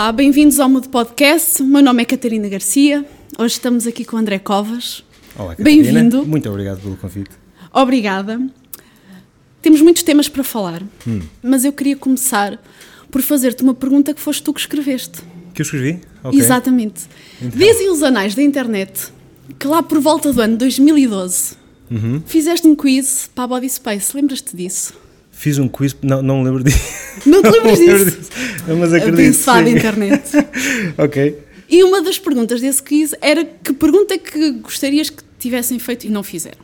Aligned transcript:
Olá, 0.00 0.12
bem-vindos 0.12 0.60
ao 0.60 0.68
Mudo 0.68 0.88
Podcast. 0.90 1.60
O 1.60 1.66
meu 1.66 1.82
nome 1.82 2.02
é 2.02 2.04
Catarina 2.04 2.48
Garcia. 2.48 3.04
Hoje 3.36 3.54
estamos 3.54 3.84
aqui 3.84 4.04
com 4.04 4.14
o 4.14 4.18
André 4.20 4.38
Covas. 4.38 5.02
Olá, 5.36 5.56
Catarina. 5.56 5.82
Bem-vindo. 5.82 6.24
Muito 6.24 6.48
obrigado 6.48 6.80
pelo 6.80 6.96
convite. 6.96 7.30
Obrigada. 7.72 8.40
Temos 9.60 9.80
muitos 9.82 10.04
temas 10.04 10.28
para 10.28 10.44
falar, 10.44 10.84
Hum. 11.04 11.20
mas 11.42 11.64
eu 11.64 11.72
queria 11.72 11.96
começar 11.96 12.62
por 13.10 13.22
fazer-te 13.22 13.64
uma 13.64 13.74
pergunta 13.74 14.14
que 14.14 14.20
foste 14.20 14.40
tu 14.44 14.54
que 14.54 14.60
escreveste. 14.60 15.18
Que 15.52 15.62
eu 15.62 15.64
escrevi? 15.64 15.98
Ok. 16.22 16.38
Exatamente. 16.38 17.02
Então. 17.42 17.58
Dizem 17.58 17.90
os 17.90 18.00
anais 18.00 18.36
da 18.36 18.42
internet 18.44 19.12
que 19.58 19.66
lá 19.66 19.82
por 19.82 19.98
volta 19.98 20.32
do 20.32 20.40
ano 20.40 20.56
2012 20.56 21.56
Uhum. 21.90 22.22
fizeste 22.24 22.68
um 22.68 22.76
quiz 22.76 23.28
para 23.34 23.42
a 23.42 23.46
Body 23.48 23.68
Space. 23.68 24.16
Lembras-te 24.16 24.56
disso? 24.56 24.94
Fiz 25.38 25.56
um 25.56 25.68
quiz, 25.68 25.94
não, 26.02 26.20
não 26.20 26.38
me 26.40 26.44
lembro 26.46 26.64
disso. 26.64 26.80
Não 27.24 27.40
te 27.40 27.48
lembras 27.48 27.78
Não 27.78 27.86
me 27.86 27.92
lembro 27.94 28.04
disso? 28.04 28.18
disso. 28.18 28.30
Mas 28.76 28.92
acredito. 28.92 29.20
Abençoada 29.20 29.70
internet. 29.70 30.30
ok. 30.98 31.38
E 31.70 31.84
uma 31.84 32.02
das 32.02 32.18
perguntas 32.18 32.60
desse 32.60 32.82
quiz 32.82 33.14
era 33.20 33.44
que 33.44 33.72
pergunta 33.72 34.14
é 34.14 34.18
que 34.18 34.50
gostarias 34.54 35.10
que 35.10 35.22
tivessem 35.38 35.78
feito 35.78 36.08
e 36.08 36.10
não 36.10 36.24
fizeram. 36.24 36.58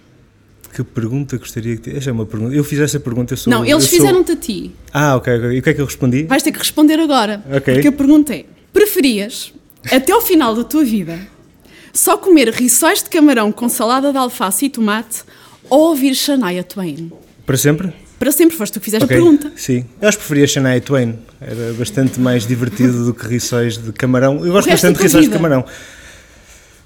Que 0.75 0.83
pergunta 0.83 1.37
gostaria 1.37 1.77
que. 1.77 1.89
Esta 1.91 2.11
é 2.11 2.13
uma 2.13 2.27
pergunta. 2.27 2.53
Eu 2.53 2.65
fiz 2.65 2.81
essa 2.81 2.99
pergunta, 2.99 3.33
eu 3.35 3.37
sou. 3.37 3.49
não, 3.53 3.65
eles 3.65 3.85
sou- 3.85 3.93
fizeram-te 3.97 4.33
a 4.33 4.37
ti. 4.37 4.73
Ah, 4.93 5.15
ok, 5.15 5.33
ok. 5.39 5.51
E 5.53 5.59
o 5.61 5.63
que 5.63 5.71
é 5.71 5.75
que 5.75 5.81
eu 5.81 5.85
respondi? 5.85 6.25
Vais 6.25 6.43
ter 6.43 6.51
que 6.51 6.59
responder 6.59 6.99
agora. 6.99 7.45
Ok. 7.57 7.75
Porque 7.75 7.87
a 7.89 7.93
pergunta 7.93 8.35
é: 8.35 8.45
preferias, 8.73 9.53
até 9.89 10.13
ao 10.13 10.21
final 10.21 10.53
da 10.53 10.65
tua 10.65 10.83
vida, 10.83 11.17
só 11.93 12.17
comer 12.17 12.49
rissóis 12.49 13.05
de 13.05 13.09
camarão 13.09 13.53
com 13.53 13.69
salada 13.69 14.11
de 14.11 14.19
alface 14.19 14.65
e 14.67 14.69
tomate 14.69 15.23
ou 15.71 15.91
ouvir 15.91 16.13
Shania 16.17 16.65
Twain? 16.65 17.13
Para 17.47 17.57
sempre? 17.57 17.93
Para 18.19 18.31
sempre, 18.33 18.57
foste 18.57 18.73
tu 18.75 18.81
que 18.81 18.85
fizeste 18.85 19.05
Ok. 19.05 19.17
a 19.17 19.21
pergunta. 19.21 19.53
Sim. 19.57 19.85
Eu 20.01 20.09
acho 20.09 20.19
que 20.19 20.25
preferia 20.25 20.47
Shania 20.47 20.81
Twain. 20.81 21.19
Era 21.41 21.73
bastante 21.75 22.19
mais 22.21 22.47
divertido 22.47 23.05
do 23.05 23.13
que 23.15 23.27
rissóis 23.27 23.77
de 23.77 23.93
camarão. 23.93 24.45
Eu 24.45 24.53
gosto 24.53 24.69
bastante 24.71 24.97
de 24.97 25.03
rissóis 25.03 25.25
de 25.27 25.31
camarão. 25.33 25.65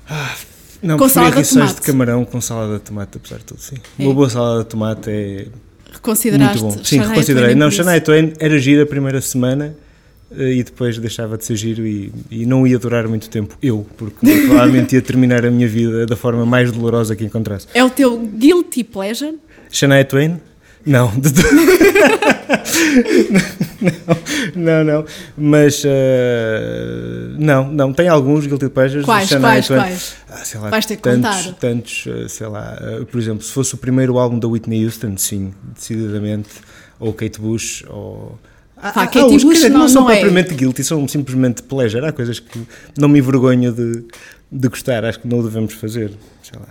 Ah, 0.08 0.34
não, 0.82 0.96
Com 0.96 1.04
preferia 1.04 1.30
de 1.30 1.36
rissóis 1.38 1.66
de 1.68 1.74
tomate. 1.74 1.86
camarão 1.86 2.24
com 2.24 2.40
salada 2.40 2.74
de 2.74 2.80
tomate, 2.80 3.18
apesar 3.18 3.38
de 3.38 3.44
tudo, 3.44 3.60
sim. 3.60 3.76
É. 3.98 4.02
Uma 4.02 4.14
boa 4.14 4.28
salada 4.30 4.62
de 4.62 4.68
tomate 4.70 5.10
é 5.10 5.46
Reconsideraste 5.92 6.62
Muito 6.62 6.76
bom. 6.78 6.84
Sim, 6.84 6.96
Shania 6.96 7.08
reconsiderei. 7.08 7.48
Twain 7.50 7.58
Não. 7.58 7.70
Shania 7.70 8.00
Twain 8.00 8.32
era 8.38 8.58
gira 8.58 8.82
a 8.82 8.86
primeira 8.86 9.20
semana 9.20 9.74
eh, 10.36 10.52
e 10.54 10.62
depois 10.62 10.98
deixava 10.98 11.36
de 11.36 11.44
ser 11.44 11.56
giro 11.56 11.86
e, 11.86 12.12
e 12.30 12.46
não 12.46 12.66
ia 12.66 12.78
durar 12.78 13.08
muito 13.08 13.28
tempo. 13.28 13.56
Eu, 13.62 13.86
porque 13.96 14.18
provavelmente 14.46 14.94
ia 14.94 15.02
terminar 15.02 15.44
a 15.44 15.50
minha 15.50 15.66
vida 15.68 16.06
da 16.06 16.16
forma 16.16 16.44
mais 16.46 16.70
dolorosa 16.72 17.16
que 17.16 17.24
encontrasse. 17.24 17.66
É 17.74 17.82
o 17.82 17.90
teu 17.90 18.18
guilty 18.18 18.84
pleasure? 18.84 19.38
Shania 19.70 20.04
Twain? 20.04 20.40
Não, 20.86 21.08
de 21.18 21.32
todo. 21.32 21.48
não, 24.54 24.84
não, 24.84 24.84
não. 24.84 25.04
Mas 25.36 25.82
eh, 25.84 27.30
não, 27.38 27.70
não. 27.70 27.92
Tem 27.92 28.08
alguns 28.08 28.46
guilty 28.46 28.68
pleasures. 28.68 29.04
Quais, 29.04 29.28
quais, 29.28 29.66
Twain. 29.66 29.80
quais? 29.80 30.16
Ah, 30.30 30.36
sei 30.44 30.60
lá, 30.60 30.70
Vais 30.70 30.86
ter 30.86 30.96
que 30.96 31.02
tantos, 31.02 31.36
contar. 31.46 31.58
tantos, 31.58 32.04
eh, 32.06 32.28
sei 32.28 32.46
lá, 32.46 32.78
eh, 32.80 33.04
por 33.10 33.20
exemplo, 33.20 33.42
se 33.42 33.52
fosse 33.52 33.74
o 33.74 33.78
primeiro 33.78 34.18
álbum 34.18 34.38
da 34.38 34.48
Whitney 34.48 34.84
Houston, 34.84 35.16
sim, 35.16 35.52
decididamente, 35.74 36.48
ou 36.98 37.12
Kate 37.12 37.40
Bush, 37.40 37.84
ou... 37.88 38.38
Há- 38.76 38.92
Pá, 38.92 39.00
há- 39.00 39.04
há 39.04 39.06
Kate 39.08 39.34
uns, 39.34 39.44
Bush 39.44 39.56
dizer, 39.56 39.68
não- 39.70 39.80
não, 39.80 39.88
são 39.88 40.02
não 40.04 40.10
é. 40.10 40.20
propriamente 40.20 40.54
guilty, 40.54 40.84
são 40.84 41.06
simplesmente 41.08 41.62
pleasure. 41.64 42.06
Há 42.06 42.12
coisas 42.12 42.38
que 42.38 42.60
não 42.96 43.08
me 43.08 43.18
envergonho 43.18 43.72
de, 43.72 44.04
de 44.50 44.66
gostar, 44.68 45.04
acho 45.04 45.20
que 45.20 45.28
não 45.28 45.40
o 45.40 45.42
devemos 45.42 45.74
fazer. 45.74 46.10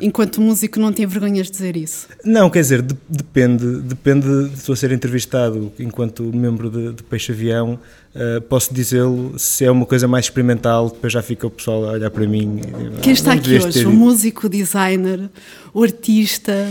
Enquanto 0.02 0.42
músico 0.42 0.80
não 0.80 0.92
tem 0.92 1.06
vergonhas 1.06 1.46
de 1.46 1.52
dizer 1.52 1.78
isso. 1.78 2.08
Não, 2.26 2.50
quer 2.50 2.62
dizer, 2.62 2.82
de- 2.82 2.98
depende, 3.08 3.66
depende 3.82 4.26
de 4.50 4.56
estou 4.56 4.74
a 4.74 4.76
ser 4.76 4.92
entrevistado 4.92 5.72
enquanto 5.78 6.24
membro 6.24 6.70
de, 6.72 6.94
de 6.94 7.04
Peixe 7.04 7.32
Avião, 7.32 7.80
eh, 8.16 8.40
posso 8.40 8.74
dizê-lo, 8.74 9.38
se 9.38 9.64
é 9.64 9.70
uma 9.70 9.86
coisa 9.86 10.08
mais 10.08 10.26
experimental, 10.26 10.90
depois 10.90 11.14
já 11.14 11.22
fica 11.22 11.46
o 11.46 11.52
pessoal 11.52 11.86
a 11.90 11.92
olhar 11.92 12.10
para 12.10 12.26
mim. 12.28 12.60
e, 12.98 13.02
Quem 13.02 13.12
"Ah, 13.12 13.14
está 13.14 13.34
aqui 13.34 13.56
hoje? 13.56 13.68
O 13.68 13.72
dito." 13.72 13.92
músico, 13.92 14.48
o 14.48 14.50
designer, 14.50 15.30
o 15.72 15.84
artista. 15.84 16.68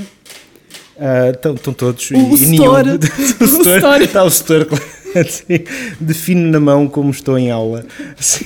Ah, 0.99 1.31
Estão 1.31 1.55
estão 1.55 1.73
todos. 1.75 2.11
O 2.11 2.15
e, 2.15 2.35
e 2.35 2.39
setor. 2.39 2.85
o 3.41 3.45
O 3.45 3.47
setor. 3.47 3.75
setor. 3.75 4.03
Está 4.03 4.25
o 4.25 4.31
setor, 4.31 4.65
claro. 4.65 4.85
Defino 6.01 6.51
na 6.51 6.61
mão 6.61 6.89
como 6.89 7.11
estou 7.11 7.39
em 7.39 7.51
aula. 7.51 7.85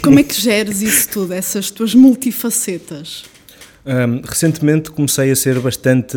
Como 0.02 0.18
é 0.18 0.22
que 0.22 0.38
geres 0.40 0.80
isso 0.82 1.08
tudo, 1.08 1.32
essas 1.34 1.70
tuas 1.70 1.94
multifacetas? 1.94 3.24
Ahm, 3.86 4.20
recentemente 4.24 4.90
comecei 4.90 5.30
a 5.30 5.36
ser 5.36 5.58
bastante 5.58 6.16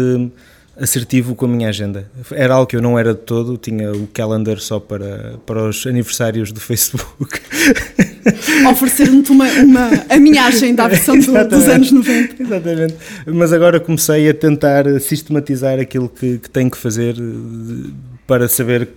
assertivo 0.76 1.36
com 1.36 1.46
a 1.46 1.50
minha 1.50 1.70
agenda. 1.70 2.10
Era 2.32 2.56
algo 2.56 2.66
que 2.68 2.76
eu 2.76 2.82
não 2.82 2.98
era 2.98 3.14
de 3.14 3.20
todo, 3.22 3.58
tinha 3.58 3.92
o 3.92 4.08
calendar 4.08 4.60
só 4.60 4.80
para, 4.80 5.36
para 5.46 5.70
os 5.70 5.86
aniversários 5.86 6.52
do 6.52 6.60
Facebook. 6.60 7.40
Oferecer-me 8.70 9.24
uma, 9.30 9.46
uma 9.62 9.90
aminhagem 10.10 10.74
da 10.74 10.88
versão 10.88 11.18
do- 11.18 11.48
dos 11.48 11.68
anos 11.68 11.92
90. 11.92 12.42
Exatamente. 12.42 12.96
Mas 13.28 13.54
agora 13.54 13.80
comecei 13.80 14.28
a 14.30 14.34
tentar 14.34 14.86
sistematizar 15.00 15.80
aquilo 15.80 16.10
que, 16.10 16.38
que 16.40 16.50
tenho 16.50 16.72
que 16.72 16.78
fazer 16.78 17.16
eh, 17.18 17.92
para 18.26 18.48
saber 18.48 18.88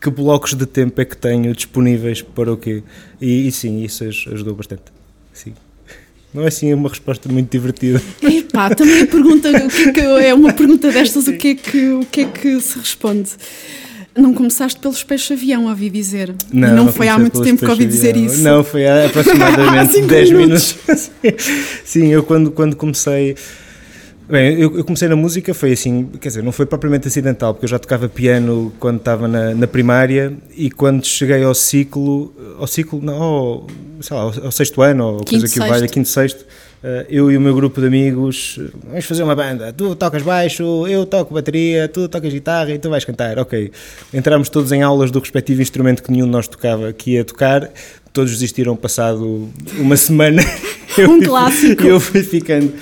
que 0.00 0.10
blocos 0.10 0.54
de 0.54 0.64
tempo 0.66 1.00
é 1.00 1.04
que 1.04 1.16
tenho 1.16 1.52
disponíveis 1.54 2.22
para 2.22 2.52
o 2.52 2.56
quê. 2.56 2.82
E, 3.20 3.48
e 3.48 3.52
sim, 3.52 3.82
isso 3.82 4.04
aj- 4.04 4.28
ajudou 4.32 4.54
bastante. 4.54 4.82
Sim. 5.32 5.54
Não 6.32 6.44
é 6.44 6.48
assim 6.48 6.72
uma 6.74 6.88
resposta 6.88 7.28
muito 7.28 7.50
divertida. 7.50 8.00
Epá, 8.22 8.74
também 8.74 9.02
a 9.02 9.06
pergunta, 9.06 9.48
o 9.50 9.68
que 9.68 9.82
é, 9.88 9.92
que 9.92 10.00
é 10.00 10.34
uma 10.34 10.52
pergunta 10.52 10.90
destas, 10.92 11.26
o 11.26 11.32
que, 11.32 11.48
é 11.48 11.54
que, 11.54 11.88
o 11.92 12.04
que 12.04 12.20
é 12.20 12.24
que 12.26 12.60
se 12.60 12.78
responde? 12.78 13.30
Não 14.16 14.34
começaste 14.34 14.80
pelos 14.80 15.04
peixes-avião, 15.04 15.66
ouvi 15.66 15.88
dizer. 15.88 16.34
E 16.52 16.56
não, 16.56 16.92
foi 16.92 17.06
há 17.08 17.18
muito 17.18 17.40
tempo 17.40 17.64
que 17.64 17.70
ouvi 17.70 17.86
dizer 17.86 18.16
isso. 18.16 18.42
Não, 18.42 18.64
foi 18.64 18.84
há 18.86 19.06
aproximadamente 19.06 19.92
Cinco 19.94 20.08
10 20.08 20.30
minutos. 20.32 20.76
minutos. 20.86 21.10
Sim, 21.84 22.08
eu 22.08 22.22
quando, 22.24 22.50
quando 22.50 22.74
comecei. 22.76 23.36
Bem, 24.28 24.60
eu, 24.60 24.76
eu 24.76 24.84
comecei 24.84 25.08
na 25.08 25.16
música, 25.16 25.54
foi 25.54 25.72
assim, 25.72 26.04
quer 26.20 26.28
dizer, 26.28 26.42
não 26.42 26.52
foi 26.52 26.66
propriamente 26.66 27.08
acidental, 27.08 27.54
porque 27.54 27.64
eu 27.64 27.68
já 27.70 27.78
tocava 27.78 28.08
piano 28.10 28.70
quando 28.78 28.98
estava 28.98 29.26
na, 29.26 29.54
na 29.54 29.66
primária 29.66 30.34
e 30.54 30.70
quando 30.70 31.06
cheguei 31.06 31.42
ao 31.42 31.54
ciclo, 31.54 32.34
ao 32.58 32.66
ciclo, 32.66 33.00
não, 33.02 33.14
ao, 33.22 33.66
sei 34.02 34.14
lá, 34.14 34.22
ao, 34.24 34.44
ao 34.44 34.50
sexto 34.52 34.82
ano, 34.82 35.04
ou 35.04 35.16
Quinto, 35.20 35.40
coisa 35.40 35.48
que 35.54 35.58
o 35.60 35.66
valha, 35.66 35.88
quinto, 35.88 36.08
sexto, 36.10 36.44
eh, 36.84 37.06
eu 37.08 37.32
e 37.32 37.38
o 37.38 37.40
meu 37.40 37.54
grupo 37.54 37.80
de 37.80 37.86
amigos, 37.86 38.60
vamos 38.86 39.06
fazer 39.06 39.22
uma 39.22 39.34
banda, 39.34 39.72
tu 39.72 39.96
tocas 39.96 40.22
baixo, 40.22 40.86
eu 40.86 41.06
toco 41.06 41.32
bateria, 41.32 41.88
tu 41.88 42.06
tocas 42.06 42.30
guitarra 42.30 42.72
e 42.72 42.78
tu 42.78 42.90
vais 42.90 43.06
cantar, 43.06 43.38
ok. 43.38 43.70
Entramos 44.12 44.50
todos 44.50 44.72
em 44.72 44.82
aulas 44.82 45.10
do 45.10 45.20
respectivo 45.20 45.62
instrumento 45.62 46.02
que 46.02 46.12
nenhum 46.12 46.26
de 46.26 46.32
nós 46.32 46.46
tocava, 46.46 46.92
que 46.92 47.12
ia 47.12 47.24
tocar, 47.24 47.70
todos 48.12 48.30
desistiram 48.32 48.76
passado 48.76 49.48
uma 49.78 49.96
semana. 49.96 50.42
Eu 50.98 51.10
Um 51.12 51.16
fui- 51.18 51.26
clássico. 51.26 51.82
Eu 51.84 51.98
fui 52.00 52.22
ficando. 52.22 52.72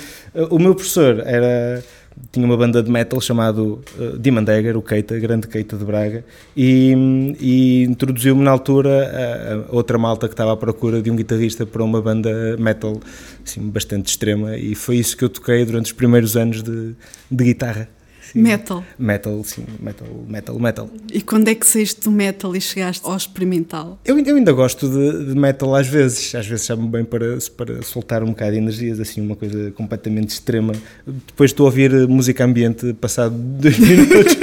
O 0.51 0.59
meu 0.59 0.75
professor 0.75 1.19
era 1.25 1.83
tinha 2.31 2.45
uma 2.45 2.57
banda 2.57 2.81
de 2.81 2.89
metal 2.89 3.19
chamado 3.21 3.81
uh, 3.97 4.17
Demon 4.17 4.43
Dagger, 4.43 4.77
o 4.77 4.81
Keita, 4.81 5.17
grande 5.19 5.47
Keita 5.47 5.77
de 5.77 5.85
Braga, 5.85 6.25
e, 6.55 6.93
e 7.39 7.83
introduziu-me 7.83 8.43
na 8.43 8.51
altura 8.51 9.65
a, 9.69 9.71
a 9.71 9.75
outra 9.75 9.97
malta 9.97 10.27
que 10.27 10.33
estava 10.33 10.53
à 10.53 10.57
procura 10.57 11.01
de 11.01 11.11
um 11.11 11.15
guitarrista 11.15 11.65
para 11.65 11.83
uma 11.83 12.01
banda 12.01 12.57
metal 12.57 12.99
assim, 13.45 13.61
bastante 13.69 14.09
extrema, 14.09 14.57
e 14.57 14.75
foi 14.75 14.97
isso 14.97 15.15
que 15.15 15.23
eu 15.23 15.29
toquei 15.29 15.63
durante 15.65 15.85
os 15.85 15.91
primeiros 15.91 16.35
anos 16.35 16.63
de, 16.63 16.95
de 17.29 17.43
guitarra. 17.43 17.87
Sim. 18.31 18.41
Metal. 18.41 18.83
Metal, 18.99 19.43
sim, 19.43 19.65
metal, 19.79 20.07
metal, 20.27 20.59
metal. 20.59 20.89
E 21.11 21.21
quando 21.21 21.47
é 21.47 21.55
que 21.55 21.65
saíste 21.65 22.01
do 22.01 22.11
metal 22.11 22.55
e 22.55 22.61
chegaste 22.61 23.05
ao 23.05 23.15
experimental? 23.15 23.99
Eu, 24.03 24.19
eu 24.19 24.35
ainda 24.35 24.51
gosto 24.51 24.89
de, 24.89 25.25
de 25.27 25.39
metal 25.39 25.75
às 25.75 25.87
vezes, 25.87 26.35
às 26.35 26.45
vezes 26.45 26.65
chamo 26.65 26.87
bem 26.87 27.05
para, 27.05 27.37
para 27.55 27.81
soltar 27.81 28.23
um 28.23 28.27
bocado 28.27 28.51
de 28.51 28.57
energias, 28.57 28.99
assim, 28.99 29.21
uma 29.21 29.35
coisa 29.35 29.71
completamente 29.71 30.29
extrema. 30.29 30.73
Depois 31.05 31.51
estou 31.51 31.65
a 31.65 31.69
ouvir 31.69 32.07
música 32.07 32.43
ambiente 32.43 32.93
passado 32.95 33.33
dois 33.37 33.77
minutos, 33.79 34.35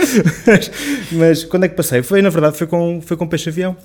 mas, 0.47 0.71
mas 1.13 1.45
quando 1.45 1.65
é 1.65 1.69
que 1.69 1.77
passei? 1.77 2.03
Foi, 2.03 2.23
na 2.23 2.31
verdade, 2.31 2.57
foi 2.57 2.67
com, 2.67 3.01
foi 3.03 3.17
com 3.17 3.27
Peixe 3.27 3.51
Avião. 3.51 3.77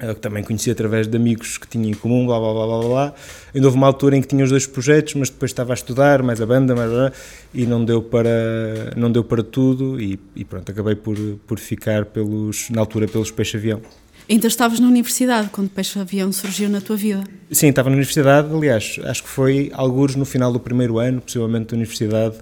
Eu 0.00 0.14
também 0.14 0.42
conheci 0.42 0.70
através 0.70 1.06
de 1.06 1.16
amigos 1.16 1.58
que 1.58 1.66
tinha 1.66 1.88
em 1.90 1.94
comum, 1.94 2.26
blá 2.26 2.38
blá 2.38 2.52
blá 2.52 2.66
blá 2.66 2.88
blá. 2.88 3.14
Ainda 3.54 3.66
houve 3.66 3.76
uma 3.76 3.86
altura 3.86 4.16
em 4.16 4.22
que 4.22 4.28
tinha 4.28 4.42
os 4.42 4.50
dois 4.50 4.66
projetos, 4.66 5.14
mas 5.14 5.28
depois 5.28 5.50
estava 5.50 5.72
a 5.72 5.74
estudar, 5.74 6.22
mais 6.22 6.40
a 6.40 6.46
banda, 6.46 6.74
mais 6.74 6.90
blá, 6.90 7.12
e 7.52 7.66
não 7.66 7.84
deu 7.84 8.02
para, 8.02 8.94
não 8.96 9.12
deu 9.12 9.22
para 9.22 9.42
tudo. 9.42 10.00
E, 10.00 10.18
e 10.34 10.44
pronto, 10.44 10.70
acabei 10.70 10.94
por, 10.94 11.16
por 11.46 11.58
ficar 11.58 12.06
pelos, 12.06 12.70
na 12.70 12.80
altura 12.80 13.06
pelos 13.06 13.30
Peixe 13.30 13.56
Avião. 13.56 13.80
Ainda 14.28 14.46
estavas 14.46 14.78
na 14.78 14.86
universidade 14.86 15.50
quando 15.50 15.68
Peixe 15.70 15.98
Avião 15.98 16.32
surgiu 16.32 16.68
na 16.68 16.80
tua 16.80 16.96
vida. 16.96 17.24
Sim, 17.50 17.68
estava 17.68 17.90
na 17.90 17.96
universidade, 17.96 18.54
aliás, 18.54 19.00
acho 19.04 19.24
que 19.24 19.28
foi 19.28 19.70
alguns 19.74 20.14
no 20.14 20.24
final 20.24 20.52
do 20.52 20.60
primeiro 20.60 20.98
ano, 20.98 21.20
possivelmente 21.20 21.70
da 21.70 21.76
universidade, 21.76 22.36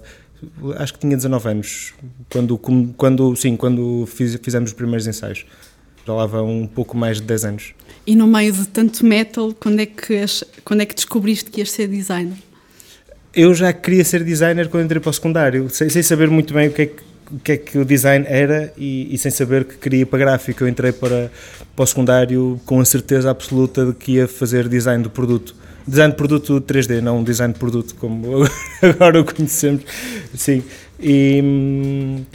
acho 0.77 0.93
que 0.93 0.99
tinha 0.99 1.15
19 1.15 1.49
anos, 1.49 1.93
quando, 2.29 2.57
quando 2.95 3.35
sim, 3.35 3.57
quando 3.57 4.05
fiz, 4.05 4.39
fizemos 4.41 4.69
os 4.69 4.75
primeiros 4.75 5.07
ensaios. 5.07 5.45
Já 6.05 6.13
lá 6.13 6.25
vão 6.25 6.61
um 6.61 6.67
pouco 6.67 6.97
mais 6.97 7.17
de 7.17 7.23
10 7.23 7.45
anos. 7.45 7.73
E 8.05 8.15
no 8.15 8.27
meio 8.27 8.51
de 8.51 8.67
tanto 8.67 9.05
metal, 9.05 9.53
quando 9.59 9.79
é 9.79 9.85
que, 9.85 10.17
ach- 10.17 10.43
quando 10.65 10.81
é 10.81 10.85
que 10.85 10.95
descobriste 10.95 11.49
que 11.51 11.59
ias 11.61 11.71
ser 11.71 11.87
designer? 11.87 12.37
Eu 13.33 13.53
já 13.53 13.71
queria 13.71 14.03
ser 14.03 14.23
designer 14.23 14.67
quando 14.69 14.85
entrei 14.85 14.99
para 14.99 15.09
o 15.09 15.13
secundário, 15.13 15.69
sem, 15.69 15.87
sem 15.89 16.01
saber 16.01 16.29
muito 16.29 16.53
bem 16.53 16.69
o 16.69 16.71
que 16.73 16.81
é 16.81 16.85
que 16.87 17.09
o 17.31 17.39
que 17.39 17.51
é 17.51 17.57
que 17.57 17.77
o 17.77 17.85
design 17.85 18.25
era 18.27 18.73
e, 18.75 19.13
e, 19.13 19.17
sem 19.19 19.29
saber 19.29 19.63
que 19.63 19.77
queria 19.77 20.01
ir 20.01 20.05
para 20.05 20.17
gráfico. 20.17 20.63
Eu 20.63 20.67
entrei 20.67 20.91
para, 20.91 21.31
para 21.75 21.83
o 21.83 21.85
secundário 21.85 22.59
com 22.65 22.79
a 22.79 22.85
certeza 22.85 23.29
absoluta 23.29 23.85
de 23.85 23.93
que 23.93 24.13
ia 24.13 24.27
fazer 24.27 24.67
design 24.67 25.03
do 25.03 25.11
produto. 25.11 25.53
Design 25.87 26.11
de 26.11 26.17
produto 26.17 26.59
3D, 26.59 27.01
não 27.01 27.23
design 27.23 27.53
de 27.53 27.59
produto 27.59 27.93
como 27.99 28.43
agora 28.81 29.21
o 29.21 29.23
conhecemos. 29.23 29.83
Sim. 30.33 30.63
E, 30.99 31.39
hum, 31.43 32.25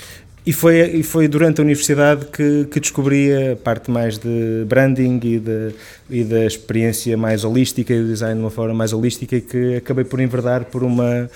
e 0.46 0.52
foi, 0.52 0.99
e 0.99 1.02
foi 1.02 1.26
durante 1.26 1.61
a 1.61 1.64
universidade 1.64 2.26
que, 2.26 2.67
que 2.70 2.79
descobri 2.79 3.32
a 3.32 3.56
parte 3.56 3.91
mais 3.91 4.19
de 4.19 4.64
branding 4.67 5.19
e, 5.23 5.38
de, 5.38 5.75
e 6.11 6.23
da 6.23 6.44
experiência 6.44 7.17
mais 7.17 7.44
holística 7.44 7.94
e 7.94 8.00
do 8.00 8.08
design 8.08 8.35
de 8.35 8.41
uma 8.41 8.50
forma 8.50 8.75
mais 8.75 8.93
holística 8.93 9.37
e 9.37 9.41
que 9.41 9.76
acabei 9.76 10.05
por 10.05 10.20
enverdar 10.20 10.67
por 10.67 10.82
uma, 10.82 11.31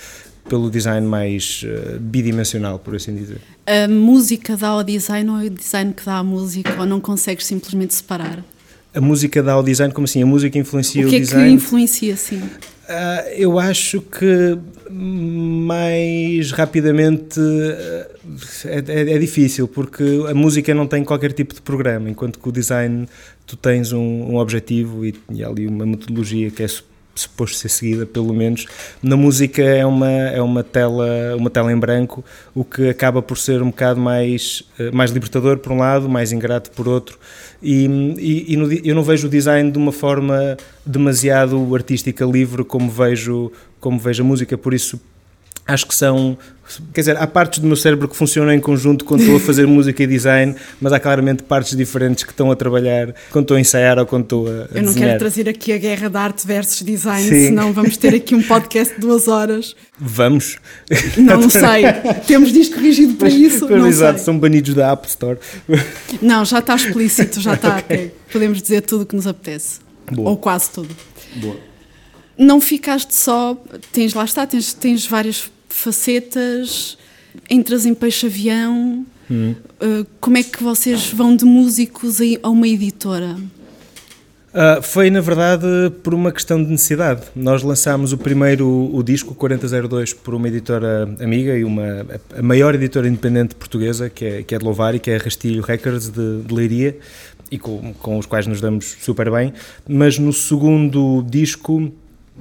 pelo 0.47 0.69
design 0.69 1.07
mais 1.07 1.63
uh, 1.63 1.99
bidimensional, 1.99 2.77
por 2.77 2.95
assim 2.95 3.15
dizer. 3.15 3.41
A 3.65 3.87
música 3.87 4.55
dá 4.55 4.69
ao 4.69 4.83
design 4.83 5.29
ou 5.29 5.39
é 5.39 5.45
o 5.45 5.49
design 5.49 5.91
que 5.91 6.05
dá 6.05 6.17
à 6.17 6.23
música 6.23 6.75
ou 6.79 6.85
não 6.85 6.99
consegues 6.99 7.47
simplesmente 7.47 7.95
separar? 7.95 8.43
A 8.93 9.01
música 9.01 9.41
dá 9.41 9.53
ao 9.53 9.63
design, 9.63 9.91
como 9.91 10.05
assim? 10.05 10.21
A 10.21 10.25
música 10.25 10.57
influencia 10.57 11.05
o, 11.05 11.09
que 11.09 11.15
o 11.15 11.19
design? 11.19 11.43
O 11.43 11.47
que 11.47 11.55
é 11.55 11.57
que 11.57 11.65
influencia, 11.65 12.15
sim? 12.15 12.41
Uh, 12.89 13.29
eu 13.37 13.59
acho 13.59 14.01
que 14.01 14.57
mais 14.89 16.49
rapidamente 16.49 17.39
uh, 17.39 18.19
é, 18.65 18.83
é, 18.87 19.13
é, 19.13 19.17
difícil, 19.19 19.67
porque 19.67 20.03
a 20.27 20.33
música 20.33 20.73
não 20.73 20.87
tem 20.87 21.03
qualquer 21.03 21.31
tipo 21.31 21.53
de 21.53 21.61
programa, 21.61 22.09
enquanto 22.09 22.39
que 22.39 22.49
o 22.49 22.51
design 22.51 23.07
tu 23.45 23.55
tens 23.55 23.93
um, 23.93 23.99
um 23.99 24.37
objetivo 24.37 25.05
e, 25.05 25.13
e 25.31 25.43
ali 25.43 25.67
uma 25.67 25.85
metodologia 25.85 26.49
que 26.49 26.63
é 26.63 26.67
suposto 27.19 27.57
ser 27.57 27.69
seguida, 27.69 28.05
pelo 28.05 28.33
menos. 28.33 28.65
Na 29.01 29.15
música 29.15 29.61
é 29.61 29.85
uma, 29.85 30.09
é 30.09 30.41
uma, 30.41 30.63
tela, 30.63 31.35
uma 31.37 31.49
tela 31.49 31.71
em 31.71 31.77
branco, 31.77 32.23
o 32.53 32.63
que 32.63 32.89
acaba 32.89 33.21
por 33.21 33.37
ser 33.37 33.61
um 33.61 33.67
bocado 33.67 33.99
mais, 33.99 34.63
uh, 34.79 34.95
mais 34.95 35.11
libertador 35.11 35.57
por 35.57 35.71
um 35.71 35.77
lado, 35.77 36.09
mais 36.09 36.31
ingrato 36.31 36.71
por 36.71 36.87
outro. 36.87 37.17
E, 37.61 37.85
e, 38.17 38.53
e 38.53 38.57
no, 38.57 38.71
eu 38.71 38.95
não 38.95 39.03
vejo 39.03 39.27
o 39.27 39.29
design 39.29 39.71
de 39.71 39.77
uma 39.77 39.91
forma 39.91 40.57
demasiado 40.85 41.75
artística 41.75 42.25
livre 42.25 42.63
como 42.63 42.89
vejo, 42.89 43.51
como 43.79 43.99
vejo 43.99 44.23
a 44.23 44.25
música, 44.25 44.57
por 44.57 44.73
isso 44.73 44.99
acho 45.73 45.85
que 45.87 45.95
são. 45.95 46.37
Quer 46.93 47.01
dizer, 47.01 47.17
há 47.17 47.25
partes 47.25 47.57
do 47.57 47.65
meu 47.65 47.75
cérebro 47.75 48.07
que 48.07 48.15
funcionam 48.15 48.53
em 48.53 48.59
conjunto 48.59 49.03
quando 49.03 49.21
estou 49.21 49.37
a 49.37 49.39
fazer 49.39 49.65
música 49.67 50.03
e 50.03 50.05
design, 50.05 50.55
mas 50.79 50.93
há 50.93 50.99
claramente 50.99 51.41
partes 51.41 51.75
diferentes 51.75 52.23
que 52.23 52.29
estão 52.29 52.51
a 52.51 52.55
trabalhar 52.55 53.11
quando 53.31 53.45
estou 53.45 53.57
a 53.57 53.59
ensaiar 53.59 53.97
ou 53.97 54.05
quando 54.05 54.23
estou 54.25 54.47
a. 54.47 54.49
a 54.49 54.53
Eu 54.53 54.83
não 54.83 54.89
desenhar. 54.93 55.09
quero 55.09 55.19
trazer 55.19 55.49
aqui 55.49 55.73
a 55.73 55.77
guerra 55.79 56.09
da 56.11 56.21
arte 56.21 56.45
versus 56.45 56.83
design, 56.83 57.27
Sim. 57.27 57.45
senão 57.47 57.73
vamos 57.73 57.97
ter 57.97 58.13
aqui 58.13 58.35
um 58.35 58.43
podcast 58.43 58.93
de 58.93 58.99
duas 59.01 59.27
horas. 59.27 59.75
Vamos. 59.97 60.57
Não, 61.17 61.41
não 61.41 61.49
sei. 61.49 61.83
Temos 62.27 62.53
disto 62.53 62.75
corrigido 62.75 63.15
para 63.15 63.29
isso. 63.29 63.67
Não 63.67 63.87
exato, 63.87 64.19
são 64.21 64.37
banidos 64.37 64.75
da 64.75 64.91
App 64.91 65.07
Store. 65.07 65.39
Não, 66.21 66.45
já 66.45 66.59
está 66.59 66.75
explícito, 66.75 67.41
já 67.41 67.55
está. 67.55 67.79
okay. 67.79 68.11
Podemos 68.31 68.61
dizer 68.61 68.81
tudo 68.81 69.01
o 69.01 69.05
que 69.07 69.15
nos 69.15 69.25
apetece. 69.25 69.79
Boa. 70.11 70.29
Ou 70.29 70.37
quase 70.37 70.69
tudo. 70.69 70.95
Boa. 71.37 71.57
Não 72.37 72.61
ficaste 72.61 73.15
só. 73.15 73.57
Tens, 73.91 74.13
lá 74.13 74.23
está, 74.23 74.45
tens, 74.45 74.71
tens 74.73 75.05
várias 75.07 75.49
facetas, 75.69 76.97
entras 77.49 77.85
em 77.85 77.93
peixe-avião. 77.93 79.05
Hum. 79.29 79.55
Uh, 79.81 80.05
como 80.19 80.37
é 80.37 80.43
que 80.43 80.63
vocês 80.63 81.11
vão 81.13 81.35
de 81.35 81.45
músicos 81.45 82.17
a 82.41 82.49
uma 82.49 82.67
editora? 82.67 83.37
Uh, 84.49 84.81
foi, 84.81 85.11
na 85.11 85.21
verdade, 85.21 85.67
por 86.01 86.11
uma 86.13 86.31
questão 86.31 86.63
de 86.63 86.71
necessidade. 86.71 87.21
Nós 87.35 87.61
lançámos 87.61 88.13
o 88.13 88.17
primeiro 88.17 88.89
o 88.91 89.03
disco, 89.03 89.35
4002, 89.35 90.13
por 90.13 90.33
uma 90.33 90.47
editora 90.47 91.07
amiga 91.21 91.55
e 91.55 91.63
uma, 91.63 92.05
a 92.35 92.41
maior 92.41 92.73
editora 92.73 93.07
independente 93.07 93.53
portuguesa, 93.53 94.09
que 94.09 94.25
é, 94.25 94.43
que 94.43 94.55
é 94.55 94.57
de 94.57 94.65
Louvar 94.65 94.95
e 94.95 94.99
que 94.99 95.11
é 95.11 95.17
a 95.17 95.19
Rastilho 95.19 95.61
Records, 95.61 96.09
de, 96.09 96.41
de 96.41 96.53
Leiria, 96.53 96.97
e 97.51 97.59
com, 97.59 97.93
com 97.93 98.17
os 98.17 98.25
quais 98.25 98.47
nos 98.47 98.59
damos 98.59 98.97
super 98.99 99.29
bem. 99.29 99.53
Mas 99.87 100.17
no 100.17 100.33
segundo 100.33 101.23
disco, 101.29 101.91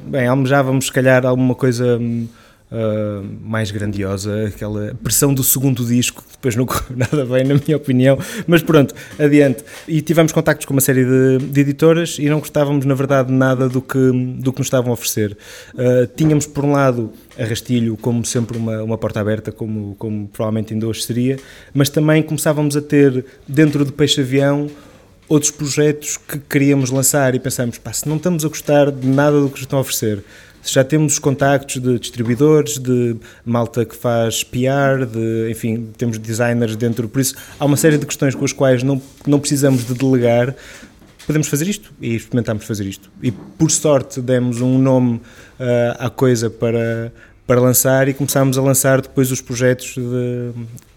bem, 0.07 0.27
almejávamos 0.27 0.87
se 0.87 0.93
calhar 0.93 1.27
alguma 1.27 1.55
coisa 1.55 1.99
hum, 1.99 2.27
uh, 2.71 3.27
mais 3.43 3.71
grandiosa, 3.71 4.47
aquela 4.47 4.95
pressão 5.03 5.33
do 5.33 5.43
segundo 5.43 5.85
disco, 5.85 6.23
que 6.23 6.33
depois 6.33 6.57
não 6.57 6.65
correu 6.67 6.97
nada 6.97 7.25
bem, 7.25 7.45
na 7.45 7.55
minha 7.55 7.77
opinião, 7.77 8.19
mas 8.47 8.63
pronto, 8.63 8.95
adiante. 9.19 9.65
E 9.87 10.01
tivemos 10.01 10.33
contactos 10.33 10.67
com 10.67 10.73
uma 10.73 10.81
série 10.81 11.05
de, 11.05 11.39
de 11.47 11.61
editoras 11.61 12.17
e 12.19 12.29
não 12.29 12.39
gostávamos, 12.41 12.85
na 12.85 12.95
verdade, 12.95 13.33
nada 13.33 13.69
do 13.69 13.81
que, 13.81 14.11
do 14.39 14.53
que 14.53 14.59
nos 14.59 14.67
estavam 14.67 14.91
a 14.91 14.95
oferecer. 14.95 15.37
Uh, 15.75 16.07
tínhamos, 16.17 16.47
por 16.47 16.65
um 16.65 16.73
lado, 16.73 17.13
a 17.39 17.45
Rastilho 17.45 17.97
como 17.97 18.25
sempre 18.25 18.57
uma, 18.57 18.83
uma 18.83 18.99
porta 18.99 19.21
aberta, 19.21 19.53
como, 19.53 19.95
como 19.97 20.29
provavelmente 20.29 20.73
ainda 20.73 20.87
hoje 20.87 21.03
seria, 21.03 21.39
mas 21.73 21.89
também 21.89 22.23
começávamos 22.23 22.77
a 22.77 22.83
ter, 22.83 23.25
dentro 23.47 23.85
do 23.85 23.93
Peixe 23.93 24.21
Avião, 24.21 24.69
outros 25.29 25.51
projetos 25.51 26.17
que 26.17 26.39
queríamos 26.39 26.91
lançar 26.91 27.35
e 27.35 27.39
pensámos, 27.39 27.79
pá, 27.79 27.93
se 27.93 28.09
não 28.09 28.17
estamos 28.17 28.45
a 28.45 28.49
gostar 28.49 28.91
de 28.91 29.07
nada 29.07 29.39
do 29.39 29.47
que 29.49 29.53
nos 29.53 29.61
estão 29.61 29.79
a 29.79 29.83
oferecer, 29.83 30.25
já 30.73 30.85
temos 30.85 31.15
os 31.15 31.19
contactos 31.19 31.81
de 31.81 31.99
distribuidores, 31.99 32.79
de 32.79 33.17
malta 33.45 33.85
que 33.85 33.97
faz 33.97 34.43
PR, 34.45 35.07
de, 35.11 35.51
enfim, 35.51 35.89
temos 35.97 36.19
designers 36.19 36.77
dentro, 36.77 37.09
por 37.09 37.21
isso 37.21 37.35
há 37.59 37.65
uma 37.65 37.77
série 37.77 37.99
de 37.99 38.07
questões 38.07 38.35
com 38.35 38.45
as 38.45 38.53
quais 38.53 38.83
não, 38.83 39.01
não 39.27 39.39
precisamos 39.39 39.87
de 39.87 39.95
delegar, 39.95 40.55
podemos 41.27 41.47
fazer 41.47 41.69
isto 41.69 41.93
e 42.01 42.17
experimentamos 42.17 42.65
fazer 42.65 42.87
isto. 42.87 43.11
E 43.23 43.31
por 43.31 43.71
sorte 43.71 44.21
demos 44.21 44.63
um 44.63 44.79
nome 44.79 45.17
uh, 45.17 45.97
à 45.99 46.09
coisa 46.09 46.49
para, 46.49 47.13
para 47.49 47.63
lançar 47.63 48.09
e 48.09 48.13
começámos 48.13 48.59
a 48.59 48.63
lançar 48.63 49.01
depois 49.01 49.33
os 49.33 49.41
projetos 49.41 49.95
de, 49.95 50.53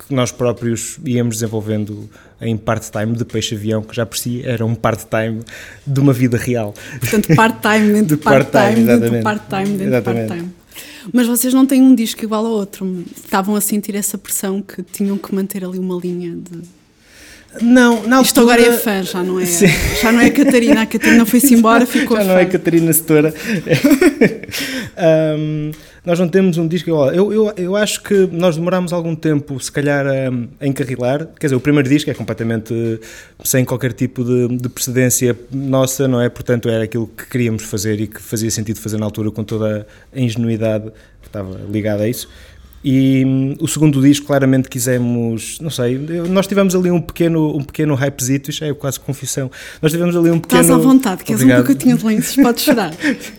que 0.06 0.14
nós 0.14 0.34
próprios 0.34 1.00
íamos 1.06 1.38
desenvolvendo 1.38 2.10
em 2.42 2.58
part-time 2.58 3.16
de 3.16 3.24
peixe-avião, 3.24 3.82
que 3.82 3.96
já 3.96 4.06
por 4.06 4.18
si 4.18 4.42
era 4.46 4.66
um 4.66 4.76
part-time 4.76 5.40
de 5.88 6.00
uma 6.02 6.12
vida 6.12 6.38
real. 6.38 6.74
Portanto, 7.00 7.34
part-time 7.34 7.88
dentro 7.96 8.18
de 8.18 8.22
part-time, 8.22 8.86
dentro 8.86 9.12
de 9.12 9.22
part-time, 9.22 9.78
dentro 9.78 9.96
de 9.96 10.02
part-time. 10.02 10.50
Mas 11.14 11.26
vocês 11.26 11.54
não 11.54 11.66
têm 11.66 11.82
um 11.82 11.96
disco 11.96 12.22
igual 12.26 12.46
ao 12.46 12.52
outro. 12.52 13.06
Estavam 13.16 13.56
a 13.56 13.62
sentir 13.62 13.96
essa 13.96 14.18
pressão 14.18 14.62
que 14.62 14.84
tinham 14.84 15.18
que 15.18 15.34
manter 15.34 15.64
ali 15.64 15.80
uma 15.80 15.98
linha 15.98 16.36
de. 16.36 16.64
Não, 17.62 18.06
na 18.08 18.22
Isto 18.22 18.42
agora 18.42 18.62
é 18.62 18.78
fã, 18.78 19.04
já 19.04 19.24
não 19.24 19.40
é, 19.40 19.46
Sim. 19.46 19.68
já 20.02 20.12
não 20.12 20.20
é 20.20 20.26
a 20.26 20.32
Catarina. 20.32 20.82
A 20.82 20.86
Catarina 20.86 21.26
foi-se 21.26 21.54
embora, 21.54 21.86
ficou 21.88 22.18
Já 22.18 22.26
não 22.26 22.38
é 22.38 22.46
Catarina 22.46 22.92
Setora. 22.92 23.34
um, 25.38 25.72
nós 26.04 26.20
não 26.20 26.28
temos 26.28 26.58
um 26.58 26.68
disco. 26.68 26.90
Eu, 26.90 27.32
eu, 27.32 27.54
eu 27.56 27.76
acho 27.76 28.02
que 28.02 28.28
nós 28.32 28.56
demorámos 28.56 28.92
algum 28.92 29.16
tempo, 29.16 29.60
se 29.60 29.72
calhar, 29.72 30.06
a, 30.08 30.64
a 30.64 30.68
encarrilar. 30.68 31.28
Quer 31.40 31.48
dizer, 31.48 31.56
o 31.56 31.60
primeiro 31.60 31.88
disco 31.88 32.10
é 32.10 32.14
completamente 32.14 33.00
sem 33.44 33.64
qualquer 33.64 33.94
tipo 33.94 34.24
de, 34.24 34.58
de 34.58 34.70
precedência 34.70 35.38
nossa, 35.52 36.08
não 36.08 36.20
é? 36.20 36.28
Portanto, 36.28 36.70
era 36.70 36.86
aquilo 36.86 37.06
que 37.08 37.28
queríamos 37.28 37.64
fazer 37.64 38.00
e 38.02 38.08
que 38.08 38.20
fazia 38.20 38.50
sentido 38.50 38.80
fazer 38.80 38.98
na 38.98 39.06
altura 39.06 39.30
com 39.30 39.44
toda 39.44 39.86
a 40.12 40.20
ingenuidade 40.20 40.92
que 41.22 41.28
estava 41.28 41.60
ligada 41.70 42.04
a 42.04 42.10
isso. 42.10 42.28
E 42.84 43.24
hum, 43.26 43.56
o 43.60 43.68
segundo 43.68 44.02
disco, 44.02 44.26
claramente 44.26 44.68
quisemos, 44.68 45.60
não 45.62 45.70
sei, 45.70 46.00
nós 46.30 46.48
tivemos 46.48 46.76
ali 46.76 46.90
um 46.90 47.00
pequeno, 47.00 47.56
um 47.56 47.64
pequeno 47.64 47.94
hypezito, 47.96 48.50
isto 48.50 48.66
é 48.66 48.74
quase 48.74 49.00
confissão. 49.00 49.52
Nós 49.82 49.92
tivemos 49.92 50.16
ali 50.16 50.32
um 50.32 50.40
pequeno. 50.40 50.62
Estás 50.62 50.80
à 50.80 50.82
vontade, 50.82 51.24
que 51.24 51.32
és 51.32 51.44
um 51.44 51.48
bocadinho 51.48 51.98
de 51.98 52.06
lenços, 52.06 52.36
podes 52.36 52.64
chorar. 52.64 52.92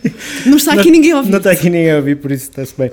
Não 0.46 0.56
está 0.56 0.74
aqui 0.74 0.86
não, 0.86 0.92
ninguém 0.92 1.12
a 1.12 1.16
ouvir. 1.16 1.30
Não 1.30 1.38
está 1.38 1.50
aqui 1.50 1.70
ninguém 1.70 1.90
a 1.90 1.96
ouvir, 1.96 2.16
por 2.16 2.30
isso 2.30 2.50
está-se 2.50 2.74
bem. 2.76 2.90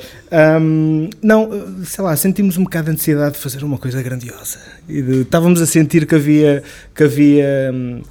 Um, 0.61 1.09
não, 1.21 1.49
sei 1.83 2.03
lá, 2.03 2.15
sentimos 2.15 2.57
um 2.57 2.63
bocado 2.63 2.89
a 2.89 2.93
necessidade 2.93 3.33
de 3.33 3.39
fazer 3.39 3.63
uma 3.63 3.77
coisa 3.77 4.01
grandiosa. 4.01 4.59
E 4.87 5.01
de, 5.01 5.21
estávamos 5.21 5.61
a 5.61 5.65
sentir 5.65 6.05
que 6.05 6.15
havia. 6.15 6.63
Que 6.93 7.03
havia 7.03 7.71
hum, 7.73 8.01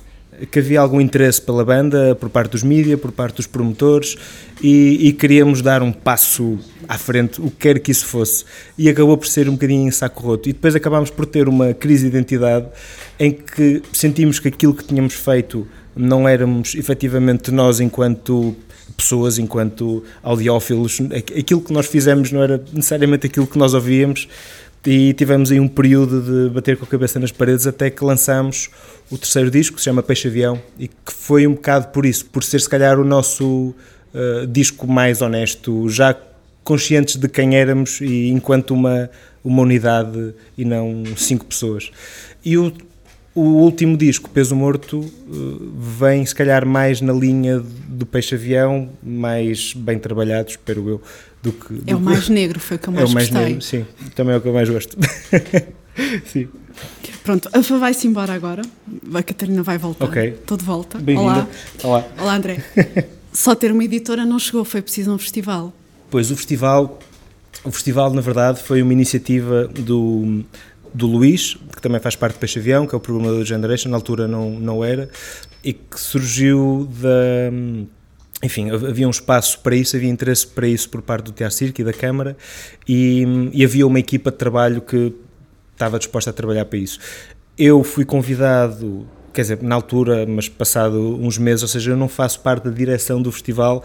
que 0.47 0.59
havia 0.59 0.81
algum 0.81 1.01
interesse 1.01 1.41
pela 1.41 1.65
banda 1.65 2.15
por 2.15 2.29
parte 2.31 2.53
dos 2.53 2.63
mídias, 2.63 3.01
por 3.01 3.13
parte 3.13 3.37
dos 3.37 3.47
promotores 3.47 4.17
e, 4.63 5.09
e, 5.09 5.13
queríamos 5.13 5.63
dar 5.63 5.83
um 5.83 5.93
passo 5.93 6.59
à 6.89 6.97
frente, 6.99 7.41
o 7.41 7.51
que 7.51 7.57
quer 7.57 7.79
que 7.79 7.91
isso 7.91 8.07
fosse. 8.07 8.45
E 8.77 8.89
acabou 8.89 9.17
por 9.17 9.27
ser 9.27 9.49
um 9.49 9.53
bocadinho 9.53 9.87
em 9.87 9.91
saco 9.91 10.23
roto. 10.23 10.49
E 10.49 10.53
depois 10.53 10.75
acabámos 10.75 11.11
por 11.11 11.27
ter 11.27 11.49
uma 11.49 11.75
crise 11.75 12.03
de 12.03 12.09
identidade 12.09 12.67
em 13.19 13.33
que 13.33 13.83
sentimos 13.93 14.39
que 14.39 14.49
aquilo 14.49 14.75
que 14.75 14.85
tínhamos 14.85 15.15
feito 15.15 15.67
não 15.95 16.29
éramos 16.29 16.75
efetivamente 16.75 17.51
nós 17.51 17.81
enquanto 17.81 18.57
pessoas, 18.97 19.39
enquanto 19.39 20.03
audiófilos. 20.23 21.01
Aquilo 21.39 21.61
que 21.61 21.73
nós 21.73 21.87
fizemos 21.87 22.33
não 22.33 22.43
era 22.43 22.63
necessariamente 22.73 23.27
aquilo 23.27 23.47
que 23.47 23.59
nós 23.59 23.75
ouvíamos 23.75 24.29
e 24.87 25.13
tivemos 25.13 25.51
aí 25.51 25.61
um 25.61 25.69
período 25.69 26.21
de 26.21 26.55
bater 26.55 26.77
com 26.77 26.85
a 26.85 26.89
cabeça 26.89 27.19
nas 27.19 27.33
paredes 27.33 27.67
até 27.67 27.91
que 27.91 28.05
lançámos 28.05 28.71
o 29.11 29.19
terceiro 29.19 29.51
disco, 29.51 29.77
que 29.77 29.81
se 29.81 29.87
chama 29.87 30.03
Peixe 30.03 30.29
Avião, 30.29 30.61
e 30.79 30.89
que 30.89 31.13
foi 31.13 31.47
um 31.47 31.55
bocado 31.55 31.89
por 31.89 32.07
isso, 32.07 32.27
por 32.27 32.43
ser 32.43 32.61
se 32.61 32.69
calhar 32.69 32.99
o 32.99 33.05
nosso 33.05 33.75
uh, 34.15 34.47
disco 34.47 34.87
mais 34.87 35.21
honesto, 35.21 35.89
já 35.89 36.17
conscientes 36.63 37.17
de 37.17 37.29
quem 37.29 37.57
éramos 37.57 38.01
e 38.01 38.29
enquanto 38.29 38.73
uma, 38.73 39.11
uma 39.43 39.63
unidade 39.63 40.35
e 40.57 40.65
não 40.65 41.03
cinco 41.17 41.47
pessoas. 41.47 41.91
E 42.45 42.59
o, 42.59 42.73
O 43.39 43.63
último 43.63 43.97
disco, 43.97 44.29
Peso 44.29 44.57
Morto, 44.57 45.09
vem 45.97 46.27
se 46.27 46.35
calhar 46.35 46.67
mais 46.67 47.01
na 47.01 47.13
linha 47.13 47.63
do 47.87 48.05
Peixe-Avião, 48.05 48.89
mais 49.01 49.75
bem 49.75 49.97
trabalhado, 49.97 50.51
espero 50.51 50.89
eu, 50.89 51.03
do 51.41 51.53
que... 51.53 51.75
Do 51.75 51.89
é 51.89 51.95
o 51.95 52.01
mais 52.01 52.27
negro, 52.29 52.59
foi 52.59 52.79
o 52.79 52.81
que 52.81 52.89
eu 52.89 52.93
mais, 52.93 53.09
é 53.09 53.13
o 53.13 53.15
mais 53.15 53.29
gostei. 53.29 53.47
Negro, 53.47 53.63
sim, 53.63 53.87
também 54.17 54.35
é 54.35 54.39
o 54.39 54.41
que 54.41 54.49
eu 54.49 54.53
mais 54.53 54.69
gosto. 54.69 54.97
sim. 56.27 56.49
Pronto, 57.23 57.49
a 57.53 57.63
Fá 57.63 57.79
vai-se 57.79 58.09
embora 58.09 58.33
agora. 58.33 58.63
A 59.15 59.23
Catarina 59.23 59.63
vai 59.63 59.79
voltar. 59.79 60.07
Ok. 60.07 60.31
Estou 60.31 60.57
de 60.57 60.65
volta. 60.65 60.99
Olá. 60.99 61.47
Olá. 61.85 62.05
Olá, 62.21 62.35
André. 62.35 62.65
Só 63.33 63.55
ter 63.55 63.71
uma 63.71 63.85
editora 63.85 64.27
não 64.27 64.41
chegou, 64.41 64.65
foi 64.65 64.83
preciso 64.83 65.15
um 65.15 65.19
festival. 65.19 65.73
Pois, 66.11 66.33
o 66.33 66.37
festival, 66.37 66.99
o 67.63 67.71
festival 67.71 68.13
na 68.13 68.21
verdade 68.21 68.61
foi 68.65 68.83
uma 68.83 68.93
iniciativa 68.93 69.69
do, 69.69 70.45
do 70.95 71.07
Luís, 71.07 71.57
que 71.75 71.81
também 71.81 72.01
faz 72.01 72.17
parte 72.17 72.35
do 72.35 72.39
Peixe 72.39 72.59
Avião, 72.59 72.87
que 72.87 72.95
é 72.95 72.99
o 72.99 73.01
programador 73.01 73.39
do 73.41 73.45
Generation, 73.45 73.91
na 73.91 73.97
altura 73.97 74.27
não, 74.27 74.51
não 74.51 74.85
era, 74.85 75.09
e 75.63 75.73
que 75.73 75.99
surgiu 75.99 76.89
da... 77.01 77.53
Enfim, 78.43 78.71
havia 78.71 79.07
um 79.07 79.11
espaço 79.11 79.59
para 79.61 79.75
isso, 79.75 79.97
havia 79.97 80.09
interesse 80.09 80.47
para 80.47 80.69
isso 80.69 80.89
por 80.89 81.03
parte 81.03 81.25
do 81.25 81.33
Teatro 81.33 81.57
Circo 81.57 81.81
e 81.81 81.85
da 81.85 81.93
Câmara, 81.93 82.37
e, 82.87 83.25
e 83.53 83.65
havia 83.65 83.87
uma 83.87 83.99
equipa 83.99 84.31
de 84.31 84.37
trabalho 84.37 84.81
que 84.81 85.13
estava 85.73 85.99
disposta 85.99 86.31
a 86.31 86.33
trabalhar 86.33 86.65
para 86.65 86.79
isso. 86.79 87.01
Eu 87.57 87.83
fui 87.83 88.05
convidado 88.05 89.07
quer 89.33 89.43
dizer, 89.43 89.63
na 89.63 89.77
altura, 89.77 90.27
mas 90.27 90.49
passado 90.49 91.17
uns 91.21 91.39
meses, 91.39 91.63
ou 91.63 91.69
seja, 91.69 91.93
eu 91.93 91.97
não 91.97 92.09
faço 92.09 92.41
parte 92.41 92.65
da 92.65 92.71
direção 92.71 93.23
do 93.23 93.31
festival, 93.31 93.85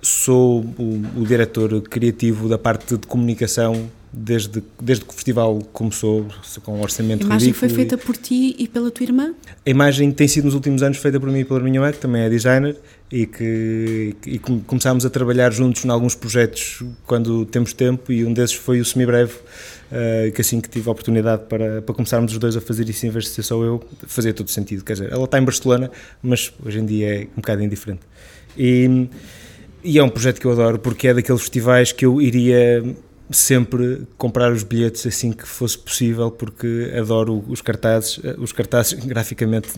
sou 0.00 0.60
o, 0.78 1.02
o 1.16 1.26
diretor 1.26 1.80
criativo 1.82 2.48
da 2.48 2.58
parte 2.58 2.96
de 2.96 3.06
comunicação 3.06 3.90
desde, 4.16 4.62
desde 4.80 5.04
que 5.04 5.10
o 5.10 5.14
festival 5.14 5.58
começou, 5.72 6.26
com 6.62 6.78
um 6.78 6.82
orçamento 6.82 7.22
A 7.22 7.26
imagem 7.26 7.48
ridículo 7.48 7.68
foi 7.70 7.76
feita 7.76 7.98
por 7.98 8.16
ti 8.16 8.54
e 8.58 8.68
pela 8.68 8.90
tua 8.90 9.04
irmã? 9.04 9.34
A 9.66 9.70
imagem 9.70 10.12
tem 10.12 10.28
sido 10.28 10.44
nos 10.44 10.54
últimos 10.54 10.82
anos 10.82 10.98
feita 10.98 11.18
por 11.18 11.28
mim 11.28 11.40
e 11.40 11.44
pela 11.44 11.60
minha 11.60 11.80
mãe, 11.80 11.92
que 11.92 11.98
também 11.98 12.22
é 12.22 12.28
designer, 12.28 12.76
e 13.10 13.26
que 13.26 14.14
e 14.26 14.38
começámos 14.38 15.04
a 15.04 15.10
trabalhar 15.10 15.52
juntos 15.52 15.84
em 15.84 15.90
alguns 15.90 16.14
projetos 16.14 16.82
quando 17.06 17.44
temos 17.46 17.72
tempo, 17.72 18.12
e 18.12 18.24
um 18.24 18.32
desses 18.32 18.56
foi 18.56 18.80
o 18.80 18.84
Semibreve, 18.84 19.32
uh, 19.34 20.32
que 20.32 20.40
assim 20.40 20.60
que 20.60 20.68
tive 20.68 20.88
a 20.88 20.92
oportunidade 20.92 21.42
para, 21.48 21.82
para 21.82 21.94
começarmos 21.94 22.32
os 22.32 22.38
dois 22.38 22.56
a 22.56 22.60
fazer 22.60 22.88
isso 22.88 23.06
em 23.06 23.10
vez 23.10 23.24
de 23.24 23.30
ser 23.30 23.42
só 23.42 23.62
eu, 23.62 23.82
fazia 24.06 24.32
todo 24.32 24.48
sentido. 24.50 24.84
Quer 24.84 24.94
dizer, 24.94 25.12
ela 25.12 25.24
está 25.24 25.38
em 25.38 25.44
Barcelona, 25.44 25.90
mas 26.22 26.52
hoje 26.64 26.78
em 26.78 26.86
dia 26.86 27.22
é 27.22 27.22
um 27.24 27.36
bocado 27.36 27.62
indiferente. 27.62 28.02
E, 28.56 29.08
e 29.82 29.98
é 29.98 30.02
um 30.02 30.08
projeto 30.08 30.40
que 30.40 30.46
eu 30.46 30.52
adoro 30.52 30.78
porque 30.78 31.08
é 31.08 31.14
daqueles 31.14 31.40
festivais 31.40 31.92
que 31.92 32.06
eu 32.06 32.20
iria 32.20 32.82
sempre 33.30 34.02
comprar 34.18 34.52
os 34.52 34.62
bilhetes 34.62 35.06
assim 35.06 35.32
que 35.32 35.48
fosse 35.48 35.78
possível 35.78 36.30
porque 36.30 36.92
adoro 36.98 37.42
os 37.48 37.62
cartazes 37.62 38.20
os 38.38 38.52
cartazes 38.52 38.92
graficamente 39.04 39.70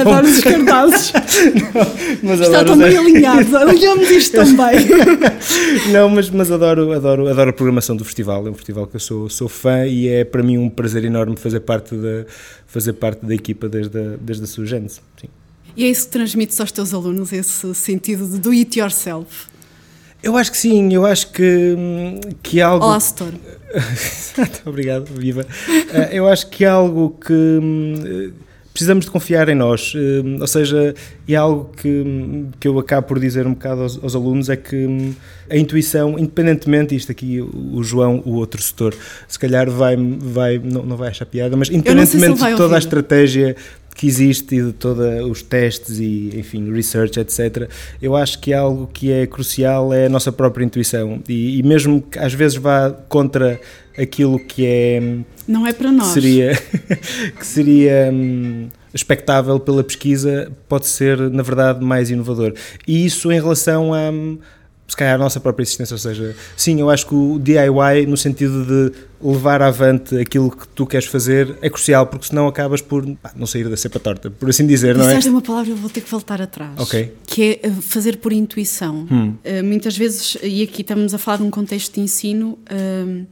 adoro 0.00 0.26
os 0.26 0.40
cartazes. 0.42 1.12
não, 2.22 2.34
está 2.34 2.64
tão 2.64 2.78
bem 2.78 2.96
alinhado 2.96 3.56
alinhamos 3.56 4.10
isto 4.10 4.36
também 4.36 4.78
não 5.92 6.08
mas, 6.08 6.30
mas 6.30 6.50
adoro, 6.50 6.92
adoro, 6.92 7.28
adoro 7.28 7.50
a 7.50 7.52
programação 7.52 7.94
do 7.94 8.04
festival 8.04 8.46
é 8.46 8.50
um 8.50 8.54
festival 8.54 8.86
que 8.86 8.96
eu 8.96 9.00
sou, 9.00 9.28
sou 9.28 9.48
fã 9.48 9.86
e 9.86 10.08
é 10.08 10.24
para 10.24 10.42
mim 10.42 10.56
um 10.56 10.70
prazer 10.70 11.04
enorme 11.04 11.36
fazer 11.36 11.60
parte 11.60 11.94
da, 11.94 12.24
fazer 12.66 12.94
parte 12.94 13.26
da 13.26 13.34
equipa 13.34 13.68
desde 13.68 13.98
a, 13.98 14.16
desde 14.18 14.44
a 14.44 14.46
sua 14.46 14.64
gênese 14.64 15.00
sim. 15.20 15.28
e 15.76 15.84
é 15.84 15.88
isso 15.88 16.06
que 16.06 16.12
transmites 16.12 16.58
aos 16.58 16.72
teus 16.72 16.94
alunos 16.94 17.30
esse 17.30 17.74
sentido 17.74 18.26
de 18.26 18.38
do 18.38 18.50
it 18.52 18.78
yourself 18.78 19.50
eu 20.22 20.36
acho 20.36 20.50
que 20.50 20.58
sim, 20.58 20.92
eu 20.92 21.06
acho 21.06 21.30
que, 21.32 21.76
que 22.42 22.60
é 22.60 22.62
algo. 22.62 22.84
Olá, 22.84 23.00
setor. 23.00 23.32
Obrigado, 24.66 25.06
viva. 25.14 25.46
Eh, 25.92 26.10
eu 26.12 26.28
acho 26.28 26.48
que 26.48 26.64
é 26.64 26.68
algo 26.68 27.16
que 27.24 27.32
hum, 27.32 28.32
precisamos 28.72 29.04
de 29.04 29.10
confiar 29.10 29.48
em 29.48 29.54
nós, 29.54 29.92
hum, 29.94 30.38
ou 30.40 30.46
seja, 30.46 30.94
é 31.28 31.34
algo 31.34 31.70
que, 31.76 32.46
que 32.58 32.68
eu 32.68 32.78
acabo 32.78 33.06
por 33.06 33.20
dizer 33.20 33.46
um 33.46 33.54
bocado 33.54 33.82
aos, 33.82 34.02
aos 34.02 34.14
alunos: 34.14 34.48
é 34.48 34.56
que 34.56 34.76
hum, 34.76 35.14
a 35.48 35.56
intuição, 35.56 36.18
independentemente, 36.18 36.94
isto 36.94 37.10
aqui, 37.10 37.40
o 37.40 37.82
João, 37.82 38.22
o 38.24 38.34
outro 38.34 38.60
setor, 38.62 38.94
se 39.26 39.38
calhar 39.38 39.70
vai, 39.70 39.96
vai 39.96 40.58
não, 40.58 40.82
não 40.84 40.96
vai 40.96 41.08
achar 41.08 41.26
piada, 41.26 41.56
mas 41.56 41.70
independentemente 41.70 42.42
de 42.42 42.56
toda 42.56 42.76
a 42.76 42.78
estratégia 42.78 43.56
que 43.94 44.06
existe 44.06 44.54
e 44.54 44.62
de 44.62 44.72
todos 44.72 45.04
os 45.28 45.42
testes 45.42 45.98
e, 45.98 46.30
enfim, 46.34 46.72
research, 46.72 47.18
etc., 47.20 47.68
eu 48.00 48.16
acho 48.16 48.38
que 48.40 48.52
algo 48.52 48.88
que 48.92 49.12
é 49.12 49.26
crucial 49.26 49.92
é 49.92 50.06
a 50.06 50.08
nossa 50.08 50.32
própria 50.32 50.64
intuição. 50.64 51.20
E, 51.28 51.58
e 51.58 51.62
mesmo 51.62 52.00
que 52.02 52.18
às 52.18 52.32
vezes 52.32 52.56
vá 52.56 52.90
contra 53.08 53.60
aquilo 53.98 54.38
que 54.38 54.64
é. 54.66 55.18
Não 55.46 55.66
é 55.66 55.72
para 55.72 55.92
nós. 55.92 56.08
Seria, 56.08 56.52
que 57.38 57.46
seria. 57.46 58.10
Hum, 58.12 58.68
expectável 58.92 59.60
pela 59.60 59.84
pesquisa 59.84 60.50
pode 60.68 60.88
ser 60.88 61.16
na 61.30 61.44
verdade 61.44 61.84
mais 61.84 62.10
inovador 62.10 62.54
e 62.86 63.06
isso 63.06 63.30
em 63.30 63.40
relação 63.40 63.94
a 63.94 64.10
se 64.90 64.96
calhar 64.96 65.14
a 65.14 65.18
nossa 65.18 65.38
própria 65.38 65.62
existência, 65.62 65.94
ou 65.94 65.98
seja, 65.98 66.34
sim, 66.56 66.80
eu 66.80 66.90
acho 66.90 67.06
que 67.06 67.14
o 67.14 67.38
DIY 67.38 68.06
no 68.08 68.16
sentido 68.16 68.66
de 68.66 68.92
levar 69.22 69.62
avante 69.62 70.16
aquilo 70.16 70.50
que 70.50 70.66
tu 70.66 70.84
queres 70.84 71.06
fazer 71.06 71.56
é 71.62 71.70
crucial, 71.70 72.08
porque 72.08 72.26
senão 72.26 72.48
acabas 72.48 72.80
por 72.82 73.06
pá, 73.16 73.30
não 73.36 73.46
sair 73.46 73.68
da 73.68 73.76
cepa 73.76 74.00
torta, 74.00 74.30
por 74.32 74.50
assim 74.50 74.66
dizer, 74.66 74.96
não 74.96 75.04
é? 75.04 75.08
Disseste 75.08 75.30
uma 75.30 75.40
palavra, 75.40 75.70
eu 75.70 75.76
vou 75.76 75.88
ter 75.88 76.00
que 76.00 76.10
voltar 76.10 76.42
atrás, 76.42 76.72
Ok. 76.76 77.14
que 77.24 77.42
é 77.42 77.68
eh, 77.68 77.70
fazer 77.70 78.16
por 78.16 78.32
intuição. 78.32 79.06
Hum. 79.08 79.34
Uh, 79.44 79.64
muitas 79.64 79.96
vezes, 79.96 80.36
e 80.42 80.64
aqui 80.64 80.82
estamos 80.82 81.14
a 81.14 81.18
falar 81.18 81.36
de 81.36 81.44
um 81.44 81.50
contexto 81.50 81.94
de 81.94 82.00
ensino, 82.00 82.58
uh, 82.68 83.26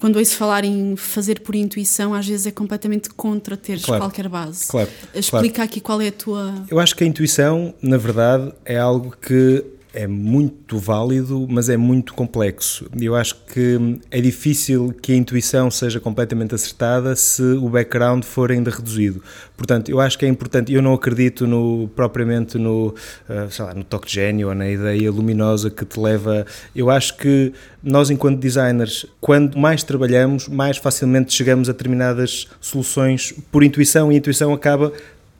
quando 0.00 0.16
ouço 0.16 0.34
falar 0.34 0.64
em 0.64 0.96
fazer 0.96 1.40
por 1.40 1.54
intuição, 1.54 2.14
às 2.14 2.26
vezes 2.26 2.46
é 2.46 2.50
completamente 2.50 3.10
contra 3.10 3.54
teres 3.54 3.84
claro. 3.84 4.02
qualquer 4.02 4.28
base. 4.28 4.66
Claro. 4.66 4.88
Explica 5.14 5.56
claro. 5.56 5.70
aqui 5.70 5.80
qual 5.80 6.00
é 6.00 6.08
a 6.08 6.12
tua... 6.12 6.54
Eu 6.70 6.78
acho 6.78 6.96
que 6.96 7.04
a 7.04 7.06
intuição, 7.06 7.74
na 7.82 7.98
verdade, 7.98 8.50
é 8.64 8.78
algo 8.78 9.14
que 9.20 9.75
é 9.96 10.06
muito 10.06 10.78
válido, 10.78 11.46
mas 11.48 11.70
é 11.70 11.76
muito 11.76 12.12
complexo. 12.12 12.86
Eu 13.00 13.16
acho 13.16 13.34
que 13.46 13.98
é 14.10 14.20
difícil 14.20 14.94
que 15.00 15.12
a 15.12 15.16
intuição 15.16 15.70
seja 15.70 15.98
completamente 15.98 16.54
acertada 16.54 17.16
se 17.16 17.42
o 17.42 17.70
background 17.70 18.22
for 18.22 18.52
ainda 18.52 18.70
reduzido. 18.70 19.22
Portanto, 19.56 19.90
eu 19.90 19.98
acho 19.98 20.18
que 20.18 20.26
é 20.26 20.28
importante, 20.28 20.70
eu 20.70 20.82
não 20.82 20.92
acredito 20.92 21.46
no, 21.46 21.88
propriamente 21.96 22.58
no, 22.58 22.88
uh, 22.88 23.50
sei 23.50 23.64
lá, 23.64 23.72
no 23.72 23.84
toque 23.84 24.06
de 24.06 24.12
gênio 24.12 24.48
ou 24.48 24.54
na 24.54 24.68
ideia 24.68 25.10
luminosa 25.10 25.70
que 25.70 25.86
te 25.86 25.98
leva. 25.98 26.44
Eu 26.74 26.90
acho 26.90 27.16
que 27.16 27.54
nós, 27.82 28.10
enquanto 28.10 28.38
designers, 28.38 29.06
quando 29.18 29.56
mais 29.56 29.82
trabalhamos, 29.82 30.46
mais 30.46 30.76
facilmente 30.76 31.32
chegamos 31.32 31.70
a 31.70 31.72
determinadas 31.72 32.48
soluções 32.60 33.32
por 33.50 33.62
intuição 33.62 34.12
e 34.12 34.16
a 34.16 34.18
intuição 34.18 34.52
acaba 34.52 34.92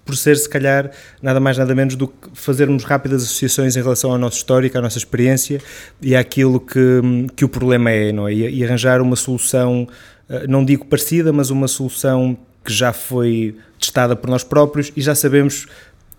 por 0.06 0.16
ser, 0.16 0.36
se 0.36 0.48
calhar, 0.48 0.90
nada 1.20 1.40
mais 1.40 1.58
nada 1.58 1.74
menos 1.74 1.96
do 1.96 2.06
que 2.06 2.30
fazermos 2.32 2.84
rápidas 2.84 3.24
associações 3.24 3.76
em 3.76 3.82
relação 3.82 4.12
ao 4.12 4.18
nosso 4.18 4.38
histórico, 4.38 4.78
à 4.78 4.80
nossa 4.80 4.96
experiência 4.96 5.60
e 6.00 6.14
àquilo 6.14 6.60
que, 6.60 7.02
que 7.34 7.44
o 7.44 7.48
problema 7.48 7.90
é, 7.90 8.12
não 8.12 8.28
é? 8.28 8.32
E, 8.32 8.60
e 8.60 8.64
arranjar 8.64 9.02
uma 9.02 9.16
solução, 9.16 9.88
eh, 10.30 10.46
não 10.46 10.64
digo 10.64 10.86
parecida, 10.86 11.32
mas 11.32 11.50
uma 11.50 11.66
solução 11.66 12.38
que 12.64 12.72
já 12.72 12.92
foi 12.92 13.56
testada 13.80 14.14
por 14.14 14.30
nós 14.30 14.44
próprios 14.44 14.92
e 14.96 15.02
já 15.02 15.14
sabemos 15.14 15.66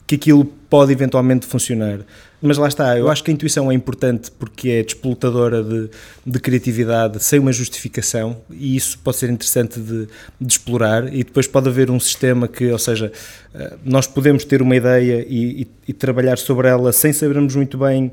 que 0.05 0.15
aquilo 0.15 0.45
pode 0.69 0.91
eventualmente 0.91 1.45
funcionar. 1.45 1.99
Mas 2.39 2.57
lá 2.57 2.67
está, 2.67 2.95
eu 2.97 3.09
acho 3.09 3.23
que 3.23 3.31
a 3.31 3.33
intuição 3.33 3.71
é 3.71 3.73
importante 3.73 4.31
porque 4.31 4.69
é 4.69 4.83
despolutadora 4.83 5.63
de, 5.63 5.89
de 6.23 6.39
criatividade 6.39 7.23
sem 7.23 7.39
uma 7.39 7.51
justificação 7.51 8.37
e 8.51 8.75
isso 8.75 8.99
pode 8.99 9.17
ser 9.17 9.31
interessante 9.31 9.79
de, 9.79 10.07
de, 10.39 10.53
explorar 10.53 11.11
e 11.11 11.23
depois 11.23 11.47
pode 11.47 11.67
haver 11.67 11.89
um 11.89 11.99
sistema 11.99 12.47
que, 12.47 12.71
ou 12.71 12.77
seja, 12.77 13.11
eh, 13.55 13.73
nós 13.83 14.05
podemos 14.05 14.45
ter 14.45 14.61
uma 14.61 14.75
ideia 14.75 15.25
e, 15.27 15.63
e, 15.63 15.67
e 15.87 15.93
trabalhar 15.93 16.37
sobre 16.37 16.67
ela 16.67 16.93
sem 16.93 17.11
sabermos 17.11 17.55
muito 17.55 17.75
bem 17.75 18.11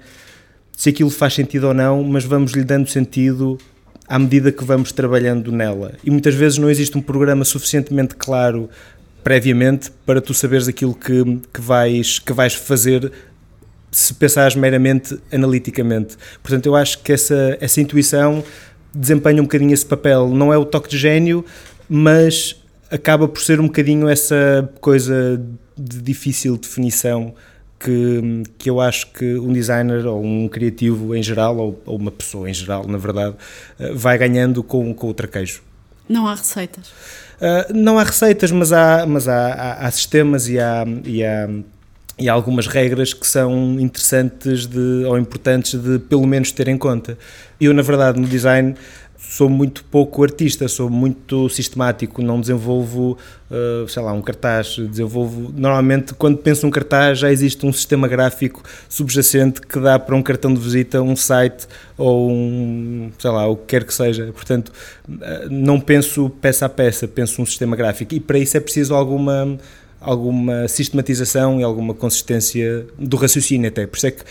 se 0.74 0.88
aquilo 0.88 1.10
faz 1.10 1.34
sentido 1.34 1.68
ou 1.68 1.74
não, 1.74 2.02
mas 2.02 2.24
vamos 2.24 2.52
lhe 2.52 2.64
dando 2.64 2.88
sentido 2.88 3.58
à 4.08 4.18
medida 4.18 4.50
que 4.50 4.64
vamos 4.64 4.90
trabalhando 4.90 5.52
nela. 5.52 5.92
E 6.02 6.10
muitas 6.10 6.34
vezes 6.34 6.56
não 6.56 6.70
existe 6.70 6.96
um 6.96 7.02
programa 7.02 7.44
suficientemente 7.44 8.14
claro 8.14 8.70
previamente 9.22 9.90
para 10.04 10.20
tu 10.20 10.34
saberes 10.34 10.68
aquilo 10.68 10.94
que, 10.94 11.40
que, 11.52 11.60
vais, 11.60 12.18
que 12.18 12.32
vais 12.32 12.54
fazer 12.54 13.10
se 13.96 14.12
pensares 14.14 14.54
meramente 14.54 15.18
analiticamente. 15.32 16.16
Portanto, 16.42 16.66
eu 16.66 16.74
acho 16.74 16.98
que 16.98 17.12
essa, 17.12 17.56
essa 17.60 17.80
intuição 17.80 18.42
desempenha 18.94 19.40
um 19.40 19.44
bocadinho 19.44 19.72
esse 19.72 19.86
papel. 19.86 20.28
Não 20.28 20.52
é 20.52 20.58
o 20.58 20.64
toque 20.64 20.88
de 20.88 20.98
gênio, 20.98 21.44
mas 21.88 22.56
acaba 22.90 23.26
por 23.28 23.42
ser 23.42 23.60
um 23.60 23.66
bocadinho 23.66 24.08
essa 24.08 24.70
coisa 24.80 25.40
de 25.76 26.00
difícil 26.00 26.56
definição 26.56 27.34
que, 27.78 28.44
que 28.56 28.70
eu 28.70 28.80
acho 28.80 29.12
que 29.12 29.36
um 29.36 29.52
designer 29.52 30.06
ou 30.06 30.24
um 30.24 30.48
criativo 30.48 31.14
em 31.14 31.22
geral, 31.22 31.56
ou, 31.56 31.82
ou 31.84 31.96
uma 31.96 32.10
pessoa 32.10 32.48
em 32.48 32.54
geral, 32.54 32.86
na 32.86 32.96
verdade, 32.96 33.36
eh, 33.78 33.92
vai 33.92 34.16
ganhando 34.16 34.62
com, 34.62 34.94
com 34.94 35.08
o 35.08 35.14
traquejo. 35.14 35.60
Não 36.08 36.26
há 36.26 36.34
receitas? 36.34 36.88
Uh, 36.88 37.74
não 37.74 37.98
há 37.98 38.04
receitas, 38.04 38.50
mas 38.50 38.72
há, 38.72 39.04
mas 39.06 39.28
há, 39.28 39.52
há, 39.52 39.86
há 39.86 39.90
sistemas 39.90 40.48
e 40.48 40.58
há, 40.58 40.84
e 41.04 41.24
há 41.24 41.48
e 42.18 42.28
algumas 42.28 42.66
regras 42.66 43.12
que 43.12 43.26
são 43.26 43.78
interessantes 43.80 44.66
de, 44.66 45.04
ou 45.06 45.18
importantes 45.18 45.80
de 45.80 45.98
pelo 45.98 46.26
menos 46.26 46.52
ter 46.52 46.68
em 46.68 46.78
conta. 46.78 47.18
Eu, 47.60 47.74
na 47.74 47.82
verdade, 47.82 48.20
no 48.20 48.26
design 48.26 48.74
sou 49.18 49.48
muito 49.48 49.82
pouco 49.84 50.22
artista, 50.22 50.68
sou 50.68 50.88
muito 50.88 51.48
sistemático, 51.48 52.22
não 52.22 52.40
desenvolvo, 52.40 53.18
uh, 53.50 53.88
sei 53.88 54.02
lá, 54.02 54.12
um 54.12 54.22
cartaz, 54.22 54.76
desenvolvo, 54.76 55.52
normalmente 55.56 56.14
quando 56.14 56.38
penso 56.38 56.64
num 56.66 56.70
cartaz 56.70 57.18
já 57.18 57.32
existe 57.32 57.64
um 57.66 57.72
sistema 57.72 58.06
gráfico 58.06 58.62
subjacente 58.88 59.60
que 59.60 59.80
dá 59.80 59.98
para 59.98 60.14
um 60.14 60.22
cartão 60.22 60.52
de 60.52 60.60
visita, 60.60 61.02
um 61.02 61.16
site 61.16 61.66
ou 61.96 62.30
um, 62.30 63.10
sei 63.18 63.30
lá, 63.30 63.46
o 63.48 63.56
que 63.56 63.66
quer 63.66 63.84
que 63.84 63.94
seja, 63.94 64.30
portanto 64.32 64.70
uh, 65.08 65.50
não 65.50 65.80
penso 65.80 66.30
peça 66.40 66.66
a 66.66 66.68
peça, 66.68 67.08
penso 67.08 67.40
um 67.42 67.46
sistema 67.46 67.74
gráfico 67.74 68.14
e 68.14 68.20
para 68.20 68.38
isso 68.38 68.56
é 68.56 68.60
preciso 68.60 68.94
alguma 68.94 69.58
alguma 70.04 70.68
sistematização 70.68 71.60
e 71.60 71.64
alguma 71.64 71.94
consistência 71.94 72.86
do 72.98 73.16
raciocínio 73.16 73.68
até, 73.68 73.86
por 73.86 73.96
isso 73.96 74.06
é 74.06 74.10
que 74.10 74.22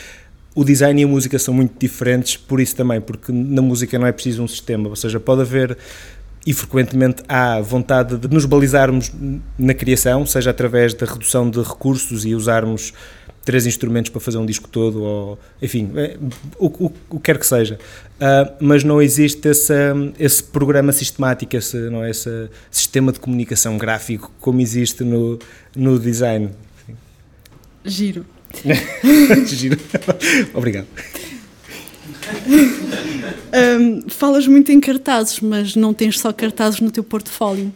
o 0.55 0.63
design 0.63 1.01
e 1.01 1.03
a 1.03 1.07
música 1.07 1.39
são 1.39 1.53
muito 1.53 1.73
diferentes 1.79 2.37
por 2.37 2.59
isso 2.59 2.75
também, 2.75 3.01
porque 3.01 3.31
na 3.31 3.61
música 3.61 3.97
não 3.97 4.05
é 4.05 4.11
preciso 4.11 4.43
um 4.43 4.47
sistema, 4.47 4.87
ou 4.87 4.95
seja, 4.95 5.19
pode 5.19 5.41
haver 5.41 5.77
e 6.45 6.53
frequentemente 6.53 7.23
há 7.27 7.61
vontade 7.61 8.17
de 8.17 8.27
nos 8.27 8.45
balizarmos 8.45 9.11
na 9.57 9.73
criação, 9.73 10.25
seja 10.25 10.51
através 10.51 10.93
da 10.93 11.05
redução 11.05 11.49
de 11.49 11.61
recursos 11.61 12.25
e 12.25 12.35
usarmos 12.35 12.93
três 13.43 13.65
instrumentos 13.65 14.09
para 14.09 14.21
fazer 14.21 14.37
um 14.37 14.45
disco 14.45 14.67
todo, 14.69 15.01
ou 15.01 15.39
enfim, 15.61 15.91
é, 15.95 16.17
o, 16.57 16.67
o, 16.67 16.93
o 17.09 17.19
que 17.19 17.23
quer 17.23 17.37
que 17.37 17.45
seja. 17.45 17.77
Uh, 18.15 18.53
mas 18.59 18.83
não 18.83 19.01
existe 19.01 19.47
esse, 19.47 19.73
esse 20.17 20.43
programa 20.43 20.91
sistemático, 20.91 21.55
esse, 21.55 21.77
não 21.89 22.03
é, 22.03 22.09
esse 22.09 22.49
sistema 22.71 23.11
de 23.11 23.19
comunicação 23.19 23.77
gráfico 23.77 24.31
como 24.39 24.61
existe 24.61 25.03
no, 25.03 25.37
no 25.75 25.99
design. 25.99 26.49
Giro. 27.83 28.25
Giro. 29.45 29.77
Obrigado. 30.53 30.87
Um, 33.53 34.09
falas 34.09 34.47
muito 34.47 34.71
em 34.71 34.79
cartazes, 34.79 35.39
mas 35.39 35.75
não 35.75 35.93
tens 35.93 36.19
só 36.19 36.31
cartazes 36.31 36.79
no 36.79 36.91
teu 36.91 37.03
portfólio. 37.03 37.71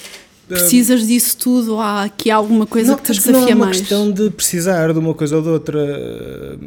Precisas 0.48 1.06
disso 1.06 1.38
tudo 1.38 1.74
ou 1.74 1.82
há 1.82 2.04
aqui 2.04 2.32
alguma 2.32 2.66
coisa 2.66 2.92
não, 2.92 2.98
que 2.98 3.04
te 3.04 3.14
desafia 3.14 3.34
mais? 3.34 3.46
Não 3.46 3.52
é 3.52 3.56
uma 3.56 3.66
mais? 3.66 3.80
questão 3.80 4.12
de 4.12 4.30
precisar 4.30 4.94
de 4.94 5.00
uma 5.00 5.14
coisa 5.14 5.36
ou 5.36 5.42
de 5.42 5.50
outra. 5.50 5.80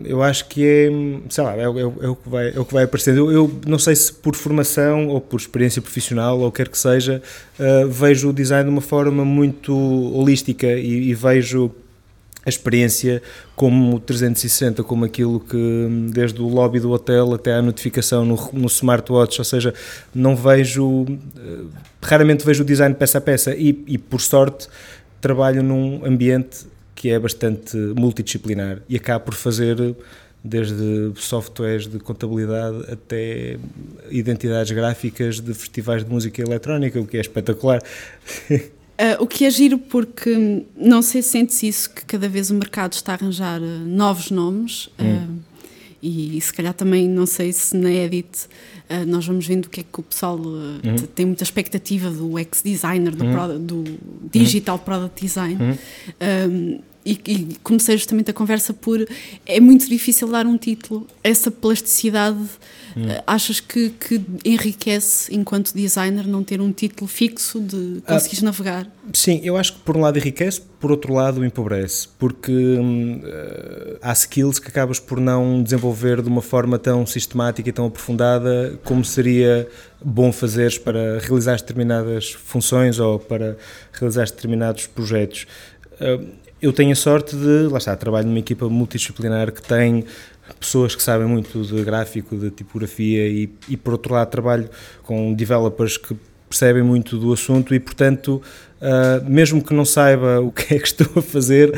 Eu 0.05 0.23
acho 0.23 0.47
que 0.49 0.63
é, 0.63 0.91
sei 1.31 1.45
lá, 1.45 1.57
é, 1.57 1.63
é, 1.63 1.65
é 1.65 2.09
o, 2.09 2.17
que 2.17 2.29
vai, 2.29 2.49
é 2.55 2.61
o 2.61 2.65
que 2.65 2.75
vai 2.75 2.85
aparecendo. 2.85 3.19
Eu, 3.19 3.33
eu, 3.33 3.61
não 3.67 3.79
sei 3.79 3.97
se 3.97 4.13
por 4.13 4.37
formação 4.37 5.09
ou 5.09 5.21
por 5.21 5.41
experiência 5.41 5.81
profissional 5.81 6.39
ou 6.41 6.53
quer 6.53 6.69
que 6.69 6.79
seja, 6.79 7.23
uh, 7.59 7.89
vejo 7.89 8.29
o 8.29 8.33
design 8.35 8.65
de 8.65 8.71
uma 8.71 8.83
forma 8.83 9.25
muito 9.25 9.75
holística 9.75 10.67
e, 10.67 11.09
e 11.09 11.15
vejo 11.15 11.71
a 12.45 12.49
experiência 12.49 13.23
como 13.55 14.01
360, 14.01 14.83
como 14.83 15.05
aquilo 15.05 15.41
que 15.41 16.09
desde 16.13 16.41
o 16.41 16.49
lobby 16.49 16.81
do 16.81 16.91
hotel 16.91 17.35
até 17.35 17.55
à 17.55 17.63
notificação 17.63 18.25
no, 18.25 18.37
no 18.53 18.67
smartwatch, 18.67 19.41
ou 19.41 19.45
seja, 19.45 19.75
não 20.15 20.35
vejo, 20.35 21.07
eh, 21.37 21.65
raramente 22.03 22.45
vejo 22.45 22.63
o 22.63 22.67
design 22.67 22.95
peça 22.95 23.19
a 23.19 23.21
peça 23.21 23.55
e, 23.55 23.85
e 23.87 23.99
por 23.99 24.21
sorte 24.21 24.69
trabalho 25.21 25.63
num 25.63 26.05
ambiente 26.05 26.67
que 26.95 27.11
é 27.11 27.19
bastante 27.19 27.77
multidisciplinar 27.77 28.79
e 28.89 28.97
acabo 28.97 29.27
por 29.27 29.35
fazer 29.35 29.95
desde 30.43 31.13
softwares 31.17 31.87
de 31.87 31.99
contabilidade 31.99 32.91
até 32.91 33.59
identidades 34.11 34.73
gráficas 34.73 35.39
de 35.41 35.53
festivais 35.53 36.03
de 36.03 36.11
música 36.11 36.41
eletrónica, 36.41 36.99
o 36.99 37.07
que 37.07 37.19
é 37.19 37.21
espetacular. 37.21 37.83
Uh, 39.01 39.23
o 39.23 39.27
que 39.27 39.47
é 39.47 39.51
giro 39.51 39.79
porque 39.79 40.67
não 40.77 41.01
sei 41.01 41.23
se 41.23 41.31
sentes 41.31 41.63
isso, 41.63 41.89
que 41.89 42.05
cada 42.05 42.29
vez 42.29 42.51
o 42.51 42.55
mercado 42.55 42.93
está 42.93 43.13
a 43.13 43.15
arranjar 43.15 43.59
uh, 43.63 43.65
novos 43.65 44.31
nomes 44.31 44.91
hum. 44.99 45.15
uh, 45.15 45.39
e, 46.03 46.37
e, 46.37 46.41
se 46.41 46.53
calhar 46.53 46.75
também 46.75 47.09
não 47.09 47.25
sei 47.25 47.51
se 47.51 47.75
na 47.75 47.91
Edit 47.91 48.47
nós 49.07 49.25
vamos 49.25 49.47
vendo 49.47 49.67
o 49.67 49.69
que 49.69 49.81
é 49.81 49.85
que 49.85 50.01
o 50.01 50.03
pessoal 50.03 50.37
hum. 50.37 50.81
tem 51.15 51.25
muita 51.25 51.45
expectativa 51.45 52.11
do 52.11 52.37
ex-designer, 52.39 53.15
do, 53.15 53.25
hum. 53.25 53.65
do, 53.65 53.85
digital 54.33 54.79
product 54.81 55.25
design. 55.25 55.57
Hum 56.21 56.81
e, 57.05 57.19
e, 57.27 57.57
comecei 57.63 57.97
justamente 57.97 58.31
a 58.31 58.35
conversa 58.35 58.75
por 58.75 59.07
é 59.47 59.61
muito 59.61 59.89
difícil 59.89 60.29
dar 60.29 60.47
um 60.47 60.59
título. 60.59 61.07
Essa 61.25 61.51
plasticidade 61.51 62.39
hum. 62.97 63.09
Eh, 63.09 63.23
achas 63.27 63.61
que, 63.61 63.91
que, 63.91 64.21
enriquece 64.45 65.35
enquanto 65.35 65.73
designer 65.73 66.27
não 66.27 66.43
ter 66.43 66.61
um 66.61 66.73
título 66.73 67.09
fixo 67.09 67.61
de 67.61 68.03
conseguires 68.07 68.43
ah, 68.43 68.47
navegar? 68.47 68.87
Sim, 69.15 69.41
eu 69.43 69.57
acho 69.57 69.75
que 69.75 69.79
por 69.81 69.97
um 69.97 70.01
lado 70.01 70.19
enriquece, 70.19 70.61
por 70.79 70.91
outro 70.91 71.15
lado 71.15 71.45
empobrece, 71.45 72.09
porque 72.19 72.53
hum, 72.53 73.23
há 74.03 74.13
skills 74.13 74.59
que 74.59 74.69
acabas 74.69 74.99
por 74.99 75.21
não 75.21 75.63
desenvolver 75.63 76.21
de 76.21 76.29
uma 76.29 76.43
forma 76.43 76.79
tão 76.79 77.07
sistemática 77.07 77.69
e 77.69 77.73
tão 77.73 77.87
aprofundada 77.87 78.79
como 78.85 79.05
seria 79.05 79.69
bom 80.05 80.33
fazeres 80.33 80.77
para 80.77 81.19
realizar 81.21 81.57
determinadas 81.57 82.33
funções 82.33 82.99
ou 82.99 83.19
para 83.19 83.57
realizar 83.93 84.27
determinados 84.27 84.87
projetos. 84.87 85.47
Eu 86.63 86.73
tenho 86.73 86.93
a 86.93 86.97
sorte 86.97 87.35
de, 87.37 87.69
lá 87.71 87.79
está, 87.79 87.97
trabalho 87.97 88.27
numa 88.27 88.39
equipa 88.39 88.69
multidisciplinar 88.69 89.51
que 89.51 89.63
tem 89.63 90.05
pessoas 90.59 90.95
que 90.95 91.03
sabem 91.03 91.27
muito 91.27 91.63
de 91.63 91.83
gráfico, 91.83 92.37
de 92.37 92.51
tipografia 92.51 93.27
e, 93.27 93.49
e 93.69 93.77
por 93.77 93.93
outro 93.93 94.13
lado 94.13 94.29
trabalho 94.29 94.69
com 95.03 95.33
developers 95.33 95.97
que 95.97 96.15
percebem 96.49 96.83
muito 96.83 97.17
do 97.17 97.33
assunto 97.33 97.75
e 97.75 97.81
portanto 97.81 98.43
uh, 98.81 99.31
mesmo 99.31 99.63
que 99.63 99.73
não 99.73 99.85
saiba 99.85 100.41
o 100.43 100.51
que 100.51 100.75
é 100.75 100.79
que 100.79 100.87
estou 100.87 101.07
a 101.17 101.23
fazer 101.23 101.73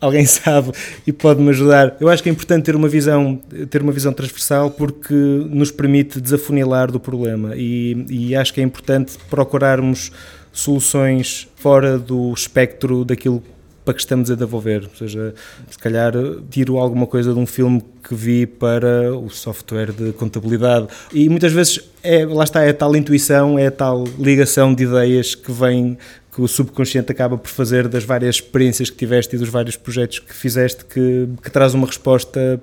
alguém 0.00 0.24
sabe 0.26 0.70
e 1.06 1.12
pode-me 1.12 1.48
ajudar. 1.50 1.96
Eu 2.00 2.08
acho 2.08 2.22
que 2.22 2.28
é 2.28 2.32
importante 2.32 2.64
ter 2.64 2.76
uma 2.76 2.88
visão, 2.88 3.40
ter 3.70 3.82
uma 3.82 3.92
visão 3.92 4.12
transversal 4.12 4.70
porque 4.70 5.14
nos 5.14 5.70
permite 5.70 6.20
desafunilar 6.20 6.92
do 6.92 7.00
problema 7.00 7.56
e, 7.56 8.06
e 8.08 8.36
acho 8.36 8.54
que 8.54 8.60
é 8.60 8.64
importante 8.64 9.18
procurarmos 9.28 10.12
soluções 10.52 11.48
fora 11.56 11.98
do 11.98 12.32
espectro 12.32 13.04
daquilo 13.04 13.42
para 13.88 13.94
que 13.94 14.00
estamos 14.00 14.30
a 14.30 14.34
devolver. 14.34 14.82
Ou 14.84 14.94
seja, 14.94 15.34
se 15.70 15.78
calhar 15.78 16.12
tiro 16.50 16.76
alguma 16.76 17.06
coisa 17.06 17.32
de 17.32 17.38
um 17.38 17.46
filme 17.46 17.82
que 18.06 18.14
vi 18.14 18.44
para 18.44 19.16
o 19.16 19.30
software 19.30 19.92
de 19.92 20.12
contabilidade. 20.12 20.88
E 21.10 21.26
muitas 21.30 21.52
vezes, 21.52 21.80
é, 22.02 22.26
lá 22.26 22.44
está, 22.44 22.62
é 22.62 22.68
a 22.68 22.74
tal 22.74 22.94
intuição, 22.94 23.58
é 23.58 23.68
a 23.68 23.70
tal 23.70 24.04
ligação 24.18 24.74
de 24.74 24.84
ideias 24.84 25.34
que 25.34 25.50
vem 25.50 25.96
que 26.30 26.42
o 26.42 26.46
subconsciente 26.46 27.10
acaba 27.10 27.38
por 27.38 27.48
fazer 27.48 27.88
das 27.88 28.04
várias 28.04 28.34
experiências 28.34 28.90
que 28.90 28.96
tiveste 28.96 29.36
e 29.36 29.38
dos 29.38 29.48
vários 29.48 29.74
projetos 29.74 30.18
que 30.18 30.34
fizeste 30.34 30.84
que, 30.84 31.26
que 31.42 31.50
traz 31.50 31.72
uma 31.72 31.86
resposta 31.86 32.60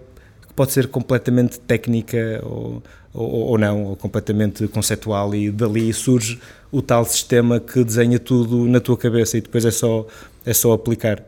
que 0.47 0.53
pode 0.53 0.73
ser 0.73 0.87
completamente 0.87 1.59
técnica 1.59 2.39
ou, 2.43 2.83
ou, 3.11 3.29
ou, 3.47 3.57
não, 3.57 3.83
ou 3.83 3.95
completamente 3.95 4.67
conceptual 4.67 5.33
e 5.33 5.49
dali 5.49 5.91
surge 5.91 6.39
o 6.75 6.81
tal 6.81 7.05
sistema 7.05 7.57
que 7.57 7.83
desenha 7.85 8.19
tudo 8.19 8.65
na 8.65 8.81
tua 8.81 8.97
cabeça 8.97 9.37
e 9.37 9.41
depois 9.41 9.63
é 9.63 9.71
só 9.71 10.05
é 10.45 10.53
só 10.53 10.73
aplicar. 10.73 11.23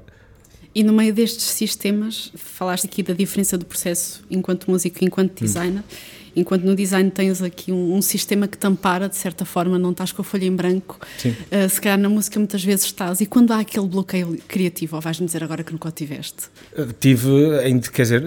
E 0.75 0.83
no 0.83 0.91
meio 0.91 1.13
destes 1.13 1.45
sistemas, 1.45 2.31
falaste 2.35 2.85
aqui 2.85 3.01
da 3.01 3.13
diferença 3.13 3.57
do 3.57 3.65
processo 3.65 4.23
enquanto 4.29 4.69
músico 4.69 4.97
e 5.01 5.07
enquanto 5.07 5.31
hum. 5.31 5.45
designer. 5.45 5.79
Hum. 5.79 6.17
Enquanto 6.35 6.65
no 6.65 6.75
design 6.75 7.09
tens 7.09 7.41
aqui 7.41 7.71
um, 7.71 7.95
um, 7.95 8.01
sistema 8.01 8.47
que 8.47 8.55
te 8.55 8.67
ampara, 8.67 9.09
de 9.09 9.15
certa 9.15 9.43
forma, 9.43 9.79
não 9.79 9.89
estás 9.89 10.11
com 10.11 10.21
a 10.21 10.25
folha 10.25 10.45
em 10.45 10.55
branco. 10.55 10.99
Uh, 11.25 11.67
se 11.67 11.81
calhar 11.81 11.97
na 11.97 12.09
música 12.09 12.37
muitas 12.37 12.63
vezes 12.63 12.85
estás. 12.85 13.21
E 13.21 13.25
quando 13.25 13.53
há 13.53 13.59
aquele 13.61 13.87
bloqueio 13.87 14.37
criativo, 14.47 14.97
ou 14.97 15.01
vais-me 15.01 15.25
dizer 15.25 15.43
agora 15.43 15.63
que 15.63 15.71
nunca 15.71 15.89
o 15.89 15.91
tiveste? 15.91 16.43
Uh, 16.77 16.93
tive, 16.99 17.31
quer 17.91 18.03
dizer, 18.03 18.21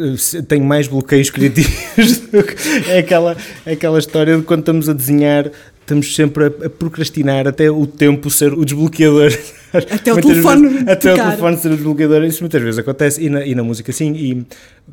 tenho 0.48 0.64
mais 0.64 0.88
bloqueios 0.88 1.30
criativos 1.30 2.18
do 2.18 2.42
que. 2.42 2.90
É 2.90 2.98
aquela, 2.98 3.36
é 3.64 3.74
aquela 3.74 4.00
história 4.00 4.36
de 4.36 4.42
quando 4.42 4.60
estamos 4.60 4.88
a 4.88 4.92
desenhar, 4.92 5.52
estamos 5.90 6.14
sempre 6.14 6.44
a, 6.44 6.66
a 6.66 6.70
procrastinar 6.70 7.48
até 7.48 7.70
o 7.70 7.86
tempo 7.86 8.30
ser 8.30 8.52
o 8.52 8.64
desbloqueador. 8.64 9.36
Até 9.72 10.12
o 10.12 10.20
telefone 10.20 10.68
vezes, 10.68 10.88
Até 10.88 11.12
o 11.12 11.16
telefone 11.16 11.56
ser 11.56 11.68
o 11.68 11.74
desbloqueador, 11.74 12.24
isso 12.24 12.42
muitas 12.42 12.62
vezes 12.62 12.78
acontece, 12.78 13.24
e 13.24 13.28
na, 13.28 13.44
e 13.44 13.54
na 13.54 13.62
música 13.62 13.92
sim, 13.92 14.12
e 14.14 14.46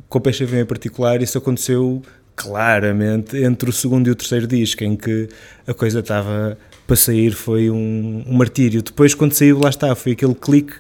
com 0.10 0.18
o 0.18 0.22
PXV 0.22 0.62
em 0.62 0.66
particular 0.66 1.22
isso 1.22 1.38
aconteceu 1.38 2.02
claramente 2.36 3.38
entre 3.38 3.70
o 3.70 3.74
segundo 3.74 4.08
e 4.08 4.12
o 4.12 4.16
terceiro 4.16 4.46
disco, 4.46 4.84
em 4.84 4.96
que 4.96 5.28
a 5.66 5.74
coisa 5.74 6.00
estava 6.00 6.58
para 6.86 6.96
sair, 6.96 7.32
foi 7.32 7.70
um, 7.70 8.24
um 8.28 8.34
martírio. 8.34 8.82
Depois 8.82 9.14
quando 9.14 9.34
saiu, 9.34 9.60
lá 9.60 9.70
está, 9.70 9.96
foi 9.96 10.12
aquele 10.12 10.36
clique 10.36 10.74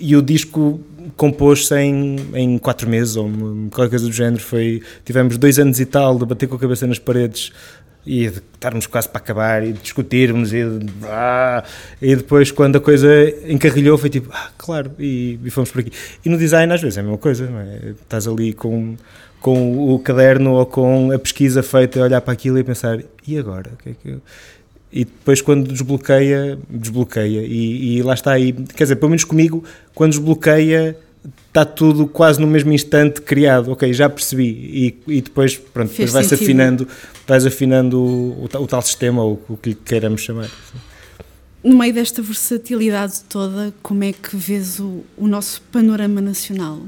e 0.00 0.16
o 0.16 0.22
disco 0.22 0.80
compôs-se 1.16 1.76
em, 1.76 2.16
em 2.34 2.58
quatro 2.58 2.88
meses 2.88 3.16
ou 3.16 3.30
qualquer 3.70 3.90
coisa 3.90 4.06
do 4.06 4.12
género. 4.12 4.42
Foi, 4.42 4.80
tivemos 5.04 5.36
dois 5.36 5.58
anos 5.58 5.80
e 5.80 5.86
tal 5.86 6.18
de 6.18 6.24
bater 6.24 6.48
com 6.48 6.56
a 6.56 6.58
cabeça 6.58 6.86
nas 6.86 6.98
paredes 6.98 7.52
e 8.04 8.28
de 8.28 8.42
estarmos 8.54 8.86
quase 8.86 9.08
para 9.08 9.20
acabar 9.20 9.62
e 9.62 9.72
de 9.72 9.78
discutirmos 9.78 10.52
e, 10.52 10.64
de, 10.64 10.86
ah, 11.04 11.64
e 12.00 12.16
depois 12.16 12.50
quando 12.50 12.76
a 12.76 12.80
coisa 12.80 13.08
encarrilhou 13.46 13.96
foi 13.96 14.10
tipo, 14.10 14.28
ah, 14.32 14.50
claro, 14.58 14.92
e, 14.98 15.38
e, 15.42 15.50
fomos 15.50 15.70
por 15.70 15.80
aqui. 15.80 15.92
E 16.24 16.28
no 16.28 16.36
design 16.36 16.72
às 16.72 16.80
vezes 16.80 16.96
é 16.98 17.00
a 17.00 17.04
mesma 17.04 17.18
coisa, 17.18 17.44
é? 17.44 17.90
Estás 17.90 18.26
ali 18.26 18.52
com, 18.52 18.96
com 19.40 19.94
o 19.94 19.98
caderno 19.98 20.52
ou 20.52 20.66
com 20.66 21.12
a 21.12 21.18
pesquisa 21.18 21.62
feita 21.62 22.00
a 22.00 22.04
olhar 22.04 22.20
para 22.20 22.32
aquilo 22.32 22.58
e 22.58 22.64
pensar, 22.64 22.98
e 23.26 23.38
agora? 23.38 23.70
O 23.72 23.76
que 23.82 23.90
é 23.90 23.94
que 23.94 24.08
eu... 24.08 24.20
E 24.94 25.06
depois 25.06 25.40
quando 25.40 25.72
desbloqueia, 25.72 26.58
desbloqueia 26.68 27.40
e, 27.40 27.96
e 27.96 28.02
lá 28.02 28.12
está 28.12 28.32
aí, 28.32 28.52
quer 28.52 28.84
dizer, 28.84 28.96
pelo 28.96 29.08
menos 29.08 29.24
comigo, 29.24 29.64
quando 29.94 30.10
desbloqueia 30.10 30.98
está 31.52 31.66
tudo 31.66 32.06
quase 32.06 32.40
no 32.40 32.46
mesmo 32.46 32.72
instante 32.72 33.20
criado, 33.20 33.72
ok, 33.72 33.92
já 33.92 34.08
percebi, 34.08 34.96
e, 35.06 35.18
e 35.18 35.20
depois, 35.20 35.54
pronto, 35.58 35.90
depois 35.90 36.10
vai-se 36.10 36.32
afinando, 36.32 36.88
vais 37.26 37.44
afinando 37.44 38.00
o, 38.00 38.44
o, 38.44 38.44
o, 38.44 38.66
tal 38.66 38.80
sistema, 38.80 39.22
ou 39.22 39.40
o 39.46 39.56
que 39.58 39.70
lhe 39.70 39.74
queiramos 39.74 40.22
chamar. 40.22 40.48
No 41.62 41.76
meio 41.76 41.92
desta 41.92 42.22
versatilidade 42.22 43.20
toda, 43.28 43.72
como 43.82 44.02
é 44.02 44.14
que 44.14 44.34
vês 44.34 44.80
o, 44.80 45.04
o 45.14 45.28
nosso 45.28 45.60
panorama 45.70 46.22
nacional? 46.22 46.80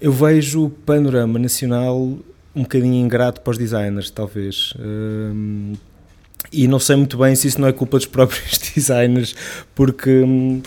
Eu 0.00 0.12
vejo 0.12 0.66
o 0.66 0.70
panorama 0.70 1.36
nacional 1.36 2.16
um 2.54 2.62
bocadinho 2.62 2.94
ingrato 2.94 3.40
para 3.40 3.50
os 3.50 3.58
designers, 3.58 4.08
talvez. 4.08 4.72
Um, 4.78 5.72
e 6.52 6.66
não 6.66 6.78
sei 6.78 6.96
muito 6.96 7.18
bem 7.18 7.34
se 7.34 7.48
isso 7.48 7.60
não 7.60 7.68
é 7.68 7.72
culpa 7.72 7.96
dos 7.96 8.06
próprios 8.06 8.58
designers, 8.74 9.34
porque. 9.74 10.10
Um, 10.10 10.62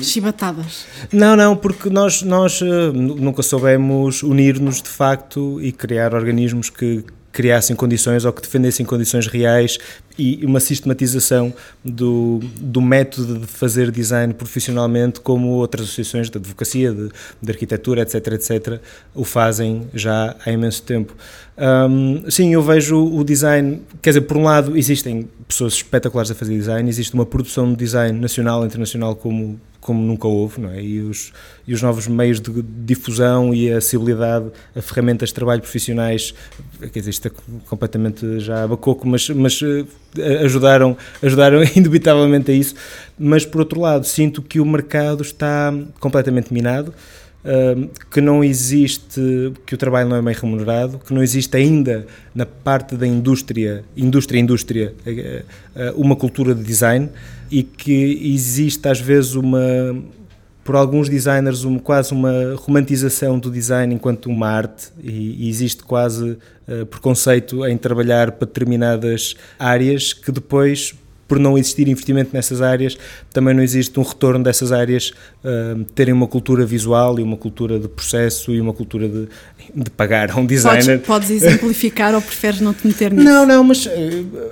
Chibatadas. 0.00 0.86
Não, 1.12 1.36
não, 1.36 1.56
porque 1.56 1.88
nós, 1.88 2.22
nós 2.22 2.60
uh, 2.60 2.92
nunca 2.92 3.42
soubemos 3.42 4.22
unir-nos 4.22 4.82
de 4.82 4.88
facto 4.88 5.60
e 5.60 5.70
criar 5.72 6.14
organismos 6.14 6.70
que 6.70 7.04
criassem 7.36 7.76
condições 7.76 8.24
ou 8.24 8.32
que 8.32 8.40
defendessem 8.40 8.86
condições 8.86 9.26
reais 9.26 9.76
e 10.18 10.40
uma 10.42 10.58
sistematização 10.58 11.52
do, 11.84 12.40
do 12.58 12.80
método 12.80 13.40
de 13.40 13.46
fazer 13.46 13.90
design 13.90 14.32
profissionalmente, 14.32 15.20
como 15.20 15.48
outras 15.48 15.84
associações 15.84 16.30
de 16.30 16.38
advocacia, 16.38 16.90
de, 16.92 17.10
de 17.42 17.52
arquitetura, 17.52 18.00
etc., 18.00 18.26
etc., 18.28 18.80
o 19.14 19.22
fazem 19.22 19.86
já 19.92 20.34
há 20.46 20.50
imenso 20.50 20.82
tempo. 20.82 21.14
Um, 21.58 22.30
sim, 22.30 22.52
eu 22.52 22.62
vejo 22.62 23.02
o 23.02 23.24
design, 23.24 23.80
quer 24.02 24.10
dizer, 24.10 24.22
por 24.22 24.36
um 24.36 24.42
lado, 24.42 24.76
existem 24.76 25.28
pessoas 25.48 25.74
espetaculares 25.74 26.30
a 26.30 26.34
fazer 26.34 26.54
design, 26.54 26.88
existe 26.88 27.14
uma 27.14 27.24
produção 27.24 27.70
de 27.70 27.76
design 27.76 28.18
nacional 28.20 28.62
e 28.62 28.66
internacional 28.66 29.16
como 29.16 29.58
como 29.86 30.02
nunca 30.02 30.26
houve, 30.26 30.60
não 30.60 30.70
é? 30.70 30.82
E 30.82 31.00
os, 31.00 31.32
e 31.64 31.72
os 31.72 31.80
novos 31.80 32.08
meios 32.08 32.40
de 32.40 32.50
difusão 32.84 33.54
e 33.54 33.72
a 33.72 33.78
acessibilidade 33.78 34.46
a 34.74 34.82
ferramentas 34.82 35.28
de 35.28 35.36
trabalho 35.36 35.60
profissionais, 35.62 36.34
quer 36.80 36.98
dizer, 36.98 37.10
isto 37.10 37.28
é 37.28 37.30
completamente 37.68 38.40
já 38.40 38.64
abacoco, 38.64 39.06
mas, 39.06 39.30
mas 39.30 39.60
eh, 39.62 40.44
ajudaram, 40.44 40.96
ajudaram 41.22 41.62
indubitavelmente 41.76 42.50
a 42.50 42.54
isso. 42.54 42.74
Mas, 43.16 43.46
por 43.46 43.60
outro 43.60 43.80
lado, 43.80 44.04
sinto 44.04 44.42
que 44.42 44.58
o 44.58 44.66
mercado 44.66 45.22
está 45.22 45.72
completamente 46.00 46.52
minado, 46.52 46.92
eh, 47.48 47.88
que 48.10 48.20
não 48.20 48.42
existe, 48.42 49.52
que 49.64 49.76
o 49.76 49.78
trabalho 49.78 50.08
não 50.08 50.16
é 50.16 50.22
bem 50.22 50.34
remunerado, 50.34 50.98
que 50.98 51.14
não 51.14 51.22
existe 51.22 51.56
ainda 51.56 52.04
na 52.34 52.44
parte 52.44 52.96
da 52.96 53.06
indústria, 53.06 53.84
indústria, 53.96 54.40
indústria, 54.40 54.92
eh, 55.06 55.44
uma 55.94 56.16
cultura 56.16 56.52
de 56.52 56.64
design 56.64 57.08
e 57.48 57.62
que 57.62 58.32
existe 58.34 58.88
às 58.88 58.98
vezes 58.98 59.34
uma 59.34 59.60
por 60.64 60.74
alguns 60.74 61.08
designers 61.08 61.62
uma, 61.62 61.78
quase 61.78 62.12
uma 62.12 62.56
romantização 62.56 63.38
do 63.38 63.48
design 63.48 63.94
enquanto 63.94 64.26
uma 64.26 64.48
arte 64.48 64.88
e, 65.00 65.44
e 65.44 65.48
existe 65.48 65.84
quase 65.84 66.36
uh, 66.66 66.84
preconceito 66.86 67.64
em 67.64 67.78
trabalhar 67.78 68.32
para 68.32 68.48
determinadas 68.48 69.36
áreas 69.60 70.12
que 70.12 70.32
depois 70.32 70.92
por 71.28 71.38
não 71.38 71.58
existir 71.58 71.88
investimento 71.88 72.30
nessas 72.32 72.62
áreas, 72.62 72.96
também 73.32 73.54
não 73.54 73.62
existe 73.62 73.98
um 73.98 74.02
retorno 74.02 74.44
dessas 74.44 74.72
áreas 74.72 75.12
uh, 75.44 75.84
terem 75.94 76.14
uma 76.14 76.26
cultura 76.26 76.64
visual 76.64 77.18
e 77.18 77.22
uma 77.22 77.36
cultura 77.36 77.78
de 77.78 77.88
processo 77.88 78.52
e 78.52 78.60
uma 78.60 78.72
cultura 78.72 79.08
de, 79.08 79.28
de 79.74 79.90
pagar 79.90 80.30
a 80.30 80.36
um 80.36 80.46
designer. 80.46 81.00
Podes, 81.00 81.06
podes 81.06 81.30
exemplificar 81.30 82.14
ou 82.14 82.22
preferes 82.22 82.60
não 82.60 82.72
te 82.72 82.86
meter 82.86 83.12
nisso? 83.12 83.24
Não, 83.24 83.44
não, 83.44 83.64
mas 83.64 83.86
uh, 83.86 83.90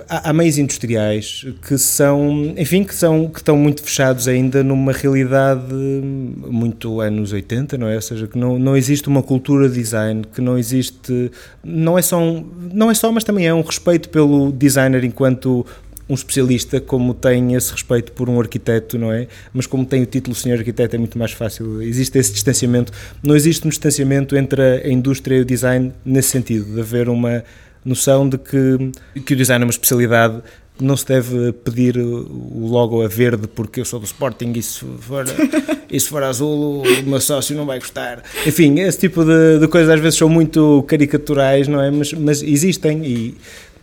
há, 0.09 0.29
há, 0.29 0.33
meios 0.33 0.57
industriais 0.57 1.45
que 1.67 1.77
são, 1.77 2.53
enfim, 2.57 2.83
que, 2.83 2.93
são, 2.93 3.27
que 3.27 3.39
estão 3.39 3.57
muito 3.57 3.81
fechados 3.81 4.27
ainda 4.27 4.63
numa 4.63 4.91
realidade 4.91 5.73
muito 5.73 6.99
anos 6.99 7.31
80, 7.31 7.77
não 7.77 7.87
é? 7.87 7.95
Ou 7.95 8.01
seja, 8.01 8.27
que 8.27 8.37
não, 8.37 8.59
não 8.59 8.75
existe 8.75 9.07
uma 9.07 9.23
cultura 9.23 9.69
de 9.69 9.75
design, 9.75 10.23
que 10.33 10.41
não 10.41 10.57
existe, 10.57 11.31
não 11.63 11.97
é 11.97 12.01
só, 12.01 12.19
um, 12.19 12.45
não 12.73 12.91
é 12.91 12.93
só, 12.93 13.11
mas 13.11 13.23
também 13.23 13.47
é 13.47 13.53
um 13.53 13.61
respeito 13.61 14.09
pelo 14.09 14.51
designer 14.51 15.03
enquanto 15.03 15.65
um 16.07 16.13
especialista 16.13 16.79
como 16.79 17.13
tem 17.13 17.55
esse 17.55 17.71
respeito 17.71 18.11
por 18.11 18.29
um 18.29 18.39
arquiteto, 18.39 18.97
não 18.97 19.11
é? 19.11 19.27
Mas 19.53 19.65
como 19.65 19.85
tem 19.85 20.03
o 20.03 20.05
título 20.05 20.35
senhor 20.35 20.59
arquiteto 20.59 20.95
é 20.95 20.99
muito 20.99 21.17
mais 21.17 21.31
fácil. 21.31 21.81
Existe 21.81 22.17
esse 22.17 22.31
distanciamento. 22.31 22.91
Não 23.23 23.35
existe 23.35 23.65
um 23.65 23.69
distanciamento 23.69 24.35
entre 24.35 24.61
a 24.61 24.89
indústria 24.89 25.37
e 25.37 25.41
o 25.41 25.45
design 25.45 25.91
nesse 26.05 26.29
sentido, 26.29 26.73
de 26.73 26.79
haver 26.79 27.09
uma 27.09 27.43
noção 27.83 28.27
de 28.27 28.37
que, 28.37 29.21
que 29.21 29.33
o 29.33 29.37
design 29.37 29.63
é 29.63 29.65
uma 29.65 29.71
especialidade 29.71 30.41
não 30.79 30.97
se 30.97 31.05
deve 31.05 31.53
pedir 31.53 31.97
o 31.97 32.67
logo 32.67 33.01
a 33.01 33.07
verde 33.07 33.47
porque 33.47 33.79
eu 33.79 33.85
sou 33.85 33.99
do 33.99 34.05
Sporting 34.05 34.51
e 34.55 34.61
se 34.61 34.85
for, 34.99 35.25
e 35.89 35.99
se 35.99 36.09
for 36.09 36.21
azul 36.23 36.83
o 36.83 37.03
meu 37.03 37.21
sócio 37.21 37.55
não 37.55 37.65
vai 37.65 37.79
gostar. 37.79 38.23
Enfim, 38.45 38.79
esse 38.79 38.99
tipo 38.99 39.23
de, 39.23 39.59
de 39.59 39.67
coisas 39.67 39.89
às 39.89 39.99
vezes 39.99 40.19
são 40.19 40.27
muito 40.27 40.83
caricaturais, 40.83 41.67
não 41.67 41.81
é? 41.81 41.89
Mas, 41.89 42.13
mas 42.13 42.43
existem 42.43 43.05
e, 43.05 43.37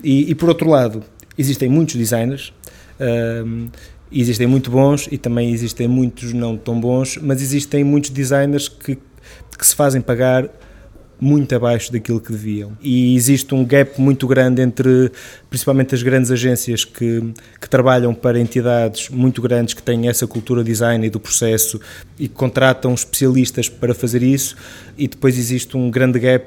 e, 0.05 0.31
e 0.31 0.35
por 0.35 0.49
outro 0.49 0.69
lado, 0.69 1.03
existem 1.37 1.69
muitos 1.69 1.97
designers, 1.97 2.53
um, 3.45 3.69
existem 4.11 4.47
muito 4.47 4.71
bons 4.71 5.09
e 5.11 5.19
também 5.19 5.53
existem 5.53 5.89
muitos 5.89 6.33
não 6.33 6.57
tão 6.57 6.81
bons, 6.81 7.19
mas 7.21 7.41
existem 7.41 7.83
muitos 7.83 8.11
designers 8.11 8.69
que, 8.69 8.97
que 8.97 9.67
se 9.67 9.75
fazem 9.75 10.01
pagar 10.01 10.49
muito 11.23 11.55
abaixo 11.55 11.93
daquilo 11.93 12.21
que 12.21 12.33
deviam. 12.33 12.77
E 12.83 13.15
existe 13.15 13.55
um 13.55 13.65
gap 13.65 14.01
muito 14.01 14.27
grande 14.27 14.61
entre, 14.61 15.13
principalmente 15.49 15.95
as 15.95 16.03
grandes 16.03 16.33
agências 16.33 16.85
que, 16.85 17.33
que 17.61 17.69
trabalham 17.71 18.13
para 18.13 18.41
entidades 18.41 19.09
muito 19.09 19.41
grandes 19.41 19.73
que 19.73 19.83
têm 19.83 20.09
essa 20.09 20.27
cultura 20.27 20.65
design 20.65 21.07
e 21.07 21.09
do 21.09 21.21
processo 21.21 21.81
e 22.19 22.27
que 22.27 22.35
contratam 22.35 22.93
especialistas 22.93 23.69
para 23.69 23.95
fazer 23.95 24.21
isso, 24.21 24.57
e 24.99 25.07
depois 25.07 25.39
existe 25.39 25.77
um 25.77 25.93
grande 25.93 26.19
gap 26.19 26.45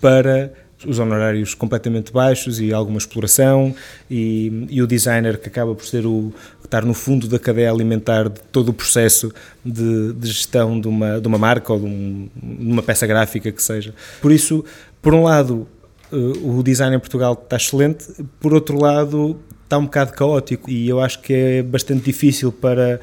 para 0.00 0.52
os 0.86 0.98
honorários 0.98 1.54
completamente 1.54 2.12
baixos 2.12 2.60
e 2.60 2.72
alguma 2.72 2.98
exploração 2.98 3.74
e, 4.10 4.66
e, 4.70 4.82
o 4.82 4.86
designer 4.86 5.38
que 5.38 5.48
acaba 5.48 5.74
por 5.74 5.84
ser 5.84 6.06
o 6.06 6.32
estar 6.64 6.84
no 6.84 6.94
fundo 6.94 7.26
da 7.26 7.38
cadeia 7.38 7.70
alimentar 7.70 8.28
de 8.28 8.40
todo 8.52 8.68
o 8.68 8.72
processo 8.72 9.32
de, 9.64 10.12
de 10.12 10.28
gestão 10.28 10.80
de 10.80 10.86
uma, 10.88 11.20
de 11.20 11.26
uma 11.26 11.36
marca 11.36 11.72
ou 11.72 11.80
de, 11.80 11.86
um, 11.86 12.28
de, 12.34 12.72
uma 12.72 12.82
peça 12.82 13.06
gráfica 13.06 13.50
que 13.50 13.62
seja. 13.62 13.92
Por 14.22 14.30
isso, 14.30 14.64
por 15.02 15.12
um 15.12 15.24
lado, 15.24 15.66
eh, 16.12 16.16
o 16.42 16.62
design 16.62 16.94
em 16.94 16.98
Portugal 17.00 17.32
está 17.32 17.56
excelente, 17.56 18.06
por 18.38 18.54
outro 18.54 18.80
lado, 18.80 19.36
está 19.64 19.78
um 19.78 19.84
bocado 19.84 20.12
caótico 20.12 20.70
e 20.70 20.88
eu 20.88 21.00
acho 21.00 21.20
que 21.20 21.32
é 21.32 21.62
bastante 21.62 22.04
difícil 22.04 22.52
para 22.52 23.00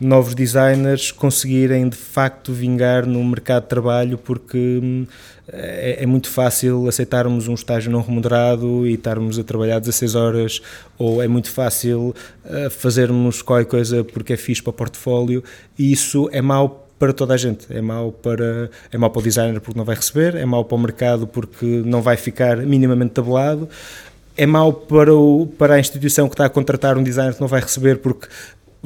novos 0.00 0.34
designers 0.34 1.10
conseguirem 1.10 1.88
de 1.88 1.96
facto 1.96 2.52
vingar 2.52 3.06
no 3.06 3.24
mercado 3.24 3.62
de 3.62 3.68
trabalho 3.68 4.18
porque 4.18 4.80
hum, 4.82 5.06
é, 5.48 6.02
é, 6.02 6.06
muito 6.06 6.28
fácil 6.28 6.88
aceitarmos 6.88 7.48
um 7.48 7.54
estágio 7.54 7.90
não 7.90 8.00
remunerado 8.00 8.86
e 8.86 8.94
estarmos 8.94 9.38
a 9.38 9.44
trabalhar 9.44 9.78
16 9.78 10.14
horas 10.14 10.62
ou 10.98 11.22
é 11.22 11.28
muito 11.28 11.50
fácil 11.50 12.14
uh, 12.44 12.70
fazermos 12.70 13.42
qualquer 13.42 13.66
coisa 13.66 14.04
porque 14.04 14.32
é 14.32 14.36
fixe 14.36 14.62
para 14.62 14.70
o 14.70 14.72
portfólio 14.72 15.42
e 15.78 15.92
isso 15.92 16.28
é 16.32 16.42
mau 16.42 16.82
para 16.98 17.12
toda 17.12 17.34
a 17.34 17.36
gente. 17.36 17.66
É 17.70 17.80
mau 17.80 18.10
para, 18.10 18.70
é 18.90 18.98
mau 18.98 19.10
para 19.10 19.20
o 19.20 19.22
designer 19.22 19.60
porque 19.60 19.78
não 19.78 19.84
vai 19.84 19.96
receber, 19.96 20.34
é 20.34 20.44
mau 20.44 20.64
para 20.64 20.74
o 20.74 20.78
mercado 20.78 21.26
porque 21.26 21.82
não 21.84 22.02
vai 22.02 22.16
ficar 22.16 22.56
minimamente 22.56 23.12
tabelado, 23.12 23.68
é 24.36 24.46
mau 24.46 24.72
para, 24.72 25.14
o, 25.14 25.46
para 25.58 25.74
a 25.74 25.80
instituição 25.80 26.28
que 26.28 26.34
está 26.34 26.44
a 26.44 26.48
contratar 26.48 26.98
um 26.98 27.02
designer 27.02 27.34
que 27.34 27.40
não 27.40 27.48
vai 27.48 27.60
receber 27.60 27.98
porque 27.98 28.28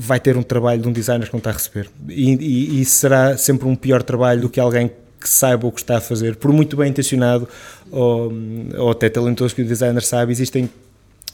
vai 0.01 0.19
ter 0.19 0.37
um 0.37 0.43
trabalho 0.43 0.81
de 0.81 0.89
um 0.89 0.93
designer 0.93 1.27
que 1.27 1.35
não 1.35 1.39
está 1.39 1.51
a 1.51 1.53
receber. 1.53 1.91
E, 2.09 2.33
e, 2.35 2.81
e, 2.81 2.85
será 2.85 3.37
sempre 3.37 3.69
um 3.69 3.77
pior 3.77 4.03
trabalho 4.03 4.41
do 4.41 4.49
que 4.49 4.59
alguém 4.59 4.91
que 5.21 5.29
saiba 5.29 5.67
o 5.67 5.73
que 5.73 5.81
está 5.83 5.99
a 5.99 6.01
fazer, 6.01 6.37
por 6.37 6.51
muito 6.51 6.77
bem 6.79 6.89
intencionado 6.89 7.47
ou, 7.91 8.33
ou 8.79 8.91
até 8.91 9.11
talentoso 9.11 9.55
que 9.55 9.61
o 9.61 9.65
designer 9.65 10.03
sabe. 10.03 10.33
Existem 10.33 10.71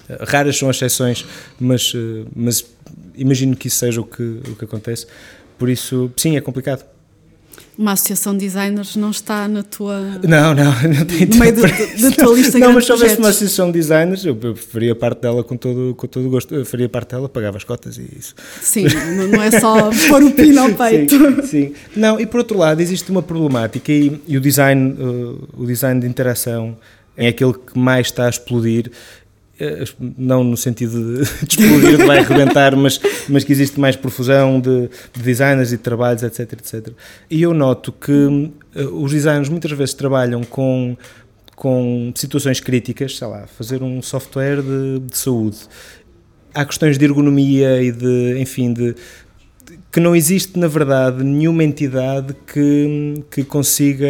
eh, 0.09 0.19
raras 0.27 0.59
são 0.59 0.69
as 0.69 0.77
exceções, 0.77 1.25
mas, 1.61 1.93
eh, 1.95 2.27
mas 2.35 2.65
imagino 3.15 3.57
que 3.57 3.69
isso 3.69 3.77
seja 3.77 4.01
o 4.01 4.05
que, 4.05 4.23
o 4.23 4.57
que 4.57 4.65
acontece. 4.65 5.07
Por 5.57 5.69
isso, 5.69 6.11
sim, 6.17 6.37
é 6.37 6.41
complicado 6.41 6.85
uma 7.79 7.93
associação 7.93 8.33
de 8.33 8.41
designers 8.41 8.97
não 8.97 9.11
está 9.11 9.47
na 9.47 9.63
tua. 9.63 10.01
Não, 10.23 10.55
não, 10.55 10.65
não 10.65 11.05
tem 11.05 11.27
No 11.27 11.37
meio 11.37 11.53
da 11.55 12.11
tua 12.11 12.35
lista 12.35 12.59
Não, 12.59 12.73
mas 12.73 12.87
se 12.87 12.93
houvesse 12.93 13.19
uma 13.19 13.29
associação 13.29 13.67
de 13.67 13.79
designers, 13.79 14.25
eu, 14.25 14.39
eu 14.43 14.57
faria 14.57 14.95
parte 14.95 15.21
dela 15.23 15.45
com 15.45 15.57
todo, 15.57 15.95
com 15.95 16.07
todo 16.07 16.27
o 16.27 16.31
gosto. 16.31 16.55
Eu 16.55 16.65
faria 16.65 16.89
parte 16.89 17.11
dela, 17.11 17.29
pagava 17.29 17.57
as 17.57 17.65
cotas 17.65 17.99
e 17.99 18.09
isso. 18.19 18.35
Sim, 18.63 18.85
não 19.31 19.43
é 19.43 19.51
só 19.61 19.91
pôr 20.09 20.23
o 20.23 20.31
pino 20.31 20.63
ao 20.63 20.73
peito. 20.75 21.17
Sim, 21.43 21.43
sim, 21.43 21.75
Não, 21.95 22.19
e 22.19 22.27
por 22.27 22.39
outro 22.39 22.57
lado, 22.57 22.81
existe 22.81 23.11
uma 23.11 23.23
problemática 23.23 23.93
e, 23.93 24.21
e 24.27 24.37
o, 24.37 24.41
design, 24.41 24.93
uh, 24.93 25.49
o 25.57 25.67
design 25.67 26.01
de 26.01 26.07
interação 26.07 26.77
é 27.17 27.29
aquele 27.29 27.55
que 27.55 27.79
mais 27.79 28.09
está 28.09 28.27
a 28.27 28.31
explodir 28.31 28.91
eh, 28.91 28.91
não 30.19 30.45
no 30.45 30.57
sentido 30.57 31.23
de, 31.23 31.23
explodir, 31.23 31.97
de 31.97 32.05
vai 32.05 32.19
arrebentar, 32.19 32.77
mas, 32.77 33.01
mas 33.29 33.45
que 33.45 33.53
existe 33.53 33.81
mais 33.81 33.97
profusão 33.97 34.61
de, 34.61 34.89
de, 35.13 35.23
designers 35.23 35.73
e 35.73 35.77
de 35.77 35.83
trabalhos, 35.83 36.23
etc, 36.23 36.53
etc. 36.53 36.89
E 37.31 37.43
eu 37.43 37.55
noto 37.55 37.93
que 37.93 38.13
uh, 38.13 38.53
os 39.03 39.13
designers 39.13 39.49
muitas 39.49 39.73
vezes 39.73 39.95
trabalham 39.95 40.43
com, 40.45 40.97
com 41.55 42.13
situações 42.15 42.61
críticas, 42.61 43.17
sei 43.17 43.27
lá, 43.27 43.47
fazer 43.47 43.83
um 43.83 44.03
software 44.03 44.63
de, 44.63 45.01
de 45.01 45.17
saúde. 45.17 45.59
Há 46.55 46.65
questões 46.65 46.99
de 46.99 47.05
ergonomia 47.05 47.83
e 47.83 47.93
de, 47.93 48.39
enfim, 48.39 48.73
de, 48.73 48.95
que 49.91 50.01
não 50.01 50.15
existe, 50.15 50.59
na 50.59 50.69
verdade, 50.69 51.25
nenhuma 51.25 51.65
entidade 51.65 52.35
que, 52.47 53.25
que 53.31 53.45
consiga. 53.45 54.07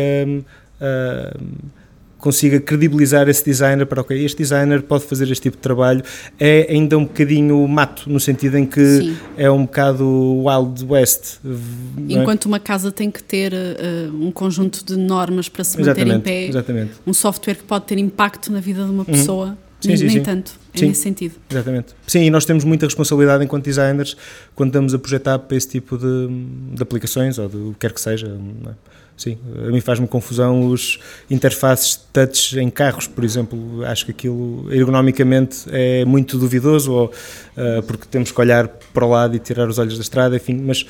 Uh, 0.80 1.76
consiga 2.18 2.59
credibilizar 2.59 3.29
esse 3.29 3.44
designer 3.44 3.87
para, 3.87 4.00
ok, 4.00 4.24
este 4.24 4.38
designer 4.38 4.83
pode 4.83 5.05
fazer 5.05 5.31
este 5.31 5.42
tipo 5.42 5.57
de 5.57 5.62
trabalho, 5.62 6.02
é 6.40 6.66
ainda 6.70 6.96
um 6.96 7.05
bocadinho 7.05 7.66
mato, 7.68 8.11
no 8.11 8.18
sentido 8.18 8.57
em 8.57 8.66
que 8.66 8.85
Sim. 8.85 9.16
é 9.37 9.50
um 9.50 9.64
bocado 9.64 10.05
Wild 10.44 10.85
West. 10.85 11.38
É? 11.44 12.12
Enquanto 12.14 12.46
uma 12.46 12.59
casa 12.59 12.90
tem 12.90 13.11
que 13.11 13.22
ter 13.22 13.52
uh, 13.52 14.14
um 14.14 14.31
conjunto 14.31 14.85
de 14.85 14.96
normas 14.96 15.48
para 15.48 15.62
se 15.64 15.81
manter 15.81 16.07
em 16.07 16.20
pé, 16.20 16.46
exatamente. 16.46 16.92
um 17.07 17.12
software 17.12 17.55
que 17.55 17.64
pode 17.64 17.85
ter 17.85 17.98
impacto 17.98 18.50
na 18.50 18.61
vida 18.61 18.85
de 18.85 18.90
uma 18.90 19.00
uhum. 19.00 19.05
pessoa, 19.05 19.46
uhum. 19.48 19.57
sim, 19.81 19.88
nem, 19.88 19.96
sim, 19.96 20.05
nem 20.07 20.16
sim. 20.16 20.22
tanto, 20.22 20.52
é 20.74 20.79
sim, 20.79 20.87
nesse 20.88 21.02
sentido. 21.02 21.35
Exatamente. 21.50 21.88
Sim, 22.07 22.22
e 22.22 22.31
nós 22.31 22.44
temos 22.44 22.64
muita 22.64 22.87
responsabilidade 22.87 23.44
enquanto 23.44 23.64
designers 23.64 24.16
quando 24.55 24.70
estamos 24.70 24.94
a 24.94 24.98
projetar 24.98 25.38
para 25.38 25.57
esse 25.57 25.68
tipo 25.68 25.98
de, 25.98 26.29
de 26.74 26.83
aplicações 26.83 27.38
ou 27.38 27.48
de 27.48 27.57
o 27.57 27.72
que 27.72 27.81
quer 27.81 27.92
que 27.92 28.00
seja. 28.00 28.29
Não 28.29 28.70
é? 28.70 28.74
Sim, 29.16 29.38
a 29.66 29.70
mim 29.70 29.81
faz-me 29.81 30.07
confusão 30.07 30.68
os 30.68 30.98
interfaces 31.31 31.98
touch 32.12 32.59
em 32.59 32.68
carros, 32.68 33.07
por 33.07 33.24
exemplo. 33.24 33.83
Acho 33.87 34.05
que 34.05 34.11
aquilo 34.11 34.70
ergonomicamente 34.70 35.64
é 35.70 36.05
muito 36.05 36.37
duvidoso, 36.37 36.92
ou, 36.92 37.07
uh, 37.07 37.83
porque 37.85 38.05
temos 38.11 38.31
que 38.31 38.38
olhar 38.38 38.68
para 38.68 39.07
o 39.07 39.09
lado 39.09 39.35
e 39.35 39.38
tirar 39.38 39.68
os 39.68 39.79
olhos 39.79 39.96
da 39.96 40.02
estrada, 40.02 40.37
enfim. 40.37 40.61
Mas, 40.62 40.85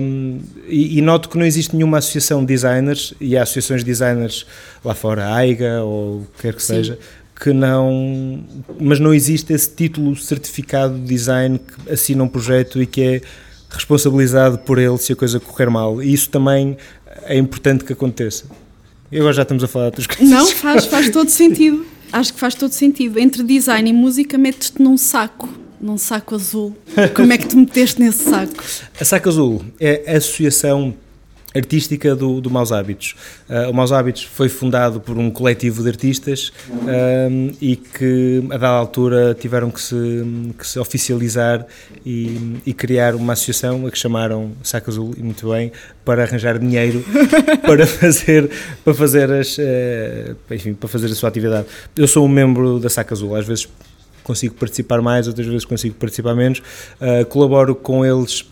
um, 0.00 0.40
e, 0.66 0.98
e, 0.98 1.02
noto 1.02 1.28
que 1.28 1.36
não 1.36 1.44
existe 1.44 1.76
nenhuma 1.76 1.98
associação 1.98 2.40
de 2.40 2.46
designers, 2.46 3.12
e 3.20 3.36
há 3.36 3.42
associações 3.42 3.82
de 3.82 3.90
designers 3.90 4.46
lá 4.82 4.94
fora, 4.94 5.26
a 5.26 5.34
AIGA 5.36 5.82
ou 5.82 6.20
o 6.20 6.26
que 6.36 6.42
quer 6.42 6.54
que 6.54 6.62
Sim. 6.62 6.76
seja, 6.76 6.98
que 7.38 7.52
não. 7.52 8.42
Mas 8.80 8.98
não 8.98 9.12
existe 9.12 9.52
esse 9.52 9.70
título 9.70 10.16
certificado 10.16 10.94
de 10.94 11.04
design 11.04 11.58
que 11.58 11.92
assina 11.92 12.24
um 12.24 12.28
projeto 12.28 12.80
e 12.80 12.86
que 12.86 13.02
é 13.02 13.22
responsabilizado 13.70 14.58
por 14.58 14.78
ele 14.78 14.98
se 14.98 15.12
a 15.12 15.16
coisa 15.16 15.38
correr 15.40 15.70
mal. 15.70 16.02
E 16.02 16.12
isso 16.12 16.28
também 16.28 16.76
é 17.24 17.36
importante 17.38 17.84
que 17.84 17.92
aconteça. 17.92 18.44
E 19.10 19.18
agora 19.18 19.32
já 19.32 19.42
estamos 19.42 19.64
a 19.64 19.68
falar 19.68 19.86
de 19.86 20.00
outras 20.00 20.06
coisas. 20.06 20.28
Não, 20.28 20.46
faz, 20.54 20.86
faz 20.86 21.10
todo 21.10 21.28
sentido. 21.28 21.86
Acho 22.12 22.34
que 22.34 22.40
faz 22.40 22.54
todo 22.54 22.72
sentido. 22.72 23.18
Entre 23.18 23.42
design 23.42 23.88
e 23.88 23.92
música, 23.92 24.36
metes-te 24.36 24.82
num 24.82 24.96
saco, 24.96 25.48
num 25.80 25.96
saco 25.96 26.34
azul. 26.34 26.76
Como 27.14 27.32
é 27.32 27.38
que 27.38 27.46
tu 27.46 27.56
meteste 27.56 28.00
nesse 28.00 28.28
saco? 28.28 28.62
A 29.00 29.04
Saco 29.04 29.28
Azul 29.28 29.64
é 29.78 30.12
a 30.12 30.16
associação 30.18 30.94
artística 31.54 32.14
do, 32.14 32.40
do 32.40 32.50
Maus 32.50 32.70
Hábitos. 32.72 33.14
Uh, 33.48 33.70
o 33.70 33.74
Maus 33.74 33.92
Hábitos 33.92 34.22
foi 34.22 34.48
fundado 34.48 35.00
por 35.00 35.18
um 35.18 35.30
coletivo 35.30 35.82
de 35.82 35.88
artistas 35.88 36.52
um, 36.70 37.52
e 37.60 37.76
que, 37.76 38.44
a 38.50 38.56
dada 38.56 38.68
altura, 38.68 39.34
tiveram 39.34 39.70
que 39.70 39.80
se, 39.80 39.96
que 40.58 40.66
se 40.66 40.78
oficializar 40.78 41.66
e, 42.06 42.60
e, 42.64 42.72
criar 42.72 43.14
uma 43.14 43.32
associação 43.32 43.86
a 43.86 43.90
que 43.90 43.98
chamaram 43.98 44.52
Saco 44.62 44.90
Azul, 44.90 45.14
e 45.16 45.22
muito 45.22 45.50
bem, 45.50 45.72
para 46.04 46.22
arranjar 46.22 46.58
dinheiro 46.58 47.04
para 47.62 47.86
fazer, 47.86 48.50
para 48.84 48.94
fazer, 48.94 49.30
as, 49.32 49.58
uh, 49.58 50.36
enfim, 50.50 50.74
para 50.74 50.88
fazer 50.88 51.06
a 51.06 51.14
sua 51.14 51.28
atividade. 51.28 51.66
Eu 51.96 52.06
sou 52.06 52.24
um 52.24 52.28
membro 52.28 52.78
da 52.78 52.88
Saco 52.88 53.12
Azul, 53.12 53.34
às 53.34 53.46
vezes 53.46 53.68
consigo 54.22 54.54
participar 54.54 55.02
mais, 55.02 55.26
outras 55.26 55.46
vezes 55.46 55.64
consigo 55.64 55.94
participar 55.96 56.34
menos. 56.34 56.60
Uh, 57.00 57.24
colaboro 57.26 57.74
com 57.74 58.04
eles 58.04 58.44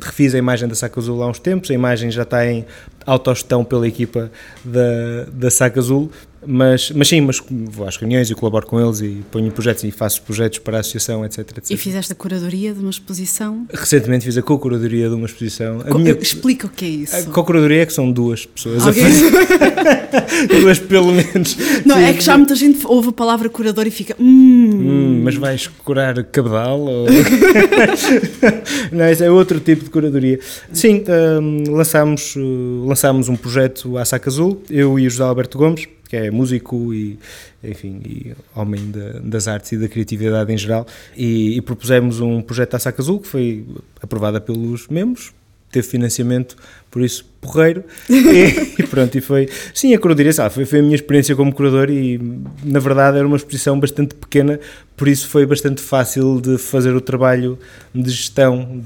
refiz 0.00 0.34
a 0.34 0.38
imagem 0.38 0.68
da 0.68 0.74
Saca 0.74 1.00
Azul 1.00 1.22
há 1.22 1.28
uns 1.28 1.38
tempos, 1.38 1.70
a 1.70 1.74
imagem 1.74 2.10
já 2.10 2.22
está 2.22 2.46
em 2.46 2.64
autogestão 3.06 3.64
pela 3.64 3.86
equipa 3.86 4.30
da, 4.64 5.24
da 5.32 5.50
Saca 5.50 5.80
Azul, 5.80 6.10
mas, 6.44 6.90
mas 6.90 7.08
sim, 7.08 7.20
mas 7.20 7.40
vou 7.48 7.86
às 7.86 7.96
reuniões 7.96 8.28
e 8.30 8.34
colaboro 8.34 8.66
com 8.66 8.80
eles 8.80 9.00
e 9.00 9.24
ponho 9.30 9.50
projetos 9.52 9.84
e 9.84 9.90
faço 9.90 10.22
projetos 10.22 10.58
para 10.58 10.78
a 10.78 10.80
associação, 10.80 11.24
etc, 11.24 11.38
etc. 11.38 11.70
E 11.70 11.76
fizeste 11.76 12.12
a 12.12 12.16
curadoria 12.16 12.72
de 12.74 12.80
uma 12.80 12.90
exposição? 12.90 13.66
Recentemente 13.72 14.24
fiz 14.24 14.36
a 14.36 14.42
co-curadoria 14.42 15.08
de 15.08 15.14
uma 15.14 15.26
exposição. 15.26 15.78
Co 15.80 15.98
minha... 15.98 16.12
Explica 16.12 16.66
o 16.66 16.70
que 16.70 16.84
é 16.84 16.88
isso. 16.88 17.16
A 17.16 17.22
co-curadoria 17.24 17.82
é 17.82 17.86
que 17.86 17.92
são 17.92 18.10
duas 18.10 18.44
pessoas 18.44 18.84
okay. 18.86 19.02
a 19.02 19.06
fazer. 19.06 19.32
duas 20.60 20.78
pelo 20.78 21.12
menos. 21.12 21.56
Não, 21.84 21.96
sim. 21.96 22.04
é 22.04 22.12
que 22.12 22.22
já 22.22 22.36
muita 22.36 22.54
gente 22.54 22.86
ouve 22.86 23.08
a 23.08 23.12
palavra 23.12 23.48
curador 23.48 23.86
e 23.86 23.90
fica 23.90 24.14
hum. 24.18 24.70
hum 24.72 25.02
mas 25.22 25.36
vais 25.36 25.68
curar 25.68 26.22
cabedal? 26.24 26.80
Ou... 26.80 27.06
Não, 28.90 29.04
é 29.04 29.30
outro 29.30 29.60
tipo 29.60 29.84
de 29.84 29.90
curadoria. 29.90 30.40
Sim, 30.72 31.04
um, 31.40 31.72
lançámos, 31.72 32.34
uh, 32.36 32.84
lançámos 32.86 33.28
um 33.28 33.36
projeto 33.36 33.96
à 33.96 34.04
Saca 34.04 34.28
Azul, 34.28 34.62
eu 34.68 34.98
e 34.98 35.06
o 35.06 35.10
José 35.10 35.22
Alberto 35.22 35.56
Gomes, 35.58 35.86
que 36.08 36.16
é 36.16 36.30
músico 36.30 36.92
e, 36.92 37.18
enfim, 37.62 38.00
e 38.04 38.32
homem 38.54 38.90
de, 38.90 39.20
das 39.20 39.48
artes 39.48 39.72
e 39.72 39.76
da 39.76 39.88
criatividade 39.88 40.52
em 40.52 40.58
geral, 40.58 40.86
e, 41.16 41.56
e 41.56 41.60
propusemos 41.60 42.20
um 42.20 42.42
projeto 42.42 42.74
à 42.74 42.78
Saca 42.78 43.00
Azul 43.00 43.20
que 43.20 43.28
foi 43.28 43.64
aprovado 44.02 44.40
pelos 44.40 44.88
membros, 44.88 45.32
teve 45.72 45.86
financiamento, 45.88 46.56
por 46.90 47.02
isso, 47.02 47.24
porreiro. 47.40 47.82
e, 48.08 48.74
e, 48.78 48.86
pronto, 48.86 49.16
e 49.16 49.20
foi. 49.20 49.48
Sim, 49.74 49.94
a 49.94 49.98
curadoria, 49.98 50.32
sabe, 50.32 50.54
foi, 50.54 50.66
foi 50.66 50.80
a 50.80 50.82
minha 50.82 50.94
experiência 50.94 51.34
como 51.34 51.52
curador 51.52 51.90
e, 51.90 52.20
na 52.62 52.78
verdade, 52.78 53.16
era 53.16 53.26
uma 53.26 53.36
exposição 53.36 53.80
bastante 53.80 54.14
pequena, 54.14 54.60
por 54.96 55.08
isso 55.08 55.26
foi 55.28 55.46
bastante 55.46 55.80
fácil 55.80 56.40
de 56.40 56.58
fazer 56.58 56.94
o 56.94 57.00
trabalho 57.00 57.58
de 57.94 58.10
gestão 58.10 58.80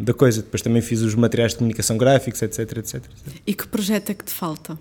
da 0.00 0.12
coisa. 0.12 0.42
Depois 0.42 0.60
também 0.60 0.82
fiz 0.82 1.00
os 1.00 1.14
materiais 1.14 1.52
de 1.52 1.58
comunicação 1.58 1.96
gráficos, 1.96 2.42
etc, 2.42 2.58
etc. 2.58 2.94
etc. 2.96 3.02
E 3.46 3.54
que 3.54 3.66
projeto 3.68 4.10
é 4.10 4.14
que 4.14 4.24
te 4.24 4.32
falta? 4.32 4.76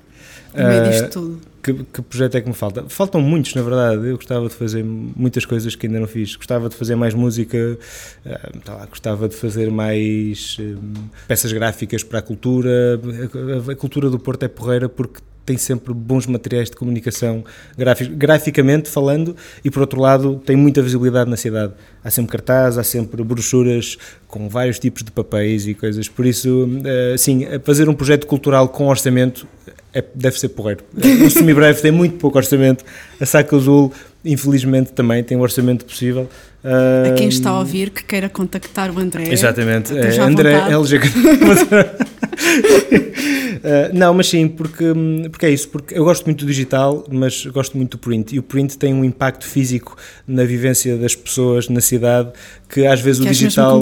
No 0.56 0.68
meio 0.68 0.90
disto 0.90 1.10
tudo? 1.10 1.42
Que, 1.62 1.74
que, 1.74 2.02
projeto 2.04 2.36
é 2.36 2.42
que 2.42 2.48
me 2.48 2.54
falta? 2.54 2.86
Faltam 2.88 3.20
muitos, 3.20 3.56
na 3.56 3.64
verdade. 3.64 4.08
Eu 4.08 4.18
gostava 4.18 4.48
de 4.48 4.54
fazer 4.54 4.84
muitas 4.84 5.46
coisas 5.46 5.76
que 5.76 5.88
ainda 5.88 6.00
não 6.00 6.08
fiz. 6.08 6.36
Gostava 6.36 6.70
de 6.70 6.76
fazer 6.76 6.96
mais 6.96 7.14
música, 7.14 7.58
uh, 7.58 8.60
tá 8.60 8.76
lá, 8.76 8.86
gostava 8.86 9.28
de 9.28 9.36
fazer 9.36 9.72
mais 9.72 10.58
uh, 10.60 10.78
peças 11.28 11.52
gráficas 11.52 12.04
para 12.04 12.20
a 12.20 12.22
cultura. 12.22 13.02
A, 13.02 13.70
a, 13.70 13.72
a, 13.72 13.76
cultura 13.76 14.10
do 14.12 14.20
Porto 14.20 14.44
é 14.44 14.48
porreira 14.48 14.88
porque 14.88 15.22
tem 15.46 15.58
sempre 15.58 15.94
bons 15.94 16.26
materiais 16.26 16.70
de 16.70 16.76
comunicação 16.76 17.44
graficamente 18.18 18.90
falando 18.90 19.36
e 19.64 19.70
por 19.70 19.82
outro 19.82 20.02
lado 20.02 20.42
tem 20.44 20.56
muita 20.56 20.82
visibilidade 20.82 21.30
na 21.30 21.38
cidade 21.38 21.74
há 22.04 22.10
sempre 22.10 22.32
cartazes, 22.32 22.80
há 22.80 22.84
sempre 22.84 23.24
brochuras 23.24 23.96
com 24.28 24.50
vários 24.50 24.80
tipos 24.80 25.04
de 25.04 25.12
papéis 25.12 25.68
e 25.68 25.76
coisas 25.76 26.10
por 26.10 26.26
isso, 26.26 26.66
uh, 26.66 27.18
sim, 27.18 27.46
fazer 27.64 27.88
um 27.88 27.94
projeto 27.94 28.26
cultural 28.26 28.68
com 28.68 28.88
orçamento 28.88 29.48
é, 29.96 30.04
deve 30.14 30.38
ser 30.38 30.50
porreiro. 30.50 30.84
O 31.26 31.30
semi-breve 31.30 31.82
tem 31.82 31.90
muito 31.90 32.18
pouco 32.18 32.38
orçamento. 32.38 32.84
A 33.18 33.26
Saca 33.26 33.56
Azul, 33.56 33.94
infelizmente, 34.26 34.92
também 34.92 35.24
tem 35.24 35.38
um 35.38 35.42
orçamento 35.42 35.86
possível. 35.86 36.30
A 36.62 37.14
quem 37.14 37.30
está 37.30 37.52
a 37.52 37.60
ouvir 37.60 37.92
que 37.92 38.04
queira 38.04 38.28
contactar 38.28 38.92
o 38.92 39.00
André. 39.00 39.32
Exatamente. 39.32 39.98
É, 39.98 40.20
André 40.20 40.54
LG. 40.70 40.98
Uh, 43.58 43.94
não, 43.96 44.14
mas 44.14 44.28
sim, 44.28 44.50
porque, 44.50 44.84
porque 45.32 45.46
é 45.46 45.52
isso, 45.52 45.70
porque 45.70 45.98
eu 45.98 46.04
gosto 46.04 46.26
muito 46.26 46.44
do 46.44 46.48
digital, 46.48 47.06
mas 47.10 47.46
gosto 47.46 47.78
muito 47.78 47.92
do 47.92 47.98
print, 47.98 48.36
e 48.36 48.40
o 48.40 48.44
print 48.44 48.78
tem 48.78 48.94
um 48.94 49.06
impacto 49.06 49.46
físico 49.46 49.96
na 50.28 50.44
vivência 50.44 50.98
das 50.98 51.16
pessoas 51.16 51.70
na 51.70 51.80
cidade 51.80 52.32
que 52.68 52.86
às 52.86 53.00
vezes 53.00 53.22
o 53.22 53.26
digital 53.26 53.80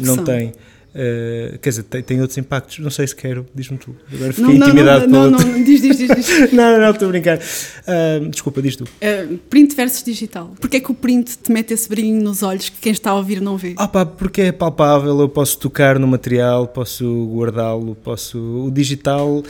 não 0.00 0.24
tem. 0.24 0.52
Uh, 0.92 1.56
quer 1.58 1.70
dizer, 1.70 1.82
tem, 1.84 2.02
tem, 2.02 2.20
outros 2.20 2.36
impactos, 2.36 2.80
não 2.80 2.90
sei 2.90 3.06
se 3.06 3.14
quero, 3.14 3.46
diz-me 3.54 3.78
tu. 3.78 3.94
Agora 4.12 4.32
fiquei 4.32 4.58
não, 4.58 4.66
intimidado 4.66 5.06
não, 5.06 5.30
não, 5.30 5.38
não, 5.38 5.46
não, 5.46 5.62
diz, 5.62 5.80
diz, 5.80 5.96
diz. 5.96 6.08
diz. 6.08 6.50
não, 6.52 6.80
não, 6.80 6.90
estou 6.90 7.06
a 7.06 7.10
brincar. 7.12 7.38
Uh, 7.38 8.28
desculpa, 8.28 8.60
diz 8.60 8.74
tu. 8.74 8.82
Uh, 8.84 9.38
print 9.48 9.76
versus 9.76 10.02
digital. 10.02 10.50
Porquê 10.60 10.78
é 10.78 10.80
que 10.80 10.90
o 10.90 10.94
print 10.94 11.38
te 11.38 11.52
mete 11.52 11.72
esse 11.72 11.88
brilhinho 11.88 12.20
nos 12.20 12.42
olhos 12.42 12.68
que 12.68 12.78
quem 12.80 12.90
está 12.90 13.10
a 13.10 13.14
ouvir 13.14 13.40
não 13.40 13.56
vê? 13.56 13.74
Ah 13.76 13.86
pá, 13.86 14.04
porque 14.04 14.42
é 14.42 14.52
palpável, 14.52 15.20
eu 15.20 15.28
posso 15.28 15.58
tocar 15.58 15.96
no 15.96 16.08
material, 16.08 16.66
posso 16.66 17.04
guardá-lo, 17.32 17.94
posso... 17.94 18.38
O 18.66 18.70
digital, 18.70 19.44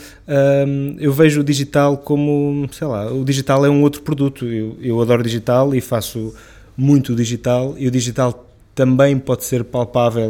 eu 0.99 1.11
vejo 1.11 1.41
o 1.41 1.43
digital 1.43 1.97
como, 1.97 2.69
sei 2.71 2.85
lá, 2.85 3.11
o 3.11 3.25
digital 3.25 3.65
é 3.65 3.69
um 3.69 3.81
outro 3.81 4.03
produto. 4.03 4.45
Eu, 4.45 4.77
eu 4.79 5.01
adoro 5.01 5.23
digital 5.23 5.73
e 5.73 5.81
faço 5.81 6.35
muito 6.77 7.15
digital 7.15 7.75
e 7.77 7.87
o 7.87 7.91
digital 7.91 8.47
também 8.73 9.17
pode 9.17 9.43
ser 9.43 9.63
palpável 9.63 10.29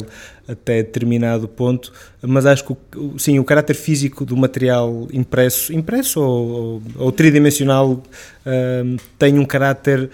até 0.51 0.83
determinado 0.83 1.47
ponto, 1.47 1.91
mas 2.21 2.45
acho 2.45 2.65
que 2.65 2.75
sim, 3.17 3.39
o 3.39 3.43
caráter 3.43 3.75
físico 3.75 4.25
do 4.25 4.35
material 4.35 5.07
impresso, 5.13 5.73
impresso 5.73 6.21
ou, 6.21 6.81
ou 6.97 7.11
tridimensional, 7.11 7.91
uh, 7.91 8.97
tem 9.17 9.39
um 9.39 9.45
caráter 9.45 10.09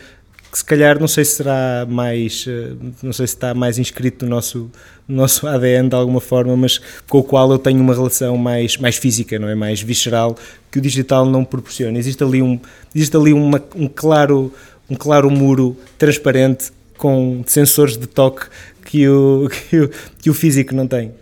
que 0.52 0.58
se 0.58 0.64
calhar 0.64 1.00
não 1.00 1.08
sei 1.08 1.26
se 1.26 1.36
será 1.36 1.86
mais, 1.90 2.46
uh, 2.46 2.78
não 3.02 3.12
sei 3.12 3.28
se 3.28 3.34
está 3.34 3.54
mais 3.54 3.78
inscrito 3.78 4.26
no 4.26 4.32
nosso, 4.32 4.72
no 5.08 5.16
nosso 5.18 5.46
ADN 5.50 5.90
de 5.90 5.96
alguma 5.96 6.22
forma, 6.22 6.56
mas 6.56 6.80
com 7.10 7.20
o 7.20 7.24
qual 7.24 7.52
eu 7.52 7.60
tenho 7.60 7.82
uma 7.82 7.94
relação 7.94 8.38
mais, 8.38 8.78
mais 8.78 8.98
física, 8.98 9.40
não 9.40 9.50
é? 9.50 9.56
Mais 9.56 9.82
visceral, 9.82 10.38
que 10.72 10.80
o 10.80 10.82
digital 10.82 11.26
não 11.26 11.44
proporciona. 11.44 11.98
Existe 11.98 12.24
ali 12.24 12.42
um, 12.42 12.60
existe 12.94 13.16
ali 13.18 13.34
uma, 13.34 13.62
um 13.76 13.88
claro 13.88 14.54
um 14.90 14.96
claro 14.96 15.30
muro 15.30 15.78
transparente 15.98 16.72
com 16.98 17.44
sensores 17.46 17.98
de 17.98 18.08
toque 18.08 18.48
que 18.88 19.08
o, 19.08 19.50
que 19.70 19.80
o, 19.80 19.90
que 20.22 20.30
o 20.30 20.34
físico 20.34 20.74
não 20.74 20.88
tem. 20.88 21.14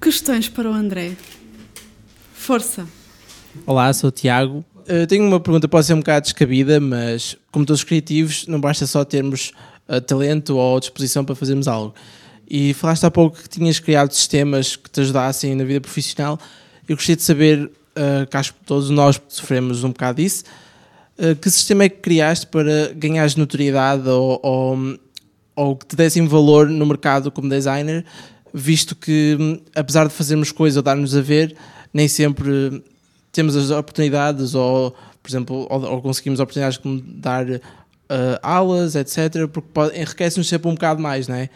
Questões 0.00 0.48
para 0.48 0.70
o 0.70 0.72
André. 0.72 1.12
Força. 2.32 2.86
Olá, 3.66 3.92
sou 3.92 4.08
o 4.08 4.12
Tiago. 4.12 4.64
Uh, 4.88 5.06
tenho 5.06 5.24
uma 5.26 5.40
pergunta, 5.40 5.66
pode 5.66 5.86
ser 5.86 5.94
um 5.94 5.98
bocado 5.98 6.24
descabida, 6.24 6.78
mas 6.78 7.36
como 7.50 7.64
todos 7.64 7.80
os 7.80 7.84
criativos, 7.84 8.46
não 8.46 8.60
basta 8.60 8.86
só 8.86 9.04
termos 9.04 9.52
uh, 9.88 10.00
talento 10.00 10.56
ou 10.56 10.78
disposição 10.78 11.24
para 11.24 11.34
fazermos 11.34 11.66
algo. 11.66 11.94
E 12.48 12.74
falaste 12.74 13.04
há 13.04 13.10
pouco 13.10 13.42
que 13.42 13.48
tinhas 13.48 13.80
criado 13.80 14.12
sistemas 14.12 14.76
que 14.76 14.90
te 14.90 15.00
ajudassem 15.00 15.54
na 15.54 15.64
vida 15.64 15.80
profissional. 15.80 16.38
Eu 16.86 16.96
gostaria 16.96 17.16
de 17.16 17.22
saber, 17.22 17.64
uh, 17.64 18.26
que 18.30 18.36
acho 18.36 18.52
que 18.52 18.60
todos 18.66 18.90
nós 18.90 19.18
sofremos 19.28 19.84
um 19.84 19.88
bocado 19.88 20.20
disso, 20.20 20.44
uh, 21.18 21.34
que 21.36 21.50
sistema 21.50 21.84
é 21.84 21.88
que 21.88 22.00
criaste 22.00 22.46
para 22.46 22.92
ganhares 22.94 23.36
notoriedade 23.36 24.06
ou, 24.06 24.38
ou, 24.42 24.98
ou 25.56 25.76
que 25.76 25.86
te 25.86 25.96
dessem 25.96 26.26
valor 26.26 26.68
no 26.68 26.84
mercado 26.86 27.30
como 27.30 27.48
designer, 27.48 28.04
visto 28.52 28.94
que, 28.94 29.36
hum, 29.38 29.60
apesar 29.74 30.06
de 30.06 30.14
fazermos 30.14 30.52
coisas 30.52 30.76
ou 30.76 30.82
dar-nos 30.82 31.16
a 31.16 31.20
ver, 31.20 31.56
nem 31.92 32.08
sempre 32.08 32.82
temos 33.32 33.56
as 33.56 33.70
oportunidades 33.70 34.54
ou, 34.54 34.94
por 35.22 35.28
exemplo, 35.28 35.66
ou, 35.68 35.82
ou 35.84 36.02
conseguimos 36.02 36.40
oportunidades 36.40 36.78
como 36.78 37.00
dar 37.00 37.46
uh, 37.48 37.60
aulas, 38.42 38.94
etc., 38.94 39.48
porque 39.52 39.68
enriquece-nos 40.00 40.48
sempre 40.48 40.68
um 40.68 40.74
bocado 40.74 41.02
mais, 41.02 41.28
não 41.28 41.34
é? 41.34 41.48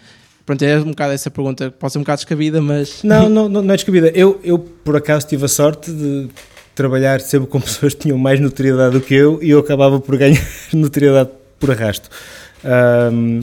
Pronto, 0.44 0.62
é 0.62 0.78
um 0.78 0.90
bocado 0.90 1.12
essa 1.12 1.30
pergunta, 1.30 1.70
pode 1.70 1.92
ser 1.92 1.98
um 1.98 2.02
bocado 2.02 2.18
descabida, 2.18 2.60
mas... 2.60 3.02
Não, 3.04 3.28
não, 3.28 3.48
não 3.48 3.74
é 3.74 3.76
descabida. 3.76 4.08
Eu, 4.14 4.40
eu, 4.42 4.58
por 4.58 4.96
acaso, 4.96 5.26
tive 5.26 5.44
a 5.44 5.48
sorte 5.48 5.92
de 5.92 6.28
trabalhar 6.74 7.20
sempre 7.20 7.48
com 7.48 7.60
pessoas 7.60 7.92
que 7.92 8.00
tinham 8.00 8.16
mais 8.16 8.40
notoriedade 8.40 8.94
do 8.94 9.00
que 9.00 9.14
eu 9.14 9.38
e 9.42 9.50
eu 9.50 9.58
acabava 9.58 10.00
por 10.00 10.16
ganhar 10.16 10.40
notoriedade 10.72 11.30
por 11.60 11.70
arrasto. 11.70 12.08
Um, 12.64 13.42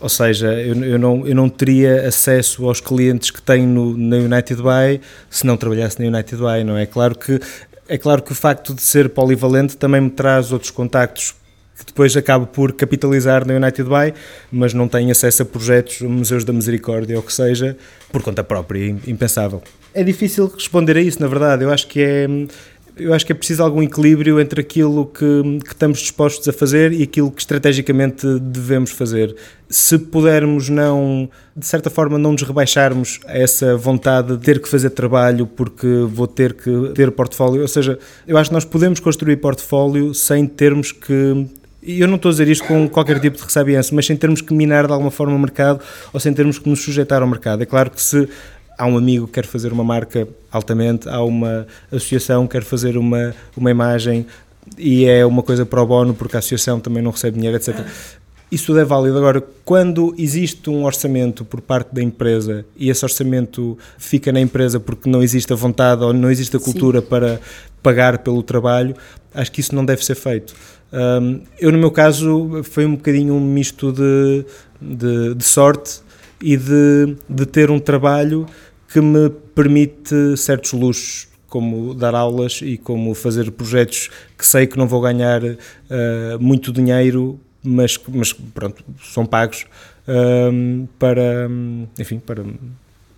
ou 0.00 0.08
seja, 0.08 0.48
eu, 0.54 0.74
eu, 0.82 0.98
não, 0.98 1.26
eu 1.26 1.34
não 1.34 1.48
teria 1.48 2.08
acesso 2.08 2.66
aos 2.66 2.80
clientes 2.80 3.30
que 3.30 3.42
tenho 3.42 3.66
no, 3.66 3.96
na 3.96 4.16
United 4.16 4.60
Way 4.60 5.00
se 5.28 5.46
não 5.46 5.56
trabalhasse 5.56 6.00
na 6.00 6.08
United 6.08 6.36
Way, 6.36 6.64
não 6.64 6.76
é? 6.76 6.86
Claro 6.86 7.16
que 7.16 7.38
é 7.88 7.98
claro 7.98 8.22
que 8.22 8.30
o 8.30 8.34
facto 8.34 8.72
de 8.72 8.82
ser 8.82 9.08
polivalente 9.08 9.76
também 9.76 10.00
me 10.00 10.10
traz 10.10 10.52
outros 10.52 10.70
contactos 10.70 11.34
que 11.76 11.86
depois 11.86 12.16
acabo 12.16 12.46
por 12.46 12.72
capitalizar 12.72 13.46
na 13.46 13.54
United 13.54 13.82
Way, 13.82 14.14
mas 14.52 14.72
não 14.72 14.86
tenho 14.86 15.10
acesso 15.10 15.42
a 15.42 15.44
projetos, 15.44 16.00
museus 16.02 16.44
da 16.44 16.52
misericórdia 16.52 17.16
ou 17.16 17.22
o 17.22 17.26
que 17.26 17.32
seja, 17.32 17.76
por 18.12 18.22
conta 18.22 18.44
própria, 18.44 18.88
impensável. 19.06 19.62
É 19.92 20.04
difícil 20.04 20.46
responder 20.46 20.96
a 20.96 21.00
isso, 21.00 21.20
na 21.20 21.26
verdade. 21.26 21.64
Eu 21.64 21.70
acho 21.72 21.88
que 21.88 22.00
é, 22.00 22.28
eu 23.00 23.14
acho 23.14 23.24
que 23.24 23.32
é 23.32 23.34
preciso 23.34 23.62
algum 23.62 23.82
equilíbrio 23.82 24.38
entre 24.38 24.60
aquilo 24.60 25.06
que, 25.06 25.58
que, 25.64 25.72
estamos 25.72 25.98
dispostos 25.98 26.46
a 26.48 26.52
fazer 26.52 26.92
e 26.92 27.02
aquilo 27.02 27.30
que 27.30 27.40
estrategicamente 27.40 28.26
devemos 28.40 28.90
fazer. 28.90 29.34
Se 29.68 29.98
pudermos 29.98 30.68
não, 30.68 31.28
de 31.56 31.66
certa 31.66 31.88
forma, 31.88 32.18
não 32.18 32.32
nos 32.32 32.42
rebaixarmos 32.42 33.20
a 33.26 33.38
essa 33.38 33.76
vontade 33.76 34.36
de 34.36 34.42
ter 34.42 34.60
que 34.60 34.68
fazer 34.68 34.90
trabalho 34.90 35.46
porque 35.46 35.86
vou 36.08 36.26
ter 36.26 36.54
que 36.54 36.92
ter 36.94 37.10
portfólio, 37.10 37.62
ou 37.62 37.68
seja, 37.68 37.98
eu 38.26 38.36
acho 38.36 38.50
que 38.50 38.54
nós 38.54 38.64
podemos 38.64 39.00
construir 39.00 39.36
portfólio 39.36 40.12
sem 40.12 40.46
termos 40.46 40.92
que 40.92 41.46
e 41.82 42.00
eu 42.00 42.06
não 42.06 42.16
estou 42.16 42.28
a 42.28 42.32
dizer 42.32 42.46
isto 42.48 42.66
com 42.66 42.86
qualquer 42.88 43.18
tipo 43.20 43.38
de 43.38 43.42
ressabiança, 43.42 43.94
mas 43.94 44.04
sem 44.04 44.14
termos 44.14 44.42
que 44.42 44.52
minar 44.52 44.86
de 44.86 44.92
alguma 44.92 45.10
forma 45.10 45.34
o 45.34 45.38
mercado 45.38 45.80
ou 46.12 46.20
sem 46.20 46.32
termos 46.32 46.58
que 46.58 46.68
nos 46.68 46.80
sujeitar 46.82 47.22
ao 47.22 47.28
mercado. 47.28 47.62
É 47.62 47.66
claro 47.66 47.90
que 47.90 48.02
se 48.02 48.28
há 48.80 48.86
um 48.86 48.96
amigo 48.96 49.26
que 49.26 49.34
quer 49.34 49.44
fazer 49.44 49.72
uma 49.72 49.84
marca 49.84 50.26
altamente, 50.50 51.06
há 51.06 51.22
uma 51.22 51.66
associação 51.92 52.46
que 52.46 52.52
quer 52.52 52.64
fazer 52.64 52.96
uma, 52.96 53.34
uma 53.54 53.70
imagem 53.70 54.26
e 54.78 55.04
é 55.04 55.24
uma 55.26 55.42
coisa 55.42 55.66
pro 55.66 55.84
bono 55.84 56.14
porque 56.14 56.36
a 56.36 56.38
associação 56.38 56.80
também 56.80 57.02
não 57.02 57.10
recebe 57.10 57.36
dinheiro, 57.36 57.58
etc. 57.58 57.84
Isso 58.50 58.66
tudo 58.66 58.80
é 58.80 58.84
válido. 58.84 59.18
Agora, 59.18 59.44
quando 59.64 60.14
existe 60.16 60.70
um 60.70 60.84
orçamento 60.84 61.44
por 61.44 61.60
parte 61.60 61.94
da 61.94 62.02
empresa 62.02 62.64
e 62.74 62.88
esse 62.88 63.04
orçamento 63.04 63.76
fica 63.98 64.32
na 64.32 64.40
empresa 64.40 64.80
porque 64.80 65.10
não 65.10 65.22
existe 65.22 65.52
a 65.52 65.56
vontade 65.56 66.02
ou 66.02 66.14
não 66.14 66.30
existe 66.30 66.56
a 66.56 66.60
cultura 66.60 67.00
Sim. 67.00 67.06
para 67.06 67.40
pagar 67.82 68.18
pelo 68.18 68.42
trabalho, 68.42 68.96
acho 69.34 69.52
que 69.52 69.60
isso 69.60 69.74
não 69.74 69.84
deve 69.84 70.02
ser 70.04 70.14
feito. 70.14 70.54
Um, 70.92 71.42
eu, 71.58 71.70
no 71.70 71.78
meu 71.78 71.90
caso, 71.90 72.62
foi 72.64 72.86
um 72.86 72.96
bocadinho 72.96 73.34
um 73.34 73.40
misto 73.40 73.92
de, 73.92 74.44
de, 74.80 75.34
de 75.34 75.44
sorte 75.44 76.00
e 76.42 76.56
de, 76.56 77.16
de 77.28 77.46
ter 77.46 77.70
um 77.70 77.78
trabalho 77.78 78.46
que 78.92 79.00
me 79.00 79.30
permite 79.54 80.36
certos 80.36 80.72
luxos, 80.72 81.28
como 81.48 81.94
dar 81.94 82.14
aulas 82.14 82.60
e 82.62 82.76
como 82.76 83.14
fazer 83.14 83.50
projetos 83.52 84.10
que 84.36 84.46
sei 84.46 84.66
que 84.66 84.76
não 84.76 84.86
vou 84.86 85.00
ganhar 85.00 85.42
uh, 85.42 85.56
muito 86.40 86.72
dinheiro, 86.72 87.38
mas, 87.62 87.98
mas 88.08 88.32
pronto, 88.32 88.84
são 89.02 89.26
pagos 89.26 89.66
uh, 90.06 90.88
para, 90.98 91.48
enfim, 91.98 92.18
para 92.18 92.44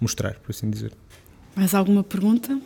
mostrar, 0.01 0.35
por 0.35 0.51
assim 0.51 0.71
dizer. 0.71 0.93
Mais 1.55 1.75
alguma 1.75 2.03
pergunta? 2.03 2.59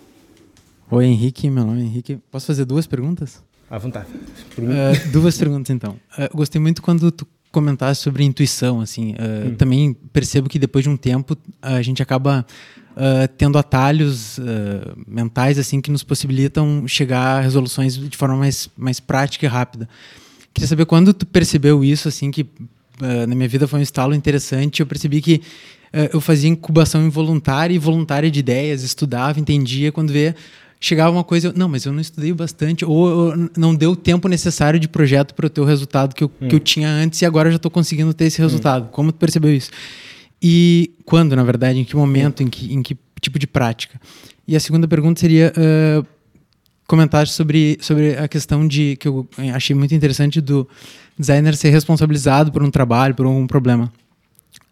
Oi, 0.90 1.04
Henrique, 1.04 1.50
meu 1.50 1.64
nome 1.64 1.82
é 1.82 1.84
Henrique. 1.84 2.18
Posso 2.30 2.46
fazer 2.46 2.64
duas 2.64 2.86
perguntas? 2.86 3.42
À 3.68 3.78
vontade. 3.78 4.06
Uh, 4.56 5.10
duas 5.10 5.36
perguntas, 5.36 5.70
então. 5.70 5.98
Uh, 6.16 6.36
gostei 6.36 6.60
muito 6.60 6.80
quando 6.80 7.10
tu 7.10 7.26
comentaste 7.56 8.04
sobre 8.04 8.22
intuição, 8.22 8.82
assim. 8.82 9.12
Uh, 9.12 9.48
hum. 9.48 9.54
Também 9.54 9.96
percebo 10.12 10.46
que 10.46 10.58
depois 10.58 10.82
de 10.82 10.90
um 10.90 10.96
tempo 10.96 11.34
a 11.62 11.80
gente 11.80 12.02
acaba 12.02 12.44
uh, 12.92 13.28
tendo 13.38 13.56
atalhos 13.56 14.36
uh, 14.36 14.42
mentais 15.08 15.58
assim 15.58 15.80
que 15.80 15.90
nos 15.90 16.02
possibilitam 16.02 16.86
chegar 16.86 17.38
a 17.38 17.40
resoluções 17.40 17.96
de 17.96 18.14
forma 18.14 18.36
mais, 18.36 18.68
mais 18.76 19.00
prática 19.00 19.46
e 19.46 19.48
rápida. 19.48 19.88
Queria 20.52 20.68
saber 20.68 20.84
quando 20.84 21.14
tu 21.14 21.24
percebeu 21.24 21.82
isso, 21.82 22.08
assim, 22.08 22.30
que 22.30 22.46
na 23.00 23.34
minha 23.34 23.48
vida 23.48 23.68
foi 23.68 23.80
um 23.80 23.82
estalo 23.82 24.14
interessante. 24.14 24.80
Eu 24.80 24.86
percebi 24.86 25.20
que 25.20 25.42
eu 26.10 26.18
fazia 26.18 26.48
incubação 26.48 27.04
involuntária 27.04 27.74
e 27.74 27.78
voluntária 27.78 28.30
de 28.30 28.40
ideias, 28.40 28.82
estudava, 28.82 29.38
entendia, 29.38 29.92
quando 29.92 30.10
vê 30.14 30.34
chegava 30.86 31.10
uma 31.10 31.24
coisa, 31.24 31.48
eu, 31.48 31.52
não, 31.54 31.68
mas 31.68 31.84
eu 31.84 31.92
não 31.92 32.00
estudei 32.00 32.32
bastante, 32.32 32.84
ou 32.84 33.34
não 33.56 33.74
deu 33.74 33.90
o 33.90 33.96
tempo 33.96 34.28
necessário 34.28 34.78
de 34.78 34.86
projeto 34.88 35.34
para 35.34 35.46
eu 35.46 35.50
ter 35.50 35.60
o 35.60 35.64
resultado 35.64 36.14
que 36.14 36.22
eu, 36.22 36.30
hum. 36.40 36.48
que 36.48 36.54
eu 36.54 36.60
tinha 36.60 36.88
antes 36.88 37.20
e 37.20 37.26
agora 37.26 37.50
já 37.50 37.56
estou 37.56 37.70
conseguindo 37.70 38.14
ter 38.14 38.26
esse 38.26 38.40
resultado. 38.40 38.84
Hum. 38.84 38.88
Como 38.92 39.12
tu 39.12 39.18
percebeu 39.18 39.52
isso? 39.52 39.70
E 40.40 40.92
quando, 41.04 41.34
na 41.34 41.42
verdade, 41.42 41.80
em 41.80 41.84
que 41.84 41.96
momento, 41.96 42.42
em 42.42 42.48
que, 42.48 42.72
em 42.72 42.82
que 42.82 42.96
tipo 43.20 43.38
de 43.38 43.46
prática? 43.46 44.00
E 44.46 44.54
a 44.54 44.60
segunda 44.60 44.86
pergunta 44.86 45.18
seria 45.18 45.52
uh, 45.56 46.06
comentar 46.86 47.26
sobre, 47.26 47.78
sobre 47.80 48.16
a 48.16 48.28
questão 48.28 48.66
de 48.66 48.96
que 48.96 49.08
eu 49.08 49.28
achei 49.54 49.74
muito 49.74 49.94
interessante 49.94 50.40
do 50.40 50.68
designer 51.18 51.56
ser 51.56 51.70
responsabilizado 51.70 52.52
por 52.52 52.62
um 52.62 52.70
trabalho, 52.70 53.14
por 53.14 53.26
algum 53.26 53.46
problema. 53.46 53.92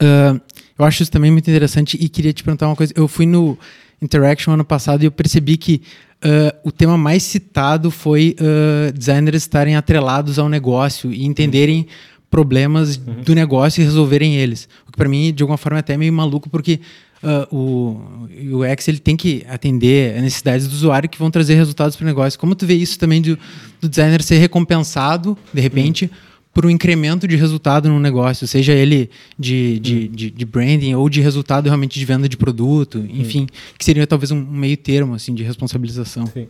Uh, 0.01 0.41
eu 0.79 0.85
acho 0.85 1.03
isso 1.03 1.11
também 1.11 1.31
muito 1.31 1.49
interessante 1.51 1.97
e 2.01 2.09
queria 2.09 2.33
te 2.33 2.45
perguntar 2.45 2.69
uma 2.69 2.77
coisa. 2.77 2.93
Eu 2.97 3.09
fui 3.09 3.27
no 3.27 3.59
Interaction 4.05 4.53
ano 4.53 4.65
passado 4.65 5.03
e 5.03 5.07
eu 5.07 5.13
percebi 5.13 5.57
que 5.57 5.83
uh, 6.25 6.57
o 6.69 6.71
tema 6.71 6.97
mais 6.97 7.23
citado 7.23 7.91
foi 7.91 8.37
uh, 8.39 8.93
designers 8.93 9.43
estarem 9.43 9.77
atrelados 9.77 10.39
ao 10.39 10.49
negócio 10.49 11.13
e 11.13 11.25
entenderem 11.25 11.87
problemas 12.31 12.97
uhum. 12.97 13.23
do 13.23 13.35
negócio 13.35 13.81
e 13.81 13.85
resolverem 13.85 14.37
eles. 14.37 14.69
O 14.89 14.93
que 14.93 14.99
para 14.99 15.09
mim, 15.09 15.33
de 15.33 15.43
alguma 15.43 15.57
forma, 15.57 15.79
é 15.79 15.81
até 15.81 15.97
meio 15.97 16.13
maluco, 16.13 16.51
porque 16.51 16.81
uh, 17.23 17.57
o 17.57 18.29
UX 18.61 18.89
ele 18.89 18.99
tem 18.99 19.17
que 19.17 19.45
atender 19.49 20.17
as 20.17 20.23
necessidades 20.23 20.67
do 20.67 20.73
usuário 20.73 21.09
que 21.09 21.19
vão 21.19 21.31
trazer 21.31 21.55
resultados 21.55 21.97
para 21.97 22.05
o 22.05 22.07
negócio. 22.07 22.39
Como 22.39 22.55
tu 22.55 22.67
vê 22.67 22.75
isso 22.75 22.99
também 22.99 23.23
do, 23.23 23.39
do 23.81 23.89
designer 23.89 24.23
ser 24.23 24.39
recompensado, 24.39 25.39
de 25.53 25.61
repente, 25.61 26.07
uhum 26.07 26.34
por 26.55 26.65
um 26.65 26.71
incremento 26.71 27.27
de 27.27 27.35
resultado 27.35 27.89
no 27.89 27.99
negócio, 27.99 28.47
seja 28.47 28.73
ele 28.73 29.11
de, 29.37 29.81
de, 29.81 29.95
hum. 29.95 30.15
de, 30.15 30.31
de, 30.31 30.45
branding 30.45 30.95
ou 30.95 31.09
de 31.09 31.21
resultado 31.21 31.67
realmente 31.67 31.99
de 31.99 32.05
venda 32.05 32.29
de 32.29 32.37
produto, 32.37 33.01
hum. 33.01 33.09
enfim, 33.11 33.43
hum. 33.43 33.47
que 33.77 33.85
seria 33.85 34.07
talvez 34.07 34.31
um 34.31 34.41
meio 34.41 34.77
termo 34.77 35.15
assim 35.15 35.35
de 35.35 35.43
responsabilização. 35.43 36.27
Sim. 36.29 36.47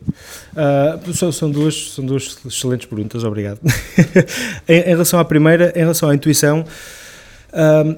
Uh, 0.53 1.33
são, 1.33 1.51
duas, 1.51 1.93
são 1.93 2.05
duas 2.05 2.37
excelentes 2.47 2.87
perguntas, 2.87 3.25
obrigado. 3.25 3.61
em, 4.69 4.81
em, 4.81 4.88
relação 4.88 5.19
à 5.19 5.25
primeira, 5.25 5.73
em 5.75 5.81
relação 5.81 6.11
à 6.11 6.14
intuição, 6.14 6.67
eh, 7.55 7.97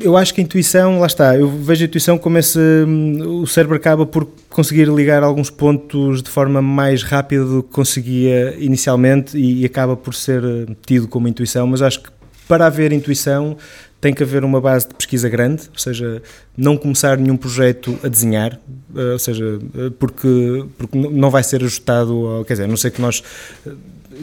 eu 0.00 0.16
acho 0.16 0.32
que 0.32 0.40
a 0.40 0.44
intuição, 0.44 0.98
lá 0.98 1.06
está, 1.06 1.36
eu 1.36 1.48
vejo 1.48 1.84
a 1.84 1.86
intuição 1.86 2.16
como 2.16 2.38
esse. 2.38 2.58
Hum, 2.58 3.42
o 3.42 3.46
cérebro 3.46 3.76
acaba 3.76 4.06
por 4.06 4.26
conseguir 4.48 4.88
ligar 4.88 5.22
alguns 5.22 5.50
pontos 5.50 6.22
de 6.22 6.30
forma 6.30 6.62
mais 6.62 7.02
rápida 7.02 7.44
do 7.44 7.62
que 7.62 7.70
conseguia 7.70 8.56
inicialmente 8.58 9.36
e, 9.36 9.64
acaba 9.64 9.96
por 9.96 10.14
ser 10.14 10.42
eh, 10.42 10.74
tido 10.86 11.06
como 11.06 11.28
intuição, 11.28 11.66
mas 11.66 11.82
acho 11.82 12.02
que 12.02 12.10
para 12.48 12.66
haver 12.66 12.92
intuição 12.92 13.56
tem 14.00 14.12
que 14.12 14.22
haver 14.22 14.42
uma 14.42 14.60
base 14.60 14.88
de 14.88 14.94
pesquisa 14.94 15.28
grande, 15.28 15.62
ou 15.70 15.78
seja, 15.78 16.20
não 16.56 16.76
começar 16.76 17.16
nenhum 17.16 17.36
projeto 17.36 17.96
a 18.02 18.08
desenhar, 18.08 18.58
eh, 18.96 19.12
ou 19.12 19.18
seja, 19.18 19.58
porque, 19.98 20.64
porque 20.76 20.98
não 20.98 21.30
vai 21.30 21.42
ser 21.42 21.62
ajustado, 21.62 22.44
quer 22.46 22.54
dizer, 22.54 22.64
a 22.64 22.68
não 22.68 22.76
sei 22.76 22.90
que 22.90 23.00
nós 23.00 23.22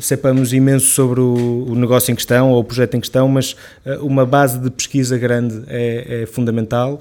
sepamos 0.01 0.53
imenso 0.53 0.87
sobre 0.87 1.19
o, 1.19 1.65
o, 1.69 1.75
negócio 1.75 2.11
em 2.11 2.15
questão 2.15 2.51
ou 2.51 2.59
o 2.59 2.63
projeto 2.63 2.95
em 2.95 2.99
questão, 2.99 3.27
mas 3.27 3.55
uh, 3.85 4.05
uma 4.05 4.25
base 4.25 4.59
de 4.59 4.69
pesquisa 4.69 5.17
grande 5.17 5.63
é, 5.67 6.21
é, 6.21 6.25
fundamental. 6.25 6.99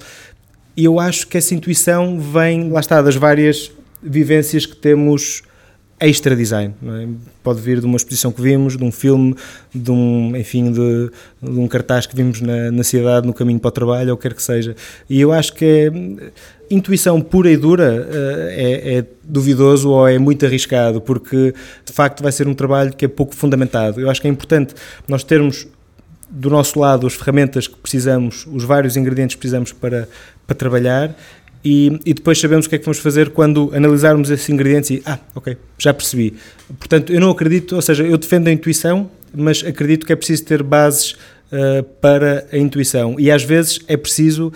E 0.75 0.85
eu 0.85 0.99
acho 0.99 1.27
que 1.27 1.37
essa 1.37 1.53
intuição 1.53 2.19
vem, 2.19 2.69
lá 2.69 2.79
está, 2.79 3.01
das 3.01 3.15
várias 3.15 3.71
vivências 4.01 4.65
que 4.65 4.75
temos 4.75 5.43
extra 5.99 6.35
design. 6.35 6.73
É? 6.83 7.07
Pode 7.43 7.61
vir 7.61 7.79
de 7.79 7.85
uma 7.85 7.97
exposição 7.97 8.31
que 8.31 8.41
vimos, 8.41 8.77
de 8.77 8.83
um 8.83 8.91
filme, 8.91 9.35
de 9.73 9.91
um, 9.91 10.35
enfim, 10.35 10.71
de, 10.71 11.11
de 11.41 11.59
um 11.59 11.67
cartaz 11.67 12.05
que 12.05 12.15
vimos 12.15 12.41
na, 12.41 12.71
na 12.71 12.83
cidade, 12.83 13.27
no 13.27 13.33
caminho 13.33 13.59
para 13.59 13.69
o 13.69 13.71
trabalho, 13.71 14.11
ou 14.11 14.17
quer 14.17 14.33
que 14.33 14.43
seja. 14.43 14.75
E 15.09 15.19
eu 15.19 15.31
acho 15.31 15.53
que 15.53 15.65
é 15.65 15.91
intuição 16.69 17.19
pura 17.19 17.49
e 17.51 17.57
dura 17.57 18.07
eh, 18.11 18.55
é, 18.57 18.97
é, 18.97 19.05
duvidoso 19.23 19.89
ou 19.89 20.07
é 20.07 20.19
muito 20.19 20.45
arriscado, 20.45 21.01
porque 21.01 21.53
de 21.83 21.91
facto 21.91 22.21
vai 22.21 22.31
ser 22.31 22.47
um 22.47 22.53
trabalho 22.53 22.93
que 22.93 23.05
é 23.05 23.07
pouco 23.07 23.35
fundamentado. 23.35 23.99
Eu 23.99 24.09
acho 24.09 24.21
que 24.21 24.27
é 24.27 24.29
importante 24.29 24.75
nós 25.07 25.23
termos 25.23 25.67
do 26.29 26.49
nosso 26.49 26.79
lado 26.79 27.07
as 27.07 27.15
ferramentas 27.15 27.67
que 27.67 27.75
precisamos, 27.75 28.45
os 28.51 28.63
vários 28.63 28.95
ingredientes 28.95 29.35
que 29.35 29.39
precisamos 29.39 29.73
para, 29.73 30.07
para 30.45 30.55
trabalhar 30.55 31.15
e, 31.63 31.99
e, 32.05 32.13
depois 32.13 32.39
sabemos 32.39 32.65
o 32.65 32.69
que 32.69 32.75
é 32.75 32.77
que 32.77 32.85
vamos 32.85 32.99
fazer 32.99 33.31
quando 33.31 33.69
analisarmos 33.73 34.29
esses 34.29 34.47
ingredientes 34.47 34.91
e, 34.91 35.01
ah, 35.05 35.19
ok, 35.35 35.57
já 35.77 35.93
percebi. 35.93 36.33
Portanto, 36.77 37.11
eu 37.11 37.19
não 37.19 37.29
acredito, 37.29 37.75
ou 37.75 37.81
seja, 37.81 38.05
eu 38.05 38.17
defendo 38.17 38.47
a 38.47 38.51
intuição, 38.51 39.11
mas 39.33 39.63
acredito 39.65 40.05
que 40.05 40.13
é 40.13 40.15
preciso 40.15 40.45
ter 40.45 40.63
bases 40.63 41.11
uh, 41.51 41.83
para 41.99 42.47
a 42.51 42.57
intuição. 42.57 43.15
E 43.19 43.29
às 43.29 43.43
vezes 43.43 43.79
é 43.87 43.97
preciso, 43.97 44.53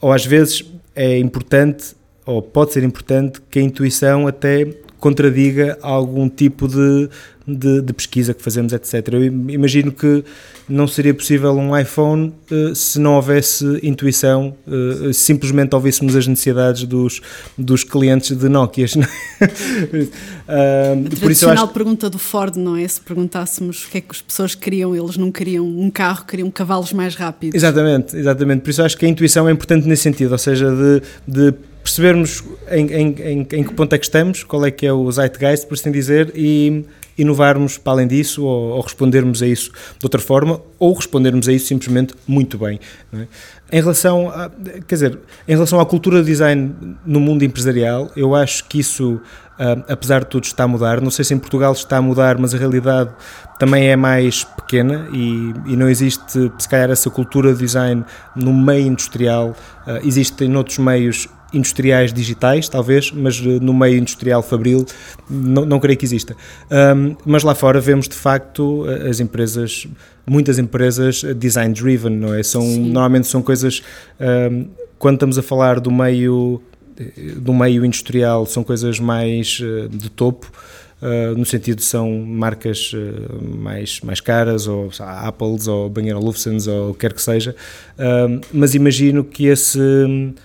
ou 0.00 0.12
às 0.12 0.26
vezes 0.26 0.64
é 0.94 1.18
importante, 1.18 1.94
ou 2.26 2.42
pode 2.42 2.72
ser 2.72 2.82
importante, 2.82 3.40
que 3.48 3.60
a 3.60 3.62
intuição 3.62 4.26
até 4.26 4.66
contradiga 5.00 5.78
algum 5.80 6.28
tipo 6.28 6.68
de, 6.68 7.08
de, 7.46 7.80
de, 7.80 7.92
pesquisa 7.92 8.34
que 8.34 8.42
fazemos, 8.42 8.72
etc. 8.72 9.08
Eu 9.12 9.24
imagino 9.24 9.90
que 9.90 10.22
não 10.68 10.86
seria 10.86 11.12
possível 11.14 11.52
um 11.52 11.76
iPhone 11.76 12.32
uh, 12.50 12.74
se 12.74 13.00
não 13.00 13.14
houvesse 13.14 13.80
intuição, 13.82 14.54
uh, 14.66 15.12
simplesmente 15.12 15.74
ouvíssemos 15.74 16.14
as 16.14 16.26
necessidades 16.26 16.84
dos, 16.84 17.20
dos 17.56 17.82
clientes 17.82 18.36
de 18.36 18.48
Nokia. 18.48 18.86
uh, 18.86 19.00
a 20.46 21.20
por 21.20 21.30
isso 21.30 21.48
acho... 21.48 21.68
pergunta 21.68 22.08
do 22.10 22.18
Ford, 22.18 22.56
não 22.56 22.76
é? 22.76 22.86
Se 22.86 23.00
perguntássemos 23.00 23.84
o 23.84 23.88
que 23.88 23.98
é 23.98 24.00
que 24.02 24.12
as 24.12 24.22
pessoas 24.22 24.54
queriam, 24.54 24.94
eles 24.94 25.16
não 25.16 25.32
queriam 25.32 25.66
um 25.66 25.90
carro, 25.90 26.24
queriam 26.26 26.50
cavalos 26.50 26.92
mais 26.92 27.14
rápidos. 27.14 27.54
Exatamente, 27.54 28.16
exatamente. 28.16 28.60
Por 28.60 28.70
isso 28.70 28.82
acho 28.82 28.96
que 28.96 29.06
a 29.06 29.08
intuição 29.08 29.48
é 29.48 29.52
importante 29.52 29.88
nesse 29.88 30.02
sentido, 30.02 30.32
ou 30.32 30.38
seja, 30.38 30.70
de, 30.70 31.02
de 31.26 31.69
percebermos 31.82 32.44
em, 32.70 32.86
em, 32.86 33.08
em, 33.08 33.38
em, 33.40 33.64
que 33.64 33.74
ponto 33.74 33.94
é 33.94 33.98
que 33.98 34.04
estamos, 34.04 34.44
qual 34.44 34.64
é 34.64 34.70
que 34.70 34.86
é 34.86 34.92
o 34.92 35.10
zeitgeist, 35.10 35.66
por 35.66 35.74
assim 35.74 35.90
dizer, 35.90 36.32
e 36.34 36.84
inovarmos 37.16 37.76
para 37.76 37.92
além 37.92 38.06
disso, 38.06 38.44
ou, 38.44 38.70
ou 38.70 38.80
respondermos 38.80 39.42
a 39.42 39.46
isso 39.46 39.70
de 39.70 40.04
outra 40.04 40.20
forma, 40.20 40.60
ou 40.78 40.92
respondermos 40.92 41.48
a 41.48 41.52
isso 41.52 41.66
simplesmente 41.66 42.14
muito 42.26 42.58
bem. 42.58 42.80
É? 43.12 43.26
Em 43.72 43.80
relação, 43.80 44.28
a, 44.30 44.50
quer 44.86 44.94
dizer, 44.94 45.18
em 45.46 45.52
relação 45.52 45.78
à 45.80 45.86
cultura 45.86 46.20
de 46.20 46.26
design 46.26 46.74
no 47.04 47.20
mundo 47.20 47.44
empresarial, 47.44 48.10
eu 48.16 48.34
acho 48.34 48.64
que 48.64 48.80
isso, 48.80 49.14
uh, 49.14 49.84
apesar 49.88 50.20
de 50.20 50.26
tudo, 50.26 50.44
está 50.44 50.64
a 50.64 50.68
mudar. 50.68 51.00
Não 51.00 51.10
sei 51.10 51.24
se 51.24 51.34
em 51.34 51.38
Portugal 51.38 51.72
está 51.72 51.98
a 51.98 52.02
mudar, 52.02 52.38
mas 52.38 52.54
a 52.54 52.58
realidade 52.58 53.10
também 53.58 53.88
é 53.88 53.96
mais 53.96 54.42
pequena 54.42 55.08
e, 55.12 55.52
e 55.66 55.76
não 55.76 55.88
existe, 55.88 56.50
se 56.58 56.68
calhar, 56.68 56.90
essa 56.90 57.10
cultura 57.10 57.52
de 57.52 57.60
design 57.60 58.04
no 58.34 58.52
meio 58.52 58.86
industrial. 58.86 59.54
Uh, 59.86 60.04
existe 60.04 60.44
em 60.44 60.56
outros 60.56 60.78
meios 60.78 61.28
industriais 61.52 62.12
digitais, 62.12 62.68
talvez, 62.68 63.10
mas 63.12 63.38
eh, 63.38 63.58
no 63.60 63.74
meio 63.74 63.98
industrial 63.98 64.42
fabril 64.42 64.84
não, 65.28 65.64
não 65.64 65.80
creio 65.80 65.98
que 65.98 66.04
exista. 66.04 66.36
Um, 66.70 67.16
mas 67.24 67.42
lá 67.42 67.54
fora 67.54 67.80
vemos 67.80 68.08
de 68.08 68.14
facto 68.14 68.86
eh, 68.88 69.08
as 69.08 69.20
empresas, 69.20 69.86
muitas 70.26 70.58
empresas 70.58 71.22
design 71.36 71.74
driven, 71.74 72.16
não 72.16 72.34
é? 72.34 72.42
São, 72.42 72.62
normalmente 72.64 73.26
são 73.26 73.42
coisas, 73.42 73.82
um, 74.20 74.68
quando 74.98 75.14
estamos 75.14 75.38
a 75.38 75.42
falar 75.42 75.80
do 75.80 75.90
meio, 75.90 76.62
eh, 76.98 77.32
do 77.36 77.52
meio 77.52 77.84
industrial, 77.84 78.46
são 78.46 78.62
coisas 78.62 79.00
mais 79.00 79.60
de 79.90 80.10
topo. 80.10 80.50
Uh, 81.02 81.34
no 81.34 81.46
sentido 81.46 81.80
são 81.80 82.10
marcas 82.26 82.92
uh, 82.92 83.56
mais, 83.56 84.02
mais 84.02 84.20
caras, 84.20 84.66
ou 84.66 84.90
lá, 85.00 85.28
Apples, 85.28 85.66
ou 85.66 85.88
Bang 85.88 86.12
Olufsen, 86.12 86.58
ou 86.68 86.92
quer 86.92 87.14
que 87.14 87.22
seja, 87.22 87.56
uh, 87.98 88.40
mas 88.52 88.74
imagino 88.74 89.24
que 89.24 89.46
esse, 89.46 89.78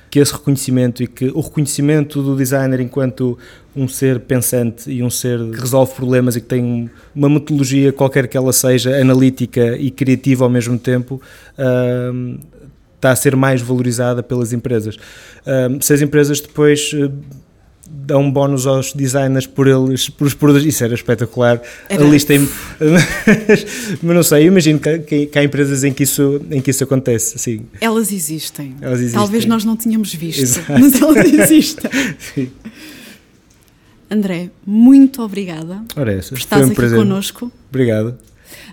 que 0.09 0.17
esse 0.17 0.31
reconhecimento 0.31 1.03
e 1.03 1.07
que 1.07 1.25
o 1.25 1.41
reconhecimento 1.41 2.23
do 2.23 2.37
designer 2.37 2.79
enquanto 2.79 3.37
um 3.75 3.85
ser 3.85 4.21
pensante 4.21 4.89
e 4.89 5.03
um 5.03 5.09
ser 5.09 5.39
que 5.51 5.59
resolve 5.59 5.93
problemas 5.93 6.37
e 6.37 6.41
que 6.41 6.47
tem 6.47 6.89
uma 7.13 7.27
metodologia 7.27 7.91
qualquer 7.91 8.25
que 8.25 8.37
ela 8.37 8.53
seja, 8.53 8.95
analítica 8.95 9.75
e 9.75 9.91
criativa 9.91 10.45
ao 10.45 10.49
mesmo 10.49 10.79
tempo, 10.79 11.21
está 12.95 13.11
a 13.11 13.15
ser 13.17 13.35
mais 13.35 13.61
valorizada 13.61 14.23
pelas 14.23 14.53
empresas. 14.53 14.97
se 15.81 15.91
as 15.91 16.01
empresas 16.01 16.39
depois 16.39 16.91
dão 17.89 18.21
um 18.21 18.31
bónus 18.31 18.67
aos 18.67 18.93
designers 18.93 19.47
por 19.47 19.67
eles, 19.67 20.09
por 20.09 20.27
os 20.27 20.33
produtos, 20.33 20.65
isso 20.65 20.83
era 20.83 20.93
espetacular, 20.93 21.61
era. 21.89 22.03
a 22.03 22.07
lista 22.07 22.33
mas, 22.33 23.65
mas 24.01 24.15
não 24.15 24.23
sei, 24.23 24.43
eu 24.43 24.47
imagino 24.47 24.79
que, 24.79 25.27
que, 25.27 25.39
há 25.39 25.43
empresas 25.43 25.83
em 25.83 25.93
que 25.93 26.03
isso, 26.03 26.41
em 26.51 26.61
que 26.61 26.71
isso 26.71 26.83
acontece, 26.83 27.35
assim. 27.35 27.65
Elas 27.79 28.11
existem. 28.11 28.75
Elas 28.81 28.99
existem. 28.99 29.19
Talvez 29.19 29.45
nós 29.45 29.63
não 29.63 29.75
tínhamos 29.75 30.13
visto, 30.13 30.41
Exato. 30.41 30.71
mas 30.71 31.01
elas 31.01 31.25
existem. 31.33 31.91
Sim. 32.19 32.51
André, 34.09 34.51
muito 34.65 35.21
obrigada 35.23 35.83
Ora 35.95 36.13
essa, 36.13 36.29
por 36.29 36.37
estares 36.37 36.65
um 36.65 36.67
aqui 36.69 36.75
prazer. 36.75 36.99
connosco. 36.99 37.51
Obrigado. 37.69 38.15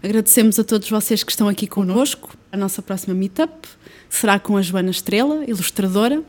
Agradecemos 0.03 0.59
a 0.59 0.65
todos 0.65 0.89
vocês 0.91 1.23
que 1.23 1.33
estão 1.33 1.49
aqui 1.49 1.67
connosco. 1.67 2.37
A 2.51 2.57
nossa 2.57 2.83
próxima 2.83 3.15
meetup 3.15 3.69
será 4.11 4.39
com 4.39 4.57
a 4.57 4.63
Joana 4.63 4.91
Estrela, 4.91 5.43
ilustradora. 5.47 6.23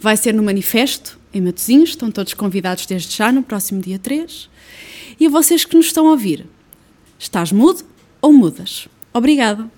Vai 0.00 0.16
ser 0.16 0.32
no 0.32 0.42
Manifesto, 0.42 1.18
em 1.32 1.42
Matosinhos, 1.42 1.90
estão 1.90 2.10
todos 2.10 2.32
convidados 2.32 2.86
desde 2.86 3.14
já 3.14 3.30
no 3.30 3.42
próximo 3.42 3.82
dia 3.82 3.98
3. 3.98 4.48
E 5.20 5.28
vocês 5.28 5.66
que 5.66 5.76
nos 5.76 5.86
estão 5.86 6.08
a 6.08 6.12
ouvir, 6.12 6.46
estás 7.18 7.52
mudo 7.52 7.84
ou 8.22 8.32
mudas? 8.32 8.88
Obrigada. 9.12 9.70